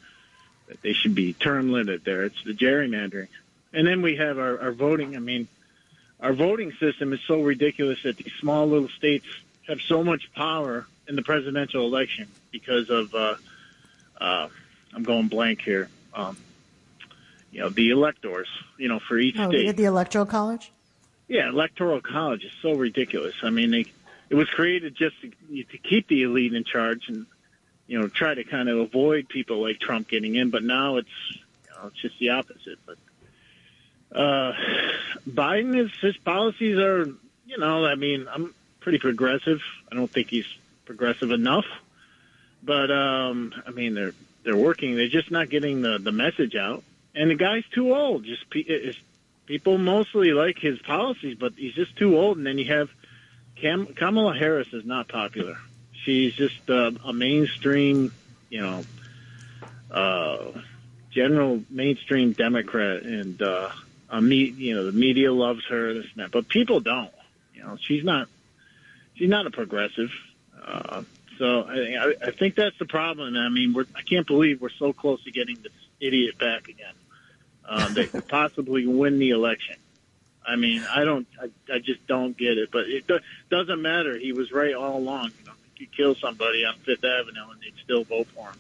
that 0.68 0.82
they 0.82 0.92
should 0.92 1.16
be 1.16 1.32
term 1.32 1.72
limited 1.72 2.04
there. 2.04 2.24
It's 2.26 2.44
the 2.44 2.54
gerrymandering. 2.54 3.30
And 3.72 3.88
then 3.88 4.02
we 4.02 4.18
have 4.18 4.38
our, 4.38 4.60
our 4.60 4.72
voting. 4.74 5.16
I 5.16 5.20
mean, 5.20 5.48
our 6.20 6.34
voting 6.34 6.74
system 6.82 7.14
is 7.14 7.22
so 7.26 7.42
ridiculous 7.42 8.04
that 8.04 8.18
these 8.18 8.34
small 8.42 8.68
little 8.68 8.90
states 8.90 9.26
have 9.70 9.80
so 9.82 10.04
much 10.04 10.34
power 10.34 10.86
in 11.08 11.16
the 11.16 11.22
presidential 11.22 11.86
election 11.86 12.28
because 12.52 12.90
of, 12.90 13.16
uh, 13.16 13.36
uh, 14.20 14.50
I'm 14.94 15.04
going 15.04 15.30
blank 15.30 15.62
here, 15.62 15.90
um, 16.14 16.36
you 17.52 17.62
know, 17.62 17.70
the 17.70 17.90
electors, 17.90 18.48
you 18.78 18.88
know, 18.88 19.00
for 19.00 19.18
each 19.18 19.36
Oh, 19.38 19.50
state. 19.50 19.76
the 19.76 19.86
electoral 19.86 20.26
college? 20.26 20.72
Yeah, 21.28 21.50
electoral 21.50 22.02
college 22.02 22.44
is 22.44 22.52
so 22.62 22.74
ridiculous. 22.74 23.36
I 23.44 23.50
mean, 23.50 23.72
they, 23.72 23.86
it 24.30 24.36
was 24.36 24.50
created 24.50 24.96
just 24.96 25.16
to, 25.22 25.30
to 25.64 25.78
keep 25.78 26.08
the 26.08 26.24
elite 26.24 26.54
in 26.54 26.64
charge 26.64 27.08
and 27.08 27.26
you 27.88 28.00
know 28.00 28.08
try 28.08 28.34
to 28.34 28.44
kind 28.44 28.70
of 28.70 28.78
avoid 28.80 29.28
people 29.30 29.62
like 29.62 29.80
Trump 29.80 30.08
getting 30.08 30.36
in. 30.36 30.50
But 30.50 30.64
now 30.64 30.98
it's 30.98 31.10
you 31.32 31.72
know, 31.76 31.88
it's 31.88 32.02
just 32.02 32.18
the 32.20 32.30
opposite. 32.32 32.80
But 32.86 32.98
uh, 34.16 34.54
Biden 35.30 35.78
is 35.80 35.92
his 36.02 36.18
policies 36.18 36.78
are 36.78 37.06
you 37.46 37.58
know 37.58 37.86
I 37.86 37.96
mean 37.96 38.28
I'm 38.32 38.54
pretty 38.80 38.98
progressive. 39.00 39.62
I 39.92 39.96
don't 39.96 40.10
think 40.10 40.30
he's 40.30 40.48
progressive 40.86 41.32
enough, 41.32 41.66
but 42.64 42.90
um, 42.92 43.54
I 43.68 43.72
mean 43.72 43.94
they're 43.94 44.14
they're 44.44 44.56
working. 44.58 44.96
They're 44.96 45.08
just 45.10 45.30
not 45.32 45.50
getting 45.50 45.82
the 45.82 46.00
the 46.00 46.12
message 46.12 46.56
out. 46.56 46.84
And 47.20 47.30
the 47.30 47.36
guy's 47.36 47.66
too 47.76 47.94
old. 47.94 48.24
Just 48.24 48.46
people 49.46 49.78
mostly 49.78 50.32
like 50.32 50.58
his 50.58 50.80
policies, 50.80 51.36
but 51.38 51.52
he's 51.58 51.74
just 51.74 51.98
too 51.98 52.18
old. 52.18 52.38
And 52.38 52.48
then 52.48 52.58
you 52.58 52.74
have 52.74 52.90
Cam- 53.58 53.88
Kamala 53.88 54.34
Harris 54.38 54.70
is 54.72 54.86
not 54.86 55.10
popular. 55.10 55.58
She's 56.06 56.34
just 56.34 56.70
uh, 56.70 56.92
a 57.04 57.12
mainstream, 57.12 58.14
you 58.50 58.62
know, 58.62 58.84
uh, 59.92 60.62
general 61.12 61.62
mainstream 61.70 62.32
Democrat, 62.32 63.04
and 63.04 63.42
uh, 63.42 63.70
a 64.10 64.22
me- 64.22 64.56
you 64.58 64.76
know 64.76 64.86
the 64.86 64.94
media 64.94 65.34
loves 65.34 65.66
her, 65.66 65.94
this 65.94 66.06
and 66.14 66.24
that, 66.24 66.32
but 66.32 66.48
people 66.48 66.80
don't. 66.80 67.12
You 67.54 67.64
know, 67.64 67.78
she's 67.82 68.06
not 68.06 68.30
she's 69.16 69.30
not 69.30 69.46
a 69.46 69.52
progressive. 69.52 70.12
Uh, 70.66 71.04
so 71.38 71.64
I, 71.64 71.74
I, 71.76 72.14
I 72.28 72.32
think 72.32 72.56
that's 72.56 72.78
the 72.80 72.86
problem. 72.86 73.36
I 73.36 73.50
mean, 73.50 73.74
we're, 73.74 73.88
I 73.94 74.04
can't 74.04 74.26
believe 74.26 74.62
we're 74.62 74.70
so 74.70 74.94
close 74.94 75.22
to 75.26 75.32
getting 75.32 75.58
this 75.62 75.74
idiot 76.00 76.38
back 76.38 76.70
again. 76.70 76.94
Um, 77.70 77.94
that 77.94 78.12
could 78.12 78.28
possibly 78.28 78.88
win 78.88 79.20
the 79.20 79.30
election. 79.30 79.76
I 80.46 80.56
mean, 80.56 80.84
I 80.90 81.04
don't, 81.04 81.28
I, 81.40 81.76
I 81.76 81.78
just 81.78 82.06
don't 82.08 82.36
get 82.36 82.58
it. 82.58 82.72
But 82.72 82.88
it 82.88 83.06
do, 83.06 83.20
doesn't 83.52 83.82
matter. 83.82 84.18
He 84.18 84.34
was 84.34 84.52
right 84.52 84.74
all 84.74 84.98
along. 84.98 85.32
You 85.40 85.46
know, 85.46 85.52
you 85.78 85.86
kill 85.86 86.16
somebody 86.16 86.66
on 86.66 86.76
Fifth 86.80 87.04
Avenue 87.06 87.52
and 87.52 87.62
they'd 87.62 87.80
still 87.84 88.04
vote 88.04 88.28
for 88.28 88.48
him. 88.50 88.60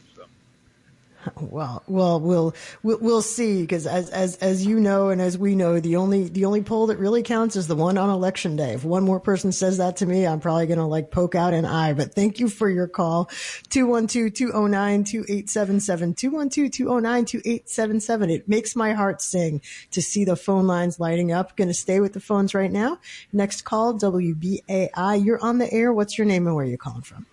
Well, 1.41 1.83
we'll 1.87 2.19
we'll, 2.21 2.53
we'll 2.83 3.21
see 3.21 3.61
because 3.61 3.87
as 3.87 4.09
as 4.09 4.35
as 4.37 4.65
you 4.65 4.79
know 4.79 5.09
and 5.09 5.21
as 5.21 5.37
we 5.37 5.53
know, 5.55 5.79
the 5.79 5.97
only 5.97 6.29
the 6.29 6.45
only 6.45 6.61
poll 6.61 6.87
that 6.87 6.97
really 6.97 7.21
counts 7.23 7.55
is 7.55 7.67
the 7.67 7.75
one 7.75 7.97
on 7.97 8.09
election 8.09 8.55
day. 8.55 8.73
If 8.73 8.83
one 8.83 9.03
more 9.03 9.19
person 9.19 9.51
says 9.51 9.77
that 9.77 9.97
to 9.97 10.05
me, 10.05 10.27
I'm 10.27 10.39
probably 10.39 10.67
going 10.67 10.79
to 10.79 10.85
like 10.85 11.11
poke 11.11 11.35
out 11.35 11.53
an 11.53 11.65
eye. 11.65 11.93
But 11.93 12.13
thank 12.13 12.39
you 12.39 12.47
for 12.49 12.69
your 12.69 12.87
call. 12.87 13.25
212-209-2877 13.69 16.15
212-209-2877. 16.15 18.31
It 18.31 18.47
makes 18.47 18.75
my 18.75 18.93
heart 18.93 19.21
sing 19.21 19.61
to 19.91 20.01
see 20.01 20.25
the 20.25 20.35
phone 20.35 20.67
lines 20.67 20.99
lighting 20.99 21.31
up. 21.31 21.55
Going 21.55 21.69
to 21.69 21.73
stay 21.73 21.99
with 21.99 22.13
the 22.13 22.19
phones 22.19 22.53
right 22.53 22.71
now. 22.71 22.99
Next 23.33 23.63
call, 23.63 23.95
WBAI. 23.95 25.25
You're 25.25 25.43
on 25.43 25.57
the 25.57 25.71
air. 25.71 25.91
What's 25.93 26.17
your 26.17 26.25
name 26.25 26.47
and 26.47 26.55
where 26.55 26.65
are 26.65 26.69
you 26.69 26.77
calling 26.77 27.01
from? 27.01 27.25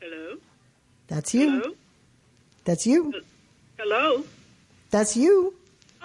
Hello? 0.00 0.36
That's 1.08 1.34
you. 1.34 1.60
Hello? 1.60 1.74
That's 2.64 2.86
you. 2.86 3.14
Hello? 3.78 4.24
That's 4.90 5.16
you. 5.16 5.54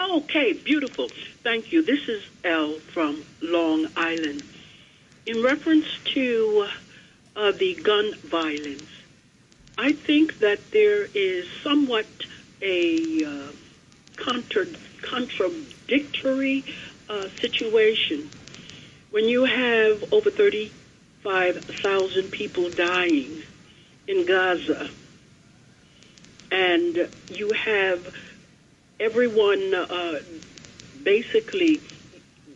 Okay, 0.01 0.53
beautiful. 0.53 1.09
Thank 1.43 1.71
you. 1.71 1.81
This 1.81 2.07
is 2.09 2.23
Elle 2.43 2.73
from 2.79 3.23
Long 3.41 3.87
Island. 3.95 4.43
In 5.25 5.41
reference 5.43 5.87
to 6.15 6.67
uh, 7.35 7.51
the 7.51 7.75
gun 7.75 8.13
violence, 8.23 8.83
I 9.77 9.91
think 9.93 10.39
that 10.39 10.71
there 10.71 11.07
is 11.13 11.47
somewhat 11.63 12.07
a 12.61 13.23
uh, 13.23 13.51
contra- 14.17 14.65
contradictory 15.01 16.65
uh, 17.09 17.29
situation. 17.39 18.29
When 19.11 19.29
you 19.29 19.45
have 19.45 20.13
over 20.13 20.29
35,000 20.29 22.31
people 22.31 22.69
dying 22.69 23.43
in 24.07 24.25
Gaza, 24.25 24.89
and 26.51 27.09
you 27.29 27.51
have 27.51 28.13
everyone 28.99 29.73
uh, 29.73 30.19
basically 31.03 31.81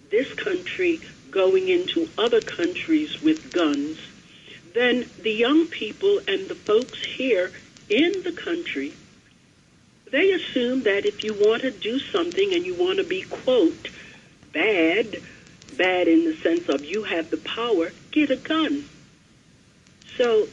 this 0.09 0.31
country 0.33 1.01
going 1.31 1.67
into 1.67 2.07
other 2.17 2.41
countries 2.41 3.21
with 3.21 3.51
guns, 3.51 3.97
then 4.73 5.05
the 5.21 5.31
young 5.31 5.65
people 5.67 6.19
and 6.27 6.47
the 6.47 6.55
folks 6.55 7.03
here 7.03 7.51
in 7.89 8.21
the 8.23 8.31
country, 8.31 8.93
they 10.11 10.31
assume 10.31 10.83
that 10.83 11.05
if 11.05 11.23
you 11.23 11.33
want 11.33 11.63
to 11.63 11.71
do 11.71 11.97
something 11.97 12.53
and 12.53 12.65
you 12.65 12.75
want 12.75 12.97
to 12.97 13.03
be, 13.03 13.23
quote, 13.23 13.89
bad, 14.53 15.17
bad 15.75 16.07
in 16.07 16.25
the 16.25 16.35
sense 16.37 16.69
of 16.69 16.85
you 16.85 17.03
have 17.03 17.31
the 17.31 17.37
power, 17.37 17.91
get 18.11 18.29
a 18.29 18.35
gun. 18.35 18.85
So 20.17 20.47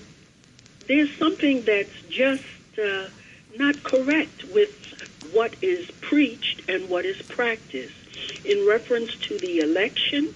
there's 0.88 1.14
something 1.18 1.62
that's 1.62 2.00
just 2.08 2.44
uh, 2.82 3.08
not 3.56 3.82
correct 3.82 4.44
with 4.52 4.70
what 5.32 5.54
is 5.62 5.90
preached 6.00 6.62
and 6.68 6.88
what 6.88 7.04
is 7.04 7.20
practiced. 7.22 7.94
In 8.44 8.66
reference 8.66 9.14
to 9.28 9.38
the 9.38 9.60
election, 9.60 10.34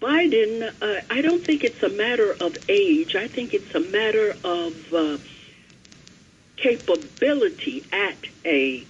Biden, 0.00 0.62
uh, 0.80 1.00
I 1.10 1.22
don't 1.22 1.44
think 1.44 1.64
it's 1.64 1.82
a 1.82 1.88
matter 1.88 2.32
of 2.32 2.56
age. 2.68 3.16
I 3.16 3.28
think 3.28 3.54
it's 3.54 3.74
a 3.74 3.80
matter 3.80 4.36
of 4.44 4.94
uh, 4.94 5.18
capability 6.56 7.84
at 7.92 8.18
a 8.44 8.86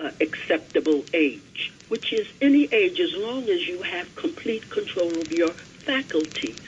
uh, 0.00 0.10
acceptable 0.20 1.04
age, 1.12 1.72
which 1.88 2.12
is 2.12 2.26
any 2.40 2.64
age 2.72 3.00
as 3.00 3.14
long 3.14 3.44
as 3.44 3.66
you 3.66 3.82
have 3.82 4.14
complete 4.16 4.68
control 4.70 5.20
of 5.20 5.30
your 5.30 5.52
faculties. 5.84 6.60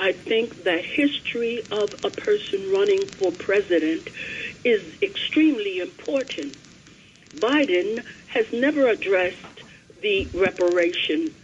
I 0.00 0.12
think 0.12 0.64
that 0.64 0.84
history 0.84 1.64
of 1.70 2.04
a 2.04 2.10
person 2.10 2.72
running 2.72 3.06
for 3.06 3.30
president 3.30 4.08
is 4.64 4.82
extremely 5.02 5.80
important. 5.80 6.56
Biden 7.36 8.04
has 8.28 8.52
never 8.52 8.88
addressed 8.88 9.36
the 10.00 10.26
reparation 10.34 11.34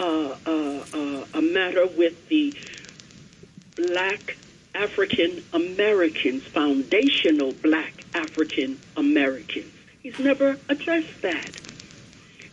uh, 0.00 0.36
uh, 0.46 0.84
uh, 0.92 1.24
a 1.34 1.42
matter 1.42 1.86
with 1.86 2.28
the 2.28 2.54
black 3.76 4.36
African 4.74 5.42
Americans, 5.52 6.44
foundational 6.44 7.52
black 7.52 8.04
African 8.14 8.78
Americans. 8.96 9.72
He's 10.00 10.18
never 10.18 10.58
addressed 10.68 11.22
that. 11.22 11.60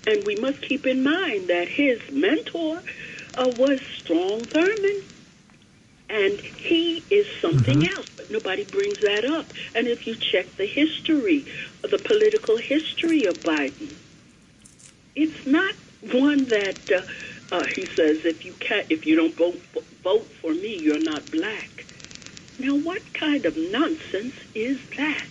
And 0.08 0.26
we 0.26 0.36
must 0.36 0.62
keep 0.62 0.86
in 0.86 1.04
mind 1.04 1.48
that 1.48 1.68
his 1.68 2.00
mentor 2.12 2.82
uh, 3.38 3.52
was 3.58 3.82
Strom 3.82 4.42
Thurmond. 4.42 5.04
And 6.10 6.40
he 6.40 7.04
is 7.10 7.28
something 7.42 7.80
Mm-hmm. 7.80 7.96
else, 7.98 8.08
but 8.16 8.30
nobody 8.30 8.64
brings 8.64 9.00
that 9.02 9.26
up. 9.26 9.46
And 9.74 9.88
if 9.88 10.06
you 10.06 10.16
check 10.16 10.46
the 10.56 10.66
history, 10.66 11.46
the 11.82 11.98
political 11.98 12.58
history 12.58 13.26
of 13.26 13.36
Biden, 13.42 13.94
it's 15.16 15.46
not 15.48 15.74
one 16.12 16.46
that 16.46 16.92
uh, 16.92 17.56
uh, 17.56 17.64
he 17.66 17.86
says 17.86 18.26
if 18.26 18.46
you 18.46 18.54
can't, 18.54 18.86
if 18.92 19.06
you 19.06 19.16
don't 19.16 19.34
vote 19.34 19.60
vote 20.04 20.26
for 20.42 20.54
me, 20.54 20.78
you're 20.78 21.00
not 21.04 21.30
black. 21.32 21.86
Now, 22.60 22.76
what 22.76 23.02
kind 23.14 23.46
of 23.46 23.58
nonsense 23.58 24.36
is 24.54 24.80
that? 24.98 25.26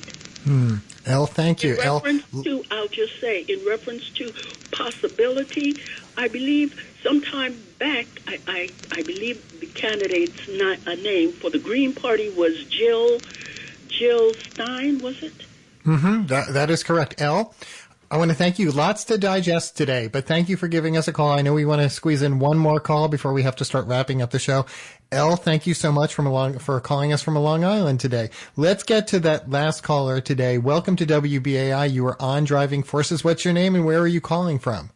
Hmm. 0.45 0.77
Elle, 1.07 1.27
thank 1.27 1.63
you. 1.63 1.75
In 1.75 1.81
Elle, 1.81 1.95
reference 1.97 2.45
to, 2.45 2.65
I'll 2.71 2.89
just 2.89 3.21
say, 3.21 3.43
in 3.43 3.65
reference 3.67 4.11
to 4.11 4.33
possibility, 4.73 5.77
I 6.17 6.29
believe 6.29 6.81
sometime 7.03 7.61
back, 7.79 8.07
I, 8.27 8.39
I, 8.47 8.69
I 8.93 9.03
believe 9.03 9.61
the 9.61 9.67
candidate's 9.67 10.49
not 10.49 10.79
a 10.87 10.97
name 10.97 11.33
for 11.33 11.51
the 11.51 11.59
Green 11.59 11.95
Party 11.95 12.31
was 12.31 12.65
Jill, 12.65 13.19
Jill 13.89 14.35
Stein, 14.35 14.99
was 15.01 15.23
it? 15.23 15.35
Mm-hmm. 15.85 16.27
that, 16.27 16.55
that 16.55 16.71
is 16.71 16.83
correct. 16.83 17.21
Elle, 17.21 17.55
I 18.11 18.17
want 18.17 18.31
to 18.31 18.37
thank 18.37 18.59
you. 18.59 18.71
Lots 18.71 19.05
to 19.05 19.19
digest 19.19 19.77
today, 19.77 20.09
but 20.09 20.27
thank 20.27 20.49
you 20.49 20.57
for 20.57 20.69
giving 20.69 20.97
us 20.97 21.09
a 21.09 21.13
call. 21.13 21.31
I 21.31 21.43
know 21.43 21.53
we 21.53 21.65
want 21.65 21.83
to 21.83 21.91
squeeze 21.91 22.23
in 22.23 22.39
one 22.39 22.59
more 22.59 22.81
call 22.81 23.09
before 23.09 23.33
we 23.33 23.43
have 23.43 23.57
to 23.57 23.65
start 23.65 23.87
wrapping 23.87 24.23
up 24.23 24.31
the 24.31 24.39
show. 24.39 24.67
Elle, 25.15 25.37
thank 25.37 25.65
you 25.67 25.75
so 25.75 25.93
much 25.93 26.13
from 26.13 26.27
along, 26.27 26.59
for 26.59 26.81
calling 26.81 27.13
us 27.13 27.23
from 27.23 27.37
Long 27.37 27.65
Island 27.65 28.01
today. 28.01 28.31
Let's 28.57 28.83
get 28.83 29.07
to 29.09 29.21
that 29.21 29.49
last 29.49 29.83
caller 29.83 30.21
today. 30.21 30.59
Welcome 30.59 30.97
to 30.97 31.07
WBAI. 31.07 31.93
You 31.93 32.05
are 32.09 32.21
on 32.21 32.43
Driving 32.43 32.83
Forces. 32.83 33.23
What's 33.23 33.45
your 33.45 33.55
name 33.55 33.77
and 33.77 33.85
where 33.85 34.01
are 34.01 34.09
you 34.09 34.21
calling 34.21 34.59
from? 34.59 34.91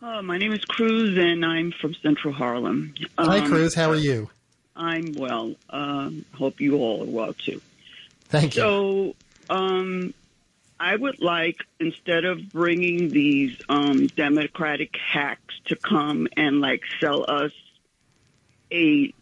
Uh, 0.00 0.22
my 0.22 0.38
name 0.38 0.52
is 0.52 0.64
Cruz, 0.64 1.18
and 1.18 1.44
I'm 1.44 1.70
from 1.72 1.94
Central 1.96 2.32
Harlem. 2.32 2.94
Um, 3.18 3.28
Hi, 3.28 3.46
Cruz. 3.46 3.74
How 3.74 3.90
are 3.90 3.96
you? 3.96 4.30
I'm 4.74 5.12
well. 5.12 5.54
Um, 5.68 6.24
hope 6.34 6.60
you 6.60 6.76
all 6.76 7.02
are 7.02 7.06
well 7.06 7.34
too. 7.34 7.60
Thank 8.28 8.56
you. 8.56 8.62
So, 8.62 9.16
um, 9.50 10.14
I 10.80 10.96
would 10.96 11.20
like 11.20 11.58
instead 11.78 12.24
of 12.24 12.50
bringing 12.52 13.10
these 13.10 13.60
um, 13.68 14.06
Democratic 14.06 14.96
hacks 14.96 15.54
to 15.66 15.76
come 15.76 16.26
and 16.38 16.62
like 16.62 16.82
sell 17.00 17.24
us 17.28 17.52
a 18.72 19.12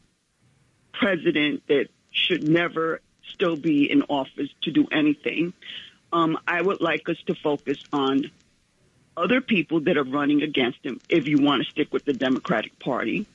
president 0.99 1.63
that 1.69 1.89
should 2.11 2.49
never 2.49 3.01
still 3.33 3.57
be 3.57 3.91
in 3.91 4.03
office 4.09 4.51
to 4.63 4.71
do 4.71 4.87
anything. 4.93 5.53
Um, 6.13 6.39
I 6.47 6.63
would 6.63 6.81
like 6.81 7.09
us 7.09 7.17
to 7.27 7.35
focus 7.35 7.79
on 7.93 8.31
other 9.17 9.41
people 9.41 9.81
that 9.81 9.97
are 9.97 10.05
running 10.05 10.43
against 10.43 10.85
him. 10.85 11.01
If 11.09 11.27
you 11.27 11.39
want 11.43 11.65
to 11.65 11.71
stick 11.71 11.93
with 11.93 12.05
the 12.05 12.13
Democratic 12.13 12.79
Party, 12.79 13.27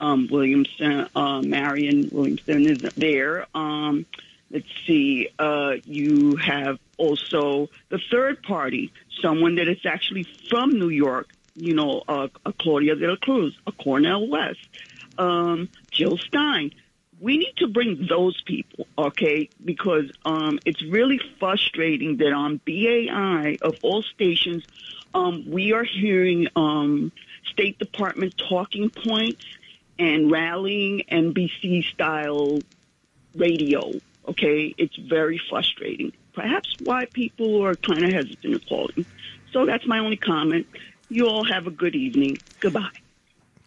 um, 0.00 0.28
Williamson, 0.30 1.08
uh, 1.14 1.42
Marianne 1.42 2.08
Williamson 2.12 2.66
is 2.66 2.78
there. 2.94 3.46
Um, 3.54 4.06
let's 4.50 4.68
see. 4.86 5.28
Uh, 5.38 5.74
you 5.84 6.36
have 6.36 6.78
also 6.96 7.68
the 7.88 7.98
third 8.10 8.42
party, 8.42 8.92
someone 9.20 9.56
that 9.56 9.68
is 9.68 9.84
actually 9.84 10.24
from 10.48 10.70
New 10.70 10.90
York. 10.90 11.28
You 11.56 11.74
know, 11.74 12.04
uh, 12.06 12.28
a 12.46 12.52
Claudia 12.52 12.94
de 12.94 13.08
la 13.08 13.16
Cruz, 13.16 13.58
a 13.66 13.72
Cornel 13.72 14.28
West, 14.28 14.60
um, 15.18 15.68
Jill 15.90 16.16
Stein. 16.16 16.72
We 17.20 17.38
need 17.38 17.54
to 17.58 17.66
bring 17.66 18.06
those 18.08 18.40
people, 18.42 18.86
okay? 18.96 19.50
Because 19.64 20.10
um, 20.24 20.60
it's 20.64 20.82
really 20.82 21.20
frustrating 21.38 22.18
that 22.18 22.32
on 22.32 22.60
BAI 22.64 23.58
of 23.60 23.76
all 23.82 24.02
stations, 24.02 24.64
um, 25.14 25.44
we 25.50 25.72
are 25.72 25.84
hearing 25.84 26.48
um, 26.54 27.12
State 27.50 27.78
Department 27.78 28.34
talking 28.48 28.90
points 28.90 29.44
and 29.98 30.30
rallying 30.30 31.02
NBC 31.10 31.84
style 31.84 32.60
radio. 33.34 33.92
Okay, 34.28 34.74
it's 34.76 34.96
very 34.96 35.40
frustrating. 35.48 36.12
Perhaps 36.34 36.76
why 36.84 37.06
people 37.06 37.64
are 37.64 37.74
kind 37.76 38.04
of 38.04 38.12
hesitant 38.12 38.62
to 38.62 38.68
calling. 38.68 39.06
So 39.52 39.66
that's 39.66 39.86
my 39.86 39.98
only 39.98 40.16
comment. 40.16 40.66
You 41.08 41.26
all 41.26 41.44
have 41.44 41.66
a 41.66 41.70
good 41.70 41.94
evening. 41.94 42.38
Goodbye. 42.60 42.90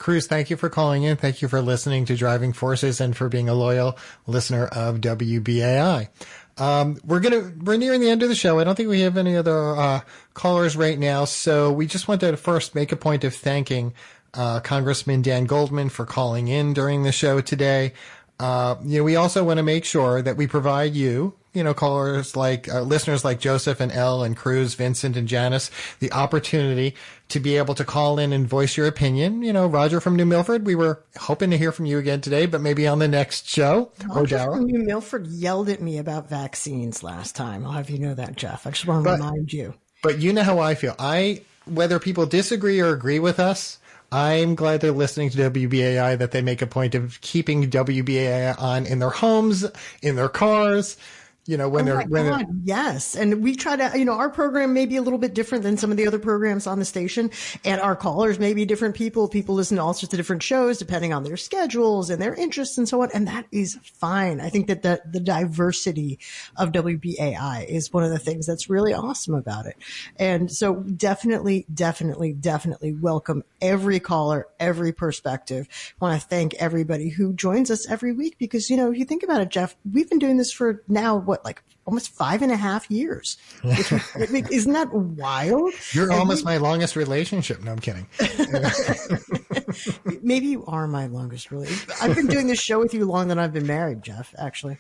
Cruz, 0.02 0.26
thank 0.26 0.49
you 0.49 0.58
for 0.58 0.68
calling 0.68 1.04
in. 1.04 1.16
Thank 1.16 1.43
you 1.43 1.47
for 1.47 1.62
listening 1.62 2.06
to 2.06 2.16
Driving 2.18 2.54
Forces 2.54 2.99
and 2.99 3.16
for 3.16 3.30
being 3.30 3.47
a 3.47 3.54
loyal 3.54 3.99
listener 4.26 4.66
of 4.66 4.99
WBAI. 4.99 6.10
Um, 6.58 6.97
we're 7.06 7.20
gonna 7.20 7.54
we're 7.62 7.78
nearing 7.78 8.02
the 8.02 8.10
end 8.10 8.24
of 8.24 8.30
the 8.30 8.34
show. 8.34 8.60
I 8.60 8.64
don't 8.64 8.74
think 8.74 8.89
we 8.89 9.02
have 9.02 9.16
any 9.16 9.38
other 9.38 9.76
uh, 9.76 10.02
callers 10.34 10.76
right 10.76 10.97
now, 10.97 11.26
so 11.26 11.72
we 11.72 11.86
just 11.86 12.08
want 12.08 12.22
to 12.22 12.36
first 12.36 12.74
make 12.74 12.91
a 12.91 12.95
point 12.95 13.24
of 13.24 13.36
thanking 13.36 13.93
uh, 14.34 14.60
Congressman 14.62 15.22
Dan 15.22 15.45
Goldman 15.45 15.89
for 15.89 16.08
calling 16.08 16.47
in 16.47 16.74
during 16.74 17.04
the 17.04 17.12
show 17.12 17.39
today. 17.39 17.93
Uh, 18.39 18.78
you 18.84 18.97
know, 18.97 19.04
we 19.04 19.18
also 19.18 19.43
want 19.43 19.58
to 19.58 19.64
make 19.64 19.86
sure 19.86 20.20
that 20.24 20.36
we 20.36 20.47
provide 20.47 20.95
you, 20.95 21.36
you 21.54 21.64
know, 21.64 21.76
callers 21.76 22.36
like 22.36 22.68
uh, 22.68 22.82
listeners 22.82 23.24
like 23.24 23.39
Joseph 23.39 23.80
and 23.80 23.91
Elle 23.91 24.24
and 24.24 24.36
Cruz, 24.36 24.74
Vincent 24.74 25.16
and 25.16 25.28
Janice, 25.28 25.70
the 25.99 26.12
opportunity 26.12 26.95
to 27.32 27.39
be 27.39 27.57
able 27.57 27.75
to 27.75 27.84
call 27.84 28.19
in 28.19 28.32
and 28.34 28.47
voice 28.47 28.77
your 28.77 28.88
opinion. 28.88 29.41
You 29.41 29.51
know, 29.53 29.67
Roger 29.67 29.99
from 29.99 30.15
New 30.15 30.25
Milford, 30.25 30.65
we 30.65 30.75
were 30.75 31.03
hoping 31.17 31.49
to 31.51 31.57
hear 31.57 31.71
from 31.71 31.86
you 31.86 31.97
again 31.97 32.21
today, 32.21 32.45
but 32.45 32.61
maybe 32.61 32.88
on 32.88 32.99
the 32.99 33.07
next 33.07 33.47
show. 33.47 33.91
Roger 34.07 34.38
from 34.39 34.65
New 34.65 34.84
Milford 34.84 35.27
yelled 35.27 35.69
at 35.69 35.82
me 35.82 35.97
about 35.97 36.29
vaccines 36.29 37.03
last 37.03 37.36
time. 37.36 37.65
I'll 37.65 37.71
have 37.73 37.89
you 37.89 37.99
know 37.99 38.13
that, 38.13 38.36
Jeff. 38.36 38.67
I 38.67 38.71
just 38.71 38.86
want 38.86 39.03
to 39.03 39.09
But- 39.09 39.19
remind 39.19 39.51
you. 39.51 39.73
But 40.03 40.19
you 40.19 40.34
know 40.34 40.43
how 40.43 40.59
I 40.59 40.75
feel. 40.75 40.95
I 40.97 41.41
whether 41.65 41.99
people 41.99 42.25
disagree 42.25 42.79
or 42.79 42.89
agree 42.91 43.19
with 43.19 43.39
us, 43.39 43.77
I'm 44.11 44.55
glad 44.55 44.82
they're 44.82 44.91
listening 44.91 45.29
to 45.29 45.38
WBAI. 45.51 46.17
That 46.17 46.32
they 46.32 46.41
make 46.41 46.61
a 46.61 46.67
point 46.67 46.95
of 46.95 47.21
keeping 47.21 47.69
WBAI 47.69 48.59
on 48.59 48.86
in 48.88 48.99
their 48.99 49.11
homes, 49.11 49.65
in 50.01 50.15
their 50.15 50.27
cars. 50.27 50.97
You 51.47 51.57
know 51.57 51.69
when 51.69 51.89
oh 51.89 51.97
they're 51.97 52.07
when 52.07 52.25
they're, 52.25 52.37
God, 52.37 52.61
yes. 52.63 53.15
And 53.15 53.43
we 53.43 53.55
try 53.55 53.75
to, 53.75 53.97
you 53.97 54.05
know, 54.05 54.13
our 54.13 54.29
program 54.29 54.73
may 54.73 54.85
be 54.85 54.97
a 54.97 55.01
little 55.01 55.17
bit 55.17 55.33
different 55.33 55.63
than 55.63 55.75
some 55.75 55.89
of 55.89 55.97
the 55.97 56.05
other 56.05 56.19
programs 56.19 56.67
on 56.67 56.77
the 56.77 56.85
station, 56.85 57.31
and 57.65 57.81
our 57.81 57.95
callers 57.95 58.37
may 58.37 58.53
be 58.53 58.63
different 58.63 58.95
people. 58.95 59.27
People 59.27 59.55
listen 59.55 59.77
to 59.77 59.83
all 59.83 59.93
sorts 59.93 60.13
of 60.13 60.17
different 60.17 60.43
shows 60.43 60.77
depending 60.77 61.13
on 61.13 61.23
their 61.23 61.37
schedules 61.37 62.11
and 62.11 62.21
their 62.21 62.35
interests 62.35 62.77
and 62.77 62.87
so 62.87 63.01
on, 63.01 63.09
and 63.13 63.27
that 63.27 63.47
is 63.51 63.79
fine. 63.83 64.39
I 64.39 64.49
think 64.49 64.67
that 64.67 64.83
the, 64.83 65.01
the 65.11 65.19
diversity 65.19 66.19
of 66.57 66.71
WBAI 66.71 67.65
is 67.65 67.91
one 67.91 68.03
of 68.03 68.11
the 68.11 68.19
things 68.19 68.45
that's 68.45 68.69
really 68.69 68.93
awesome 68.93 69.33
about 69.33 69.65
it. 69.65 69.77
And 70.17 70.51
so 70.51 70.75
definitely, 70.75 71.65
definitely, 71.73 72.33
definitely 72.33 72.93
welcome 72.93 73.43
every 73.61 73.99
caller, 73.99 74.47
every 74.59 74.93
perspective. 74.93 75.67
I 75.99 76.05
want 76.05 76.21
to 76.21 76.27
thank 76.27 76.53
everybody 76.55 77.09
who 77.09 77.33
joins 77.33 77.71
us 77.71 77.89
every 77.89 78.11
week 78.11 78.37
because, 78.37 78.69
you 78.69 78.77
know, 78.77 78.91
if 78.91 78.97
you 78.97 79.05
think 79.05 79.23
about 79.23 79.41
it, 79.41 79.49
Jeff, 79.49 79.75
we've 79.91 80.09
been 80.09 80.19
doing 80.19 80.37
this 80.37 80.51
for 80.51 80.83
now, 80.87 81.17
what, 81.32 81.43
like 81.45 81.63
almost 81.86 82.09
five 82.09 82.41
and 82.41 82.51
a 82.51 82.57
half 82.57 82.89
years. 82.91 83.38
Which- 83.63 83.91
Isn't 84.51 84.73
that 84.73 84.91
wild? 84.93 85.73
you're 85.93 86.09
And 86.11 86.19
almost 86.19 86.45
we- 86.45 86.51
my 86.51 86.57
longest 86.57 86.95
relationship. 86.95 87.63
No, 87.63 87.71
I'm 87.71 87.79
kidding. 87.79 88.07
Maybe 90.21 90.47
you 90.47 90.65
are 90.67 90.88
my 90.88 91.07
longest 91.07 91.51
relationship. 91.51 91.91
I've 92.01 92.15
been 92.15 92.27
doing 92.27 92.47
this 92.47 92.59
show 92.61 92.79
with 92.79 92.93
you 92.93 93.05
longer 93.05 93.29
than 93.29 93.39
I've 93.39 93.53
been 93.53 93.67
married, 93.67 94.03
Jeff, 94.03 94.34
actually. 94.38 94.77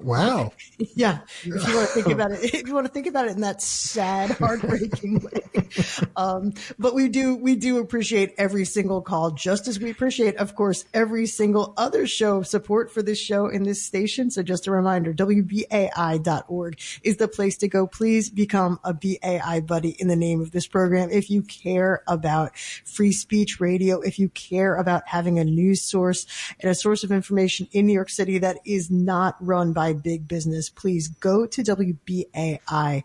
Wow. 0.00 0.52
Yeah. 0.94 1.20
If 1.42 1.68
you 1.68 1.74
want 1.74 1.88
to 1.88 1.94
think 1.94 2.06
about 2.08 2.32
it, 2.32 2.44
if 2.54 2.66
you 2.66 2.74
want 2.74 2.86
to 2.86 2.92
think 2.92 3.06
about 3.06 3.26
it 3.26 3.32
in 3.32 3.40
that 3.40 3.60
sad, 3.62 4.30
heartbreaking 4.30 5.20
way. 5.24 5.68
Um, 6.16 6.54
but 6.78 6.94
we 6.94 7.08
do, 7.08 7.34
we 7.34 7.54
do 7.54 7.78
appreciate 7.78 8.34
every 8.38 8.64
single 8.64 9.02
call, 9.02 9.30
just 9.30 9.68
as 9.68 9.78
we 9.78 9.90
appreciate, 9.90 10.36
of 10.36 10.54
course, 10.54 10.84
every 10.94 11.26
single 11.26 11.74
other 11.76 12.06
show 12.06 12.38
of 12.38 12.46
support 12.46 12.90
for 12.90 13.02
this 13.02 13.18
show 13.18 13.46
in 13.46 13.62
this 13.62 13.82
station. 13.82 14.30
So 14.30 14.42
just 14.42 14.66
a 14.66 14.70
reminder, 14.70 15.12
WBAI.org 15.12 16.80
is 17.02 17.16
the 17.16 17.28
place 17.28 17.56
to 17.58 17.68
go. 17.68 17.86
Please 17.86 18.30
become 18.30 18.78
a 18.84 18.94
BAI 18.94 19.60
buddy 19.60 19.96
in 19.98 20.08
the 20.08 20.16
name 20.16 20.40
of 20.40 20.50
this 20.50 20.66
program. 20.66 21.10
If 21.10 21.30
you 21.30 21.42
care 21.42 22.02
about 22.06 22.56
free 22.84 23.12
speech 23.12 23.60
radio, 23.60 24.00
if 24.00 24.18
you 24.18 24.28
care 24.30 24.76
about 24.76 25.02
having 25.06 25.38
a 25.38 25.44
news 25.44 25.82
source 25.82 26.26
and 26.60 26.70
a 26.70 26.74
source 26.74 27.04
of 27.04 27.12
information 27.12 27.68
in 27.72 27.86
New 27.86 27.94
York 27.94 28.10
City 28.10 28.38
that 28.38 28.58
is 28.64 28.90
not 28.90 29.36
run 29.40 29.72
by 29.72 29.85
big 29.92 30.28
business, 30.28 30.68
please 30.68 31.08
go 31.08 31.46
to 31.46 31.62
WBAI.org 31.62 33.02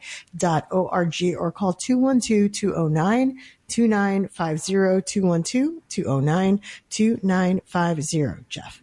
or 1.37 1.51
call 1.51 1.73
212-209 1.73 3.35
2950 3.67 5.81
212-209-2950. 5.91 8.45
Jeff. 8.49 8.81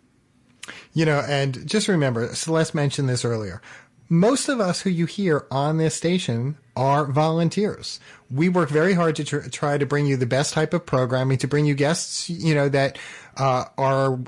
You 0.92 1.04
know, 1.04 1.24
and 1.28 1.66
just 1.66 1.88
remember, 1.88 2.32
Celeste 2.34 2.74
mentioned 2.74 3.08
this 3.08 3.24
earlier. 3.24 3.60
Most 4.10 4.48
of 4.48 4.58
us 4.58 4.80
who 4.80 4.90
you 4.90 5.06
hear 5.06 5.46
on 5.50 5.76
this 5.76 5.94
station 5.94 6.56
are 6.74 7.04
volunteers. 7.04 8.00
We 8.30 8.48
work 8.48 8.70
very 8.70 8.94
hard 8.94 9.16
to 9.16 9.24
tr- 9.24 9.48
try 9.50 9.76
to 9.76 9.84
bring 9.84 10.06
you 10.06 10.16
the 10.16 10.26
best 10.26 10.54
type 10.54 10.72
of 10.72 10.86
programming, 10.86 11.36
to 11.38 11.48
bring 11.48 11.66
you 11.66 11.74
guests, 11.74 12.30
you 12.30 12.54
know, 12.54 12.70
that 12.70 12.98
uh, 13.36 13.64
are 13.76 14.18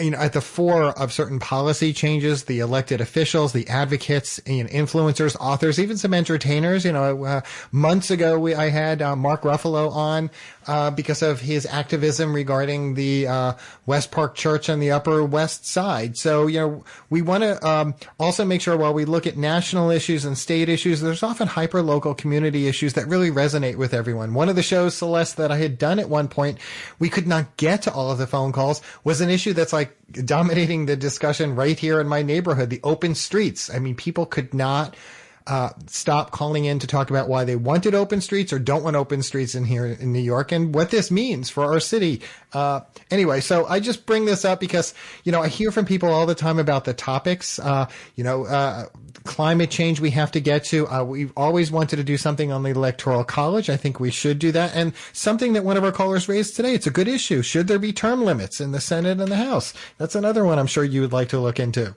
you 0.00 0.10
know, 0.10 0.18
at 0.18 0.32
the 0.32 0.40
fore 0.40 0.90
of 0.98 1.12
certain 1.12 1.40
policy 1.40 1.92
changes, 1.92 2.44
the 2.44 2.60
elected 2.60 3.00
officials, 3.00 3.52
the 3.52 3.68
advocates, 3.68 4.40
you 4.46 4.62
know, 4.62 4.70
influencers, 4.70 5.36
authors, 5.40 5.80
even 5.80 5.96
some 5.96 6.14
entertainers. 6.14 6.84
You 6.84 6.92
know, 6.92 7.24
uh, 7.24 7.40
months 7.72 8.10
ago 8.10 8.38
we 8.38 8.54
I 8.54 8.70
had 8.70 9.02
uh, 9.02 9.16
Mark 9.16 9.42
Ruffalo 9.42 9.90
on 9.90 10.30
uh, 10.68 10.90
because 10.90 11.22
of 11.22 11.40
his 11.40 11.66
activism 11.66 12.34
regarding 12.34 12.94
the 12.94 13.26
uh, 13.26 13.52
West 13.86 14.10
Park 14.10 14.34
Church 14.34 14.68
on 14.68 14.78
the 14.78 14.90
Upper 14.90 15.24
West 15.24 15.66
Side. 15.66 16.16
So 16.16 16.46
you 16.46 16.60
know, 16.60 16.84
we 17.10 17.22
want 17.22 17.42
to 17.42 17.66
um, 17.66 17.94
also 18.20 18.44
make 18.44 18.60
sure 18.60 18.76
while 18.76 18.94
we 18.94 19.04
look 19.04 19.26
at 19.26 19.36
national 19.36 19.90
issues 19.90 20.24
and 20.24 20.36
state 20.36 20.68
issues, 20.68 21.00
there's 21.00 21.22
often 21.22 21.48
hyper 21.48 21.82
local 21.82 22.14
community 22.14 22.68
issues 22.68 22.92
that 22.92 23.08
really 23.08 23.30
resonate 23.30 23.76
with 23.76 23.94
everyone. 23.94 24.34
One 24.34 24.48
of 24.48 24.56
the 24.56 24.62
shows, 24.62 24.94
Celeste, 24.94 25.38
that 25.38 25.50
I 25.50 25.56
had 25.56 25.78
done 25.78 25.98
at 25.98 26.08
one 26.08 26.28
point, 26.28 26.58
we 26.98 27.08
could 27.08 27.26
not 27.26 27.56
get 27.56 27.82
to 27.82 27.92
all 27.92 28.10
of 28.10 28.18
the 28.18 28.26
phone 28.26 28.52
calls, 28.52 28.82
was 29.04 29.20
an 29.20 29.30
issue 29.30 29.54
that's 29.54 29.72
like 29.72 29.96
dominating 30.12 30.86
the 30.86 30.96
discussion 30.96 31.54
right 31.54 31.78
here 31.78 32.00
in 32.00 32.08
my 32.08 32.22
neighborhood, 32.22 32.70
the 32.70 32.80
open 32.84 33.14
streets. 33.14 33.72
I 33.72 33.78
mean, 33.78 33.94
people 33.94 34.26
could 34.26 34.52
not 34.52 34.94
uh, 35.48 35.70
stop 35.86 36.30
calling 36.30 36.66
in 36.66 36.78
to 36.78 36.86
talk 36.86 37.08
about 37.08 37.28
why 37.28 37.44
they 37.44 37.56
wanted 37.56 37.94
open 37.94 38.20
streets 38.20 38.52
or 38.52 38.58
don't 38.58 38.84
want 38.84 38.96
open 38.96 39.22
streets 39.22 39.54
in 39.54 39.64
here 39.64 39.86
in 39.86 40.12
New 40.12 40.20
York 40.20 40.52
and 40.52 40.74
what 40.74 40.90
this 40.90 41.10
means 41.10 41.48
for 41.48 41.64
our 41.64 41.80
city. 41.80 42.20
Uh, 42.52 42.80
anyway, 43.10 43.40
so 43.40 43.66
I 43.66 43.80
just 43.80 44.04
bring 44.04 44.26
this 44.26 44.44
up 44.44 44.60
because, 44.60 44.92
you 45.24 45.32
know, 45.32 45.42
I 45.42 45.48
hear 45.48 45.72
from 45.72 45.86
people 45.86 46.10
all 46.10 46.26
the 46.26 46.34
time 46.34 46.58
about 46.58 46.84
the 46.84 46.92
topics, 46.92 47.58
uh, 47.58 47.88
you 48.14 48.24
know, 48.24 48.44
uh, 48.44 48.86
climate 49.24 49.70
change 49.70 50.00
we 50.00 50.10
have 50.10 50.30
to 50.32 50.40
get 50.40 50.64
to. 50.64 50.86
Uh, 50.86 51.02
we've 51.02 51.32
always 51.34 51.70
wanted 51.70 51.96
to 51.96 52.04
do 52.04 52.18
something 52.18 52.52
on 52.52 52.62
the 52.62 52.70
electoral 52.70 53.24
college. 53.24 53.70
I 53.70 53.76
think 53.76 53.98
we 53.98 54.10
should 54.10 54.38
do 54.38 54.52
that. 54.52 54.76
And 54.76 54.92
something 55.12 55.54
that 55.54 55.64
one 55.64 55.78
of 55.78 55.84
our 55.84 55.92
callers 55.92 56.28
raised 56.28 56.56
today, 56.56 56.74
it's 56.74 56.86
a 56.86 56.90
good 56.90 57.08
issue. 57.08 57.40
Should 57.40 57.68
there 57.68 57.78
be 57.78 57.92
term 57.92 58.22
limits 58.22 58.60
in 58.60 58.72
the 58.72 58.80
Senate 58.80 59.18
and 59.20 59.32
the 59.32 59.36
House? 59.36 59.72
That's 59.96 60.14
another 60.14 60.44
one 60.44 60.58
I'm 60.58 60.66
sure 60.66 60.84
you 60.84 61.00
would 61.00 61.12
like 61.12 61.30
to 61.30 61.40
look 61.40 61.58
into. 61.58 61.94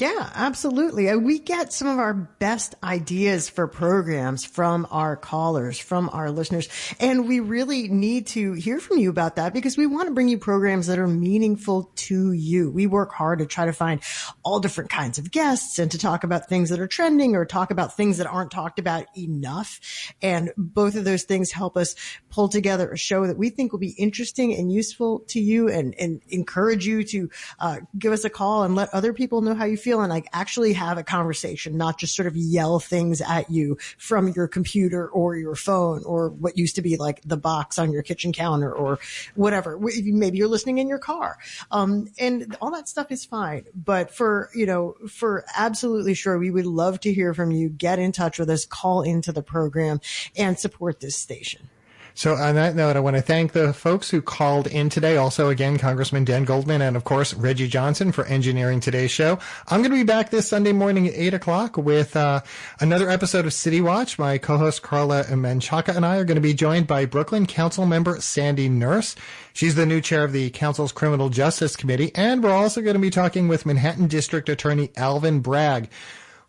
Yeah, 0.00 0.28
absolutely. 0.34 1.14
We 1.14 1.38
get 1.38 1.72
some 1.72 1.86
of 1.86 2.00
our 2.00 2.14
best 2.14 2.74
ideas 2.82 3.48
for 3.48 3.68
programs 3.68 4.44
from 4.44 4.88
our 4.90 5.14
callers, 5.14 5.78
from 5.78 6.10
our 6.12 6.32
listeners. 6.32 6.68
And 6.98 7.28
we 7.28 7.38
really 7.38 7.86
need 7.86 8.26
to 8.28 8.54
hear 8.54 8.80
from 8.80 8.98
you 8.98 9.08
about 9.08 9.36
that 9.36 9.54
because 9.54 9.76
we 9.76 9.86
want 9.86 10.08
to 10.08 10.14
bring 10.14 10.28
you 10.28 10.36
programs 10.36 10.88
that 10.88 10.98
are 10.98 11.06
meaningful 11.06 11.92
to 11.94 12.32
you. 12.32 12.72
We 12.72 12.88
work 12.88 13.12
hard 13.12 13.38
to 13.38 13.46
try 13.46 13.66
to 13.66 13.72
find 13.72 14.00
all 14.42 14.58
different 14.58 14.90
kinds 14.90 15.18
of 15.18 15.30
guests 15.30 15.78
and 15.78 15.88
to 15.92 15.98
talk 15.98 16.24
about 16.24 16.48
things 16.48 16.70
that 16.70 16.80
are 16.80 16.88
trending 16.88 17.36
or 17.36 17.44
talk 17.44 17.70
about 17.70 17.96
things 17.96 18.18
that 18.18 18.26
aren't 18.26 18.50
talked 18.50 18.80
about 18.80 19.06
enough. 19.16 19.78
And 20.20 20.50
both 20.56 20.96
of 20.96 21.04
those 21.04 21.22
things 21.22 21.52
help 21.52 21.76
us 21.76 21.94
pull 22.30 22.48
together 22.48 22.90
a 22.90 22.98
show 22.98 23.28
that 23.28 23.38
we 23.38 23.48
think 23.48 23.70
will 23.70 23.78
be 23.78 23.94
interesting 23.96 24.54
and 24.54 24.72
useful 24.72 25.20
to 25.28 25.38
you 25.38 25.68
and, 25.68 25.94
and 26.00 26.20
encourage 26.30 26.84
you 26.84 27.04
to 27.04 27.30
uh, 27.60 27.76
give 27.96 28.12
us 28.12 28.24
a 28.24 28.30
call 28.30 28.64
and 28.64 28.74
let 28.74 28.92
other 28.92 29.12
people 29.12 29.40
know 29.40 29.54
how 29.54 29.64
you 29.64 29.76
feel 29.84 30.00
and 30.00 30.10
like 30.10 30.26
actually 30.32 30.72
have 30.72 30.96
a 30.96 31.04
conversation, 31.04 31.76
not 31.76 31.98
just 31.98 32.16
sort 32.16 32.26
of 32.26 32.34
yell 32.36 32.80
things 32.80 33.20
at 33.20 33.50
you 33.50 33.76
from 33.98 34.28
your 34.28 34.48
computer 34.48 35.06
or 35.08 35.36
your 35.36 35.54
phone 35.54 36.02
or 36.04 36.30
what 36.30 36.56
used 36.56 36.76
to 36.76 36.82
be 36.82 36.96
like 36.96 37.20
the 37.24 37.36
box 37.36 37.78
on 37.78 37.92
your 37.92 38.02
kitchen 38.02 38.32
counter 38.32 38.72
or 38.72 38.98
whatever. 39.34 39.78
Maybe 39.78 40.38
you're 40.38 40.48
listening 40.48 40.78
in 40.78 40.88
your 40.88 40.98
car. 40.98 41.36
Um, 41.70 42.08
and 42.18 42.56
all 42.60 42.72
that 42.72 42.88
stuff 42.88 43.12
is 43.12 43.24
fine. 43.24 43.66
But 43.74 44.10
for, 44.10 44.50
you 44.54 44.64
know, 44.64 44.96
for 45.08 45.44
absolutely 45.56 46.14
sure, 46.14 46.38
we 46.38 46.50
would 46.50 46.66
love 46.66 47.00
to 47.00 47.12
hear 47.12 47.34
from 47.34 47.50
you. 47.50 47.68
Get 47.68 47.98
in 47.98 48.12
touch 48.12 48.38
with 48.38 48.48
us, 48.48 48.64
call 48.64 49.02
into 49.02 49.32
the 49.32 49.42
program 49.42 50.00
and 50.36 50.58
support 50.58 51.00
this 51.00 51.16
station. 51.16 51.68
So 52.16 52.34
on 52.34 52.54
that 52.54 52.76
note, 52.76 52.94
I 52.94 53.00
want 53.00 53.16
to 53.16 53.22
thank 53.22 53.52
the 53.52 53.72
folks 53.72 54.08
who 54.08 54.22
called 54.22 54.68
in 54.68 54.88
today. 54.88 55.16
Also, 55.16 55.48
again, 55.48 55.78
Congressman 55.78 56.24
Dan 56.24 56.44
Goldman 56.44 56.80
and 56.80 56.96
of 56.96 57.02
course 57.02 57.34
Reggie 57.34 57.66
Johnson 57.66 58.12
for 58.12 58.24
engineering 58.26 58.78
today's 58.78 59.10
show. 59.10 59.40
I'm 59.66 59.80
going 59.80 59.90
to 59.90 59.96
be 59.96 60.04
back 60.04 60.30
this 60.30 60.48
Sunday 60.48 60.70
morning 60.70 61.08
at 61.08 61.14
eight 61.14 61.34
o'clock 61.34 61.76
with 61.76 62.14
uh, 62.14 62.42
another 62.78 63.10
episode 63.10 63.46
of 63.46 63.52
City 63.52 63.80
Watch. 63.80 64.16
My 64.16 64.38
co-host 64.38 64.80
Carla 64.80 65.24
Menchaca 65.24 65.96
and 65.96 66.06
I 66.06 66.18
are 66.18 66.24
going 66.24 66.36
to 66.36 66.40
be 66.40 66.54
joined 66.54 66.86
by 66.86 67.04
Brooklyn 67.04 67.46
Council 67.46 67.84
member 67.84 68.20
Sandy 68.20 68.68
Nurse. 68.68 69.16
She's 69.52 69.74
the 69.74 69.84
new 69.84 70.00
chair 70.00 70.22
of 70.22 70.32
the 70.32 70.50
council's 70.50 70.92
criminal 70.92 71.30
justice 71.30 71.74
committee, 71.74 72.12
and 72.14 72.44
we're 72.44 72.52
also 72.52 72.80
going 72.80 72.94
to 72.94 73.00
be 73.00 73.10
talking 73.10 73.48
with 73.48 73.66
Manhattan 73.66 74.06
District 74.06 74.48
Attorney 74.48 74.90
Alvin 74.96 75.40
Bragg. 75.40 75.88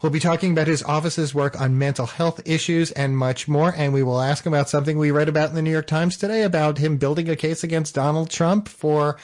We'll 0.06 0.12
be 0.12 0.20
talking 0.20 0.52
about 0.52 0.68
his 0.68 0.84
office's 0.84 1.34
work 1.34 1.60
on 1.60 1.80
mental 1.80 2.06
health 2.06 2.40
issues 2.46 2.92
and 2.92 3.18
much 3.18 3.48
more. 3.48 3.74
And 3.76 3.92
we 3.92 4.04
will 4.04 4.22
ask 4.22 4.46
him 4.46 4.54
about 4.54 4.70
something 4.70 5.00
we 5.00 5.10
read 5.10 5.28
about 5.28 5.50
in 5.50 5.56
the 5.56 5.64
New 5.64 5.72
York 5.72 5.88
Times 5.88 6.16
today 6.16 6.44
about 6.44 6.78
him 6.78 6.98
building 6.98 7.28
a 7.28 7.36
case 7.36 7.64
against 7.64 7.96
Donald 7.96 8.30
Trump 8.30 8.70
for 8.70 9.18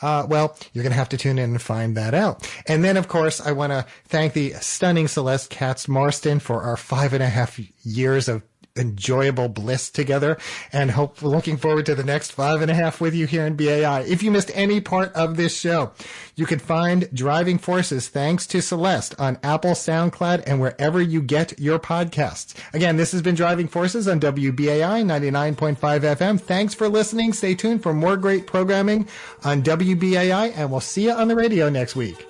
uh, 0.00 0.26
well, 0.28 0.56
you're 0.72 0.84
going 0.84 0.92
to 0.92 0.96
have 0.96 1.08
to 1.08 1.16
tune 1.16 1.40
in 1.40 1.50
and 1.50 1.60
find 1.60 1.96
that 1.96 2.14
out. 2.14 2.48
And 2.68 2.84
then, 2.84 2.96
of 2.96 3.08
course, 3.08 3.40
I 3.40 3.50
want 3.50 3.72
to 3.72 3.84
thank 4.04 4.32
the 4.32 4.52
stunning 4.60 5.08
Celeste 5.08 5.50
Katz 5.50 5.88
Marston 5.88 6.38
for 6.38 6.62
our 6.62 6.76
five 6.76 7.14
and 7.14 7.22
a 7.22 7.28
half 7.28 7.58
years 7.84 8.28
of 8.28 8.44
enjoyable 8.78 9.48
bliss 9.48 9.90
together 9.90 10.38
and 10.72 10.92
hope 10.92 11.22
looking 11.22 11.56
forward 11.56 11.86
to 11.86 11.94
the 11.94 12.04
next 12.04 12.32
five 12.32 12.62
and 12.62 12.70
a 12.70 12.74
half 12.74 13.00
with 13.00 13.14
you 13.14 13.26
here 13.26 13.46
in 13.46 13.56
BAI. 13.56 14.00
If 14.02 14.22
you 14.22 14.30
missed 14.30 14.50
any 14.54 14.80
part 14.80 15.12
of 15.14 15.36
this 15.36 15.58
show, 15.58 15.92
you 16.36 16.46
can 16.46 16.58
find 16.58 17.08
Driving 17.12 17.58
Forces 17.58 18.08
thanks 18.08 18.46
to 18.48 18.62
Celeste 18.62 19.14
on 19.18 19.38
Apple, 19.42 19.72
SoundCloud, 19.72 20.44
and 20.46 20.60
wherever 20.60 21.00
you 21.00 21.20
get 21.20 21.58
your 21.58 21.78
podcasts. 21.78 22.54
Again, 22.72 22.96
this 22.96 23.12
has 23.12 23.22
been 23.22 23.34
Driving 23.34 23.68
Forces 23.68 24.08
on 24.08 24.20
WBAI 24.20 25.04
99.5 25.04 25.76
FM. 25.76 26.40
Thanks 26.40 26.74
for 26.74 26.88
listening. 26.88 27.32
Stay 27.32 27.54
tuned 27.54 27.82
for 27.82 27.92
more 27.92 28.16
great 28.16 28.46
programming 28.46 29.08
on 29.44 29.62
WBAI 29.62 30.52
and 30.56 30.70
we'll 30.70 30.80
see 30.80 31.04
you 31.04 31.12
on 31.12 31.28
the 31.28 31.36
radio 31.36 31.68
next 31.68 31.96
week. 31.96 32.26